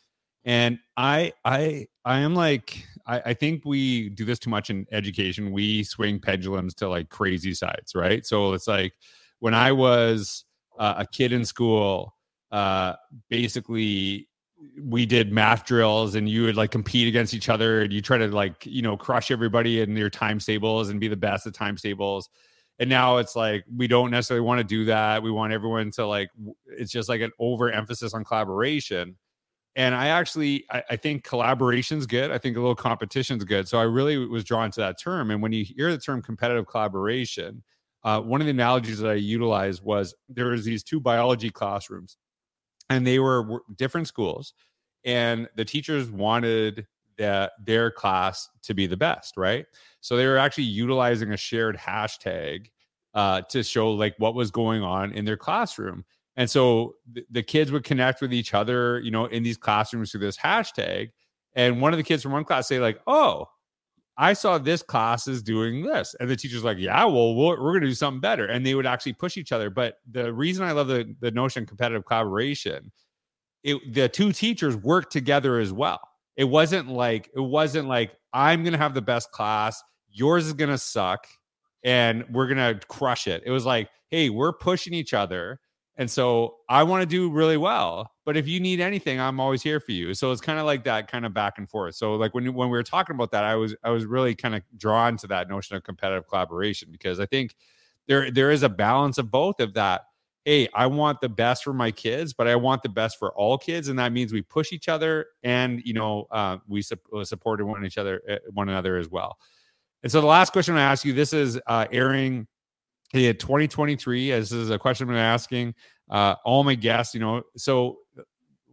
and 0.44 0.80
I 0.98 1.34
I 1.44 1.88
I 2.04 2.20
am 2.20 2.36
like 2.36 2.86
I, 3.06 3.22
I 3.28 3.34
think 3.34 3.64
we 3.66 4.10
do 4.10 4.26
this 4.26 4.40
too 4.40 4.50
much 4.50 4.70
in 4.70 4.86
education. 4.92 5.52
We 5.52 5.84
swing 5.84 6.20
pendulums 6.20 6.74
to 6.76 6.90
like 6.90 7.10
crazy 7.10 7.54
sides, 7.54 7.96
right? 7.96 8.26
So 8.26 8.54
it's 8.54 8.68
like 8.68 8.94
when 9.40 9.54
I 9.54 9.72
was 9.72 10.46
uh, 10.80 10.96
a 10.98 11.06
kid 11.06 11.32
in 11.32 11.46
school, 11.46 12.16
uh, 12.52 12.94
basically 13.30 14.28
we 14.82 15.06
did 15.06 15.32
math 15.32 15.66
drills 15.66 16.16
and 16.16 16.30
you 16.30 16.44
would 16.44 16.56
like 16.56 16.72
compete 16.72 17.08
against 17.08 17.34
each 17.34 17.50
other 17.50 17.82
and 17.82 17.92
you 17.94 18.02
try 18.02 18.18
to 18.18 18.28
like 18.28 18.66
you 18.66 18.82
know 18.82 18.98
crush 18.98 19.32
everybody 19.32 19.82
in 19.82 19.96
your 19.96 20.10
time 20.10 20.40
tables 20.40 20.90
and 20.90 21.00
be 21.00 21.08
the 21.08 21.16
best 21.16 21.48
at 21.48 21.54
time 21.54 21.76
tables 21.76 22.30
and 22.80 22.90
now 22.90 23.18
it's 23.18 23.36
like 23.36 23.64
we 23.74 23.88
don't 23.88 24.12
necessarily 24.12 24.46
want 24.46 24.60
to 24.60 24.64
do 24.64 24.86
that. 24.86 25.24
We 25.24 25.32
want 25.32 25.54
everyone 25.54 25.92
to 25.92 26.06
like 26.06 26.30
it's 26.66 26.92
just 26.92 27.08
like 27.08 27.22
an 27.22 27.32
overemphasis 27.40 28.14
on 28.14 28.24
collaboration. 28.24 29.16
And 29.78 29.94
i 29.96 30.08
actually 30.08 30.66
I, 30.70 30.84
I 30.92 30.96
think 30.96 31.24
collaboration's 31.24 32.06
good. 32.06 32.32
I 32.32 32.38
think 32.38 32.58
a 32.58 32.60
little 32.60 32.76
competition's 32.76 33.44
good. 33.44 33.68
So 33.68 33.78
i 33.78 33.84
really 33.84 34.18
was 34.18 34.44
drawn 34.44 34.72
to 34.72 34.82
that 34.82 35.00
term. 35.00 35.32
And 35.32 35.42
when 35.42 35.54
you 35.54 35.64
hear 35.64 35.92
the 35.92 35.98
term 35.98 36.22
competitive 36.22 36.68
collaboration 36.68 37.64
uh, 38.04 38.22
one 38.22 38.40
of 38.40 38.46
the 38.46 38.52
analogies 38.52 39.00
that 39.00 39.10
i 39.10 39.16
utilized 39.16 39.84
was 39.84 40.14
there 40.30 40.46
was 40.46 40.64
these 40.64 40.84
two 40.84 41.00
biology 41.00 41.50
classrooms 41.50 42.18
and 42.90 43.06
they 43.06 43.20
were 43.20 43.62
different 43.76 44.08
schools 44.08 44.54
and 45.04 45.48
the 45.56 45.66
teachers 45.66 46.10
wanted 46.10 46.88
that 47.18 47.54
their 47.64 47.90
class 47.92 48.50
to 48.64 48.74
be 48.74 48.88
the 48.88 48.98
best 48.98 49.38
right? 49.38 49.66
So 50.02 50.18
they 50.18 50.28
were 50.28 50.38
actually 50.38 50.66
utilizing 50.66 51.32
a 51.32 51.38
shared 51.38 51.78
hashtag 51.78 52.68
uh, 53.14 53.42
to 53.50 53.64
show 53.64 53.92
like 53.92 54.16
what 54.18 54.36
was 54.36 54.52
going 54.52 54.84
on 54.84 55.14
in 55.14 55.24
their 55.24 55.38
classroom. 55.38 56.04
And 56.36 56.50
so 56.50 56.96
th- 57.14 57.26
the 57.32 57.44
kids 57.44 57.72
would 57.72 57.86
connect 57.86 58.22
with 58.22 58.34
each 58.34 58.54
other 58.54 59.00
you 59.00 59.12
know 59.12 59.26
in 59.26 59.44
these 59.44 59.58
classrooms 59.58 60.12
through 60.12 60.22
this 60.22 60.38
hashtag 60.38 61.12
and 61.54 61.82
one 61.82 61.94
of 61.94 61.98
the 61.98 62.04
kids 62.04 62.24
from 62.24 62.34
one 62.34 62.44
class 62.44 62.68
say 62.68 62.80
like 62.80 63.00
oh 63.08 63.48
I 64.18 64.34
saw 64.34 64.58
this 64.58 64.82
class 64.82 65.28
is 65.28 65.44
doing 65.44 65.84
this. 65.84 66.16
And 66.20 66.30
the 66.30 66.36
teacher's 66.36 66.64
like, 66.64 66.78
yeah, 66.78 67.04
well, 67.06 67.36
we're, 67.36 67.62
we're 67.62 67.72
going 67.72 67.82
to 67.82 67.88
do 67.88 67.94
something 67.94 68.22
better. 68.22 68.46
And 68.46 68.66
they 68.66 68.76
would 68.76 68.86
actually 68.86 69.14
push 69.14 69.38
each 69.38 69.52
other. 69.52 69.70
But 69.70 69.98
the 70.10 70.32
reason 70.34 70.66
I 70.66 70.72
love 70.72 70.88
the, 70.88 71.14
the 71.20 71.32
notion 71.32 71.64
of 71.64 71.70
competitive 71.70 72.06
collaboration, 72.06 72.92
it, 73.64 73.94
the 73.94 74.08
two 74.08 74.32
teachers 74.32 74.78
worked 74.78 75.12
together 75.12 75.60
as 75.60 75.74
well. 75.74 76.00
It 76.38 76.46
wasn't 76.46 76.88
like, 76.90 77.30
it 77.36 77.42
wasn't 77.42 77.88
like, 77.88 78.16
I'm 78.34 78.64
going 78.64 78.74
to 78.74 78.80
have 78.80 78.94
the 78.94 79.02
best 79.02 79.32
class. 79.32 79.82
Yours 80.10 80.48
is 80.48 80.54
going 80.54 80.70
to 80.70 80.78
suck 80.78 81.28
and 81.84 82.26
we're 82.32 82.48
going 82.48 82.58
to 82.58 82.86
crush 82.88 83.28
it. 83.28 83.44
It 83.46 83.52
was 83.52 83.66
like, 83.66 83.90
hey, 84.10 84.30
we're 84.30 84.54
pushing 84.54 84.94
each 84.94 85.14
other 85.14 85.60
and 85.98 86.12
so 86.12 86.58
I 86.68 86.84
want 86.84 87.02
to 87.02 87.06
do 87.06 87.30
really 87.30 87.58
well. 87.58 88.12
But 88.26 88.36
if 88.36 88.48
you 88.48 88.60
need 88.60 88.82
anything, 88.82 89.20
I'm 89.20 89.40
always 89.40 89.62
here 89.62 89.80
for 89.80 89.92
you. 89.92 90.14
So 90.14 90.32
it's 90.32 90.42
kind 90.42 90.60
of 90.60 90.66
like 90.66 90.84
that 90.84 91.10
kind 91.10 91.26
of 91.26 91.34
back 91.34 91.58
and 91.58 91.70
forth. 91.70 91.96
So 91.96 92.16
like 92.16 92.34
when 92.34 92.46
when 92.54 92.70
we 92.70 92.78
were 92.78 92.84
talking 92.84 93.16
about 93.16 93.32
that, 93.32 93.44
I 93.44 93.56
was 93.56 93.76
I 93.84 93.92
was 93.92 94.06
really 94.06 94.36
kind 94.36 94.56
of 94.56 94.64
drawn 94.78 95.16
to 95.18 95.28
that 95.28 95.48
notion 95.48 95.76
of 95.76 95.84
competitive 95.84 96.28
collaboration 96.28 96.90
because 96.92 97.20
I 97.20 97.26
think 97.26 97.56
there 98.08 98.30
there 98.30 98.52
is 98.52 98.64
a 98.64 98.70
balance 98.70 99.18
of 99.18 99.32
both 99.32 99.60
of 99.60 99.74
that. 99.76 100.02
Hey, 100.44 100.68
I 100.76 100.86
want 100.86 101.22
the 101.22 101.30
best 101.30 101.64
for 101.64 101.74
my 101.74 101.90
kids, 101.90 102.34
but 102.34 102.48
I 102.48 102.56
want 102.56 102.84
the 102.84 102.90
best 102.90 103.18
for 103.18 103.34
all 103.34 103.58
kids, 103.58 103.88
and 103.88 103.98
that 103.98 104.12
means 104.12 104.32
we 104.32 104.44
push 104.44 104.74
each 104.74 104.88
other, 104.90 105.28
and 105.44 105.82
you 105.84 105.94
know 105.94 106.28
uh, 106.30 106.58
we 106.68 106.82
su- 106.82 106.98
uh, 107.16 107.24
support 107.24 107.66
one 107.66 107.86
each 107.86 107.98
other, 107.98 108.22
uh, 108.30 108.36
one 108.54 108.70
another 108.70 108.98
as 108.98 109.10
well. 109.10 109.38
And 110.04 110.12
so 110.12 110.22
the 110.22 110.28
last 110.28 110.52
question 110.52 110.78
I 110.78 110.82
ask 110.82 111.04
you, 111.04 111.14
this 111.14 111.34
is 111.34 111.60
uh, 111.66 111.88
airing 111.92 112.46
he 113.16 113.26
had 113.26 113.40
2023 113.40 114.32
as 114.32 114.52
is 114.52 114.70
a 114.70 114.80
question 114.80 115.10
I'm 115.10 115.16
asking 115.16 115.76
uh, 116.10 116.36
all 116.46 116.64
my 116.64 116.76
guests. 116.76 117.14
You 117.14 117.22
know, 117.22 117.44
so 117.58 118.00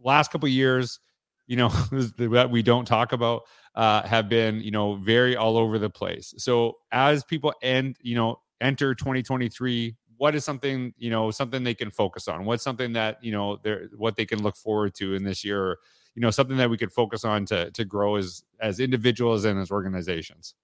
last 0.03 0.31
couple 0.31 0.47
years, 0.49 0.99
you 1.47 1.55
know, 1.55 1.69
that 2.17 2.49
we 2.51 2.61
don't 2.61 2.85
talk 2.85 3.11
about 3.11 3.43
uh, 3.75 4.03
have 4.07 4.29
been 4.29 4.61
you 4.61 4.71
know 4.71 4.95
very 4.95 5.35
all 5.35 5.57
over 5.57 5.79
the 5.79 5.89
place. 5.89 6.33
So 6.37 6.77
as 6.91 7.23
people 7.23 7.53
end, 7.61 7.97
you 8.01 8.15
know, 8.15 8.39
enter 8.61 8.93
2023, 8.93 9.95
what 10.17 10.35
is 10.35 10.45
something 10.45 10.93
you 10.97 11.09
know 11.09 11.31
something 11.31 11.63
they 11.63 11.73
can 11.73 11.91
focus 11.91 12.27
on? 12.27 12.45
What's 12.45 12.63
something 12.63 12.93
that 12.93 13.23
you 13.23 13.31
know 13.31 13.57
they're 13.63 13.89
what 13.97 14.15
they 14.15 14.25
can 14.25 14.43
look 14.43 14.55
forward 14.55 14.93
to 14.95 15.15
in 15.15 15.23
this 15.23 15.43
year? 15.43 15.77
you 16.15 16.21
know, 16.21 16.29
something 16.29 16.57
that 16.57 16.69
we 16.69 16.77
could 16.77 16.91
focus 16.91 17.25
on 17.25 17.45
to 17.47 17.71
to 17.71 17.85
grow 17.85 18.15
as 18.15 18.43
as 18.61 18.79
individuals 18.79 19.45
and 19.45 19.59
as 19.59 19.71
organizations. 19.71 20.55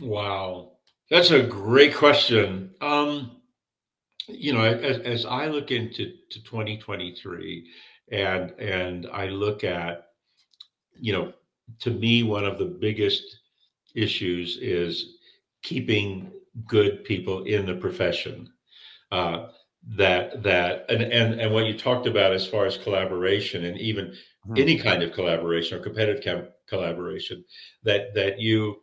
Wow. 0.00 0.72
That's 1.12 1.30
a 1.30 1.42
great 1.42 1.94
question. 1.94 2.70
Um, 2.80 3.32
you 4.28 4.54
know, 4.54 4.62
as, 4.62 4.96
as 5.00 5.26
I 5.26 5.46
look 5.46 5.70
into 5.70 6.14
to 6.30 6.42
2023, 6.42 7.68
and 8.10 8.50
and 8.52 9.06
I 9.12 9.26
look 9.26 9.62
at, 9.62 10.06
you 10.98 11.12
know, 11.12 11.34
to 11.80 11.90
me 11.90 12.22
one 12.22 12.46
of 12.46 12.58
the 12.58 12.64
biggest 12.64 13.24
issues 13.94 14.56
is 14.62 15.18
keeping 15.62 16.32
good 16.66 17.04
people 17.04 17.44
in 17.44 17.66
the 17.66 17.74
profession. 17.74 18.50
Uh, 19.10 19.48
that 19.88 20.42
that 20.42 20.86
and, 20.88 21.02
and 21.02 21.38
and 21.38 21.52
what 21.52 21.66
you 21.66 21.76
talked 21.76 22.06
about 22.06 22.32
as 22.32 22.46
far 22.46 22.64
as 22.64 22.78
collaboration 22.78 23.66
and 23.66 23.78
even 23.78 24.06
mm-hmm. 24.06 24.54
any 24.56 24.78
kind 24.78 25.02
of 25.02 25.12
collaboration 25.12 25.78
or 25.78 25.82
competitive 25.82 26.48
collaboration 26.66 27.44
that 27.82 28.14
that 28.14 28.40
you 28.40 28.80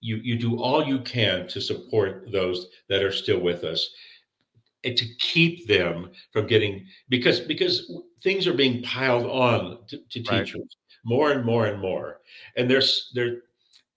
you 0.00 0.16
you 0.16 0.36
do 0.36 0.60
all 0.60 0.84
you 0.84 1.00
can 1.00 1.46
to 1.48 1.60
support 1.60 2.30
those 2.32 2.68
that 2.88 3.02
are 3.02 3.12
still 3.12 3.40
with 3.40 3.64
us 3.64 3.90
and 4.84 4.96
to 4.96 5.04
keep 5.18 5.66
them 5.66 6.10
from 6.32 6.46
getting 6.46 6.86
because 7.08 7.40
because 7.40 7.92
things 8.22 8.46
are 8.46 8.54
being 8.54 8.82
piled 8.82 9.26
on 9.26 9.78
to, 9.88 9.98
to 10.10 10.22
teachers 10.22 10.76
more 11.04 11.32
and 11.32 11.44
more 11.44 11.66
and 11.66 11.80
more. 11.80 12.20
And 12.56 12.70
there's 12.70 13.10
there 13.14 13.42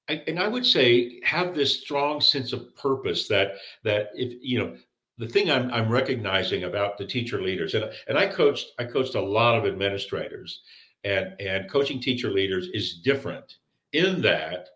and 0.10 0.38
i 0.38 0.48
would 0.48 0.66
say 0.66 1.22
have 1.24 1.56
this 1.56 1.80
strong 1.80 2.20
sense 2.20 2.52
of 2.52 2.76
purpose 2.76 3.28
that 3.28 3.54
that 3.84 4.10
if 4.14 4.34
you 4.42 4.60
know 4.60 4.76
the 5.18 5.28
thing 5.28 5.50
I'm, 5.50 5.72
I'm 5.72 5.90
recognizing 5.90 6.64
about 6.64 6.98
the 6.98 7.06
teacher 7.06 7.42
leaders 7.42 7.74
and, 7.74 7.90
and 8.10 8.18
i 8.18 8.28
coached 8.28 8.72
i 8.80 8.84
coached 8.84 9.16
a 9.16 9.22
lot 9.22 9.58
of 9.58 9.66
administrators 9.66 10.62
and 11.06 11.40
and 11.40 11.70
coaching 11.70 12.02
teacher 12.02 12.32
leaders 12.32 12.68
is 12.74 13.00
different 13.00 13.56
in 13.94 14.22
that 14.22 14.68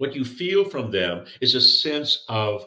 what 0.00 0.14
you 0.14 0.24
feel 0.24 0.64
from 0.64 0.90
them 0.90 1.26
is 1.42 1.54
a 1.54 1.60
sense 1.60 2.24
of, 2.30 2.66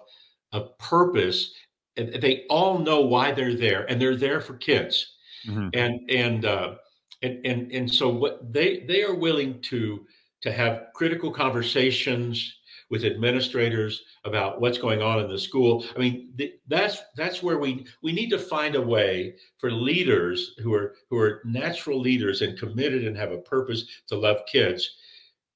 of 0.51 0.77
purpose. 0.77 1.51
And 1.97 2.21
they 2.21 2.45
all 2.47 2.77
know 2.77 3.01
why 3.01 3.31
they're 3.31 3.55
there, 3.55 3.85
and 3.89 3.99
they're 3.99 4.15
there 4.15 4.39
for 4.39 4.53
kids. 4.53 5.15
Mm-hmm. 5.47 5.69
And 5.73 6.09
and 6.09 6.45
uh, 6.45 6.75
and 7.21 7.45
and 7.45 7.71
and 7.71 7.91
so 7.91 8.07
what 8.09 8.53
they 8.53 8.85
they 8.87 9.03
are 9.03 9.15
willing 9.15 9.61
to 9.63 10.05
to 10.41 10.51
have 10.51 10.87
critical 10.93 11.31
conversations 11.31 12.55
with 12.89 13.05
administrators 13.05 14.03
about 14.25 14.61
what's 14.61 14.77
going 14.77 15.01
on 15.01 15.19
in 15.19 15.29
the 15.29 15.37
school. 15.37 15.85
I 15.95 15.99
mean, 15.99 16.33
th- 16.37 16.59
that's 16.67 17.01
that's 17.15 17.41
where 17.41 17.57
we 17.57 17.85
we 18.03 18.11
need 18.11 18.29
to 18.29 18.39
find 18.39 18.75
a 18.75 18.81
way 18.81 19.35
for 19.57 19.71
leaders 19.71 20.55
who 20.61 20.73
are 20.73 20.95
who 21.09 21.17
are 21.17 21.41
natural 21.45 21.99
leaders 21.99 22.41
and 22.41 22.57
committed 22.57 23.05
and 23.05 23.17
have 23.17 23.31
a 23.31 23.39
purpose 23.39 23.85
to 24.07 24.15
love 24.15 24.37
kids 24.51 24.97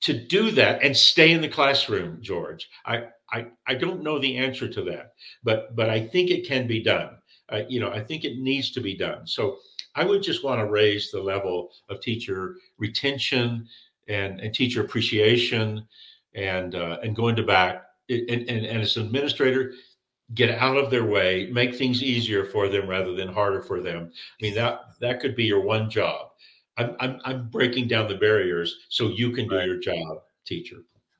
to 0.01 0.13
do 0.13 0.51
that 0.51 0.83
and 0.83 0.95
stay 0.95 1.31
in 1.31 1.41
the 1.41 1.47
classroom, 1.47 2.19
George? 2.21 2.69
I, 2.86 3.05
I, 3.31 3.47
I 3.67 3.75
don't 3.75 4.03
know 4.03 4.19
the 4.19 4.38
answer 4.38 4.67
to 4.67 4.81
that, 4.83 5.13
but 5.43 5.75
but 5.75 5.89
I 5.89 6.05
think 6.07 6.29
it 6.29 6.47
can 6.47 6.67
be 6.67 6.81
done. 6.81 7.17
Uh, 7.49 7.62
you 7.69 7.79
know, 7.79 7.91
I 7.91 8.03
think 8.03 8.23
it 8.23 8.39
needs 8.39 8.71
to 8.71 8.81
be 8.81 8.95
done. 8.95 9.25
So 9.25 9.57
I 9.95 10.05
would 10.05 10.21
just 10.21 10.43
want 10.43 10.60
to 10.60 10.67
raise 10.67 11.12
the 11.12 11.21
level 11.21 11.71
of 11.89 12.01
teacher 12.01 12.55
retention 12.77 13.67
and, 14.07 14.39
and 14.39 14.53
teacher 14.53 14.81
appreciation 14.81 15.86
and 16.36 16.75
uh, 16.75 16.97
and 17.03 17.15
going 17.15 17.36
to 17.38 17.43
back 17.43 17.83
and, 18.10 18.29
and, 18.29 18.65
and 18.65 18.81
as 18.81 18.97
an 18.97 19.05
administrator, 19.05 19.73
get 20.33 20.51
out 20.51 20.77
of 20.77 20.89
their 20.89 21.05
way, 21.05 21.49
make 21.51 21.75
things 21.75 22.03
easier 22.03 22.45
for 22.45 22.67
them 22.67 22.88
rather 22.88 23.13
than 23.13 23.27
harder 23.27 23.62
for 23.62 23.81
them. 23.81 24.12
I 24.13 24.43
mean 24.43 24.55
that 24.55 24.81
that 25.01 25.19
could 25.19 25.36
be 25.36 25.45
your 25.45 25.62
one 25.62 25.89
job 25.89 26.29
I'm, 26.78 26.96
I'm, 27.00 27.20
I'm 27.26 27.50
breaking 27.50 27.88
down 27.88 28.08
the 28.08 28.16
barriers 28.16 28.76
so 28.90 29.10
you 29.10 29.32
can 29.32 29.48
do 29.48 29.56
right. 29.56 29.66
your 29.66 29.80
job, 29.80 30.20
teacher. 30.46 30.78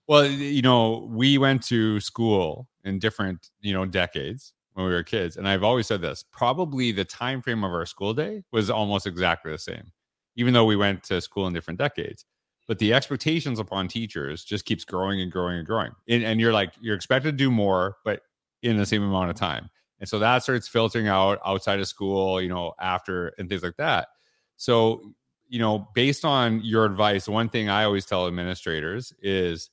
Well, 0.08 0.26
you 0.26 0.62
know, 0.62 1.10
we 1.12 1.38
went 1.38 1.64
to 1.64 2.00
school 2.00 2.70
in 2.86 3.00
different, 3.00 3.50
you 3.60 3.74
know, 3.74 3.86
decades 3.86 4.54
when 4.74 4.86
we 4.86 4.94
were 4.94 5.04
kids, 5.04 5.36
and 5.36 5.48
I've 5.48 5.64
always 5.64 5.88
said 5.88 6.02
this: 6.02 6.24
probably 6.32 6.92
the 6.92 7.04
time 7.04 7.42
frame 7.42 7.64
of 7.64 7.72
our 7.72 7.86
school 7.86 8.14
day 8.14 8.44
was 8.52 8.70
almost 8.70 9.06
exactly 9.06 9.52
the 9.52 9.58
same, 9.58 9.92
even 10.36 10.54
though 10.54 10.66
we 10.66 10.76
went 10.78 11.04
to 11.06 11.20
school 11.20 11.48
in 11.48 11.54
different 11.54 11.80
decades. 11.80 12.26
But 12.68 12.80
the 12.80 12.94
expectations 12.94 13.60
upon 13.60 13.88
teachers 13.88 14.44
just 14.46 14.66
keeps 14.66 14.86
growing 14.86 15.20
and 15.22 15.32
growing 15.32 15.58
and 15.58 15.68
growing, 15.68 15.92
and, 16.08 16.24
and 16.24 16.40
you're 16.40 16.54
like 16.54 16.74
you're 16.80 16.96
expected 16.96 17.32
to 17.32 17.38
do 17.38 17.52
more, 17.52 17.98
but 18.06 18.22
in 18.62 18.78
the 18.78 18.86
same 18.86 19.04
amount 19.04 19.30
of 19.30 19.36
time. 19.36 19.70
And 20.00 20.08
so 20.08 20.20
that 20.20 20.44
starts 20.44 20.68
filtering 20.68 21.08
out 21.08 21.40
outside 21.46 21.80
of 21.80 21.88
school, 21.88 22.42
you 22.42 22.50
know, 22.50 22.74
after 22.80 23.34
and 23.38 23.50
things 23.50 23.64
like 23.64 23.78
that. 23.78 24.10
So 24.58 25.14
you 25.50 25.60
know, 25.60 25.88
based 25.94 26.26
on 26.26 26.62
your 26.64 26.86
advice, 26.86 27.28
one 27.28 27.50
thing 27.50 27.70
I 27.70 27.84
always 27.84 28.06
tell 28.06 28.28
administrators 28.28 29.14
is 29.22 29.70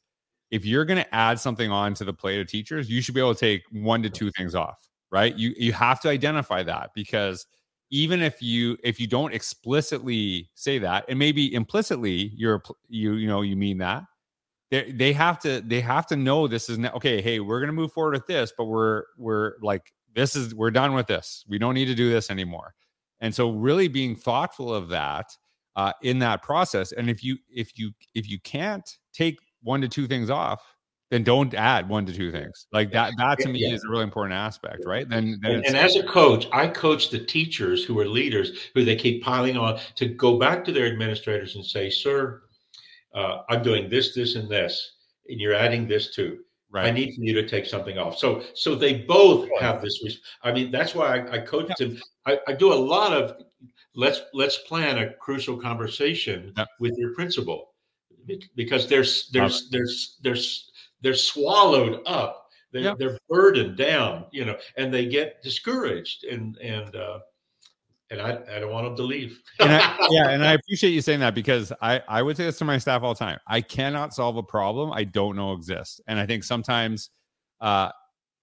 if 0.51 0.65
you're 0.65 0.85
going 0.85 1.03
to 1.03 1.15
add 1.15 1.41
something 1.41 1.71
on 1.71 1.95
to 1.95 2.05
the 2.05 2.13
plate 2.13 2.41
of 2.41 2.47
teachers, 2.47 2.89
you 2.89 3.01
should 3.01 3.15
be 3.15 3.21
able 3.21 3.35
to 3.35 3.41
take 3.41 3.63
one 3.73 4.03
to 4.03 4.11
two 4.11 4.31
things 4.31 4.55
off, 4.55 4.89
right? 5.11 5.35
You 5.37 5.55
you 5.57 5.73
have 5.73 6.01
to 6.01 6.09
identify 6.09 6.63
that 6.63 6.91
because 6.95 7.47
even 7.91 8.23
if 8.23 8.41
you 8.41 8.77
if 8.83 9.01
you 9.01 9.07
don't 9.07 9.35
explicitly 9.35 10.51
say 10.55 10.79
that 10.79 11.05
and 11.09 11.19
maybe 11.19 11.53
implicitly 11.55 12.33
you're 12.35 12.63
you 12.89 13.15
you 13.15 13.29
know 13.29 13.43
you 13.43 13.57
mean 13.57 13.79
that 13.79 14.05
they 14.71 14.91
they 14.93 15.13
have 15.13 15.39
to 15.41 15.61
they 15.61 15.81
have 15.81 16.07
to 16.07 16.17
know 16.17 16.49
this 16.49 16.69
is 16.69 16.79
not, 16.79 16.95
okay. 16.95 17.21
Hey, 17.21 17.41
we're 17.41 17.61
gonna 17.61 17.73
move 17.73 17.93
forward 17.93 18.15
with 18.15 18.27
this, 18.27 18.53
but 18.57 18.65
we're 18.65 19.05
we're 19.17 19.53
like 19.61 19.93
this 20.15 20.37
is 20.37 20.55
we're 20.55 20.71
done 20.71 20.95
with 20.95 21.07
this. 21.07 21.45
We 21.49 21.59
don't 21.59 21.75
need 21.75 21.87
to 21.87 21.95
do 21.95 22.11
this 22.11 22.31
anymore. 22.31 22.75
And 23.21 23.35
so, 23.35 23.51
really 23.51 23.89
being 23.89 24.17
thoughtful 24.17 24.75
of 24.75 24.89
that 24.89 25.37
uh, 25.77 25.93
in 26.03 26.19
that 26.21 26.43
process. 26.43 26.93
And 26.93 27.11
if 27.11 27.23
you 27.23 27.37
if 27.49 27.79
you 27.79 27.93
if 28.15 28.29
you 28.29 28.39
can't 28.41 28.89
take 29.13 29.39
one 29.63 29.81
to 29.81 29.89
two 29.89 30.07
things 30.07 30.31
off, 30.31 30.63
then 31.11 31.23
don't 31.23 31.55
add 31.55 31.89
one 31.89 32.07
to 32.07 32.13
two 32.13 32.31
things 32.33 32.67
like 32.73 32.91
that. 32.93 33.13
That 33.19 33.39
to 33.41 33.49
me 33.49 33.61
yeah. 33.61 33.75
is 33.75 33.85
a 33.85 33.89
really 33.89 34.03
important 34.03 34.35
aspect, 34.35 34.85
right? 34.85 35.09
Then, 35.09 35.39
then 35.43 35.57
and, 35.57 35.67
and 35.67 35.77
as 35.77 35.97
a 35.97 36.03
coach, 36.03 36.47
I 36.53 36.67
coach 36.67 37.11
the 37.11 37.19
teachers 37.19 37.85
who 37.85 37.99
are 38.01 38.07
leaders 38.07 38.71
who 38.75 38.85
they 38.85 38.97
keep 38.97 39.23
piling 39.23 39.57
on 39.57 39.79
to 39.97 40.07
go 40.07 40.39
back 40.39 40.65
to 40.65 40.73
their 40.73 40.87
administrators 40.87 41.57
and 41.57 41.65
say, 41.65 41.91
"Sir, 41.91 42.43
uh, 43.15 43.43
I'm 43.49 43.63
doing 43.63 43.89
this, 43.89 44.15
this, 44.15 44.35
and 44.35 44.49
this, 44.49 44.97
and 45.29 45.41
you're 45.41 45.55
adding 45.55 45.87
this 45.87 46.15
too. 46.15 46.39
Right. 46.71 46.87
I 46.87 46.91
need 46.91 47.15
for 47.15 47.23
you 47.23 47.33
to 47.35 47.47
take 47.47 47.67
something 47.67 47.99
off." 47.99 48.19
So, 48.19 48.43
so 48.55 48.75
they 48.75 49.03
both 49.03 49.49
have 49.61 49.83
this. 49.83 50.03
I 50.43 50.53
mean, 50.53 50.71
that's 50.71 50.95
why 50.95 51.19
I, 51.19 51.35
I 51.35 51.39
coach 51.39 51.71
them. 51.79 52.01
I, 52.27 52.41
I 52.49 52.55
do 52.55 52.73
a 52.73 52.75
lot 52.75 53.13
of 53.13 53.37
let's 53.95 54.21
let's 54.33 54.59
plan 54.59 54.99
a 54.99 55.15
crucial 55.15 55.57
conversation 55.57 56.53
yeah. 56.57 56.65
with 56.81 56.95
your 56.99 57.15
principal 57.15 57.75
because 58.57 58.89
there's 58.89 59.31
there's 59.33 59.69
there's 59.71 60.19
there's 60.23 60.71
they're 61.03 61.15
swallowed 61.15 62.01
up. 62.07 62.41
They're, 62.73 62.97
they're 62.97 63.19
burdened 63.29 63.77
down, 63.77 64.25
you 64.33 64.45
know, 64.45 64.57
and 64.77 64.93
they 64.93 65.07
get 65.07 65.41
discouraged 65.45 66.25
and 66.25 66.57
and 66.59 66.97
uh, 66.97 67.21
and 68.11 68.21
I, 68.21 68.39
I 68.57 68.59
don't 68.59 68.73
want 68.73 68.87
them 68.87 68.97
to 68.97 69.03
leave. 69.05 69.41
and 69.61 69.71
I, 69.71 69.97
yeah, 70.11 70.31
and 70.31 70.45
I 70.45 70.55
appreciate 70.55 70.91
you 70.91 71.01
saying 71.01 71.21
that 71.21 71.37
because 71.37 71.73
I 71.81 72.03
I 72.09 72.21
would 72.23 72.37
say 72.37 72.45
this 72.45 72.59
to 72.59 72.65
my 72.65 72.79
staff 72.79 73.03
all 73.03 73.15
the 73.15 73.19
time. 73.19 73.39
I 73.47 73.61
cannot 73.61 74.13
solve 74.13 74.37
a 74.37 74.43
problem 74.43 74.93
I 74.93 75.05
don't 75.05 75.37
know 75.37 75.53
exists, 75.53 76.01
and 76.09 76.19
I 76.19 76.27
think 76.27 76.43
sometimes 76.43 77.11
uh, 77.61 77.91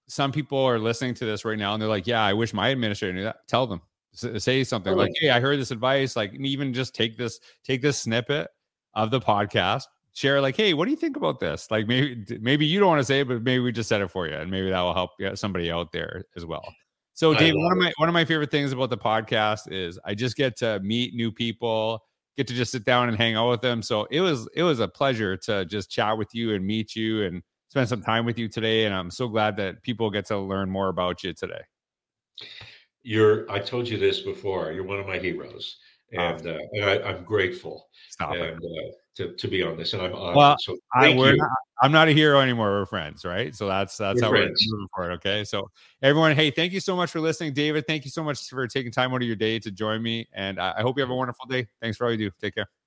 some 0.08 0.32
people 0.32 0.58
are 0.58 0.78
listening 0.78 1.12
to 1.14 1.26
this 1.26 1.44
right 1.44 1.58
now 1.58 1.74
and 1.74 1.82
they're 1.82 1.88
like, 1.88 2.06
"Yeah, 2.06 2.22
I 2.22 2.32
wish 2.32 2.54
my 2.54 2.68
administrator 2.68 3.12
knew 3.12 3.24
that." 3.24 3.36
Tell 3.48 3.66
them, 3.66 3.82
Uh, 4.22 4.38
say 4.38 4.64
something 4.64 4.94
like, 4.94 5.12
"Hey, 5.18 5.30
I 5.30 5.40
heard 5.40 5.58
this 5.58 5.70
advice." 5.70 6.16
Like, 6.16 6.34
even 6.34 6.74
just 6.74 6.94
take 6.94 7.16
this 7.16 7.40
take 7.64 7.82
this 7.82 7.98
snippet 7.98 8.48
of 8.94 9.10
the 9.10 9.20
podcast, 9.20 9.84
share 10.12 10.40
like, 10.40 10.56
hey, 10.56 10.74
what 10.74 10.84
do 10.84 10.90
you 10.90 10.96
think 10.96 11.16
about 11.16 11.40
this? 11.40 11.70
Like 11.70 11.86
maybe 11.86 12.38
maybe 12.40 12.66
you 12.66 12.78
don't 12.80 12.88
want 12.88 13.00
to 13.00 13.04
say 13.04 13.20
it, 13.20 13.28
but 13.28 13.42
maybe 13.42 13.60
we 13.60 13.72
just 13.72 13.88
said 13.88 14.00
it 14.00 14.08
for 14.08 14.28
you, 14.28 14.34
and 14.34 14.50
maybe 14.50 14.70
that 14.70 14.80
will 14.80 14.94
help 14.94 15.10
somebody 15.34 15.70
out 15.70 15.92
there 15.92 16.24
as 16.36 16.44
well. 16.44 16.64
So, 17.14 17.34
Dave, 17.34 17.54
one 17.56 17.72
of 17.72 17.78
my 17.78 17.92
one 17.96 18.08
of 18.08 18.12
my 18.12 18.24
favorite 18.24 18.50
things 18.50 18.72
about 18.72 18.90
the 18.90 18.98
podcast 18.98 19.70
is 19.70 19.98
I 20.04 20.14
just 20.14 20.36
get 20.36 20.56
to 20.58 20.80
meet 20.80 21.14
new 21.14 21.30
people, 21.30 22.02
get 22.36 22.46
to 22.48 22.54
just 22.54 22.72
sit 22.72 22.84
down 22.84 23.08
and 23.08 23.18
hang 23.18 23.36
out 23.36 23.50
with 23.50 23.60
them. 23.60 23.82
So 23.82 24.06
it 24.10 24.20
was 24.20 24.48
it 24.54 24.62
was 24.62 24.80
a 24.80 24.88
pleasure 24.88 25.36
to 25.38 25.64
just 25.66 25.90
chat 25.90 26.16
with 26.16 26.28
you 26.34 26.54
and 26.54 26.66
meet 26.66 26.96
you 26.96 27.24
and 27.24 27.42
spend 27.68 27.88
some 27.88 28.02
time 28.02 28.24
with 28.24 28.38
you 28.38 28.48
today. 28.48 28.86
And 28.86 28.94
I'm 28.94 29.10
so 29.10 29.28
glad 29.28 29.56
that 29.58 29.82
people 29.82 30.10
get 30.10 30.26
to 30.26 30.38
learn 30.38 30.70
more 30.70 30.88
about 30.88 31.22
you 31.22 31.32
today. 31.32 31.62
You're 33.02 33.50
I 33.50 33.58
told 33.58 33.88
you 33.88 33.98
this 33.98 34.20
before. 34.20 34.72
You're 34.72 34.84
one 34.84 35.00
of 35.00 35.06
my 35.06 35.18
heroes, 35.18 35.78
and, 36.12 36.46
uh, 36.46 36.58
and 36.72 36.84
I, 36.84 37.10
am 37.10 37.24
grateful. 37.24 37.88
And. 38.20 38.56
Uh, 38.56 38.92
to, 39.16 39.32
to 39.34 39.48
be 39.48 39.62
on 39.62 39.76
this, 39.76 39.92
and 39.92 40.02
I'm 40.02 40.14
honored. 40.14 40.36
Well, 40.36 40.56
so 40.58 40.76
I, 40.94 41.14
we're 41.14 41.36
not, 41.36 41.50
I'm 41.82 41.92
not 41.92 42.08
a 42.08 42.12
hero 42.12 42.40
anymore. 42.40 42.70
We're 42.70 42.86
friends, 42.86 43.24
right? 43.24 43.54
So 43.54 43.66
that's 43.66 43.96
that's 43.96 44.20
we're 44.20 44.26
how 44.26 44.30
friends. 44.30 44.66
we're 44.66 44.76
moving 44.76 44.88
forward. 44.94 45.12
Okay, 45.14 45.44
so 45.44 45.70
everyone, 46.02 46.34
hey, 46.34 46.50
thank 46.50 46.72
you 46.72 46.80
so 46.80 46.96
much 46.96 47.10
for 47.10 47.20
listening, 47.20 47.52
David. 47.52 47.86
Thank 47.86 48.04
you 48.04 48.10
so 48.10 48.24
much 48.24 48.48
for 48.48 48.66
taking 48.66 48.92
time 48.92 49.12
out 49.12 49.16
of 49.16 49.26
your 49.26 49.36
day 49.36 49.58
to 49.58 49.70
join 49.70 50.02
me, 50.02 50.28
and 50.32 50.58
I, 50.58 50.74
I 50.78 50.82
hope 50.82 50.96
you 50.96 51.02
have 51.02 51.10
a 51.10 51.14
wonderful 51.14 51.46
day. 51.46 51.66
Thanks 51.80 51.96
for 51.96 52.06
all 52.06 52.12
you 52.12 52.18
do. 52.18 52.30
Take 52.40 52.54
care. 52.54 52.81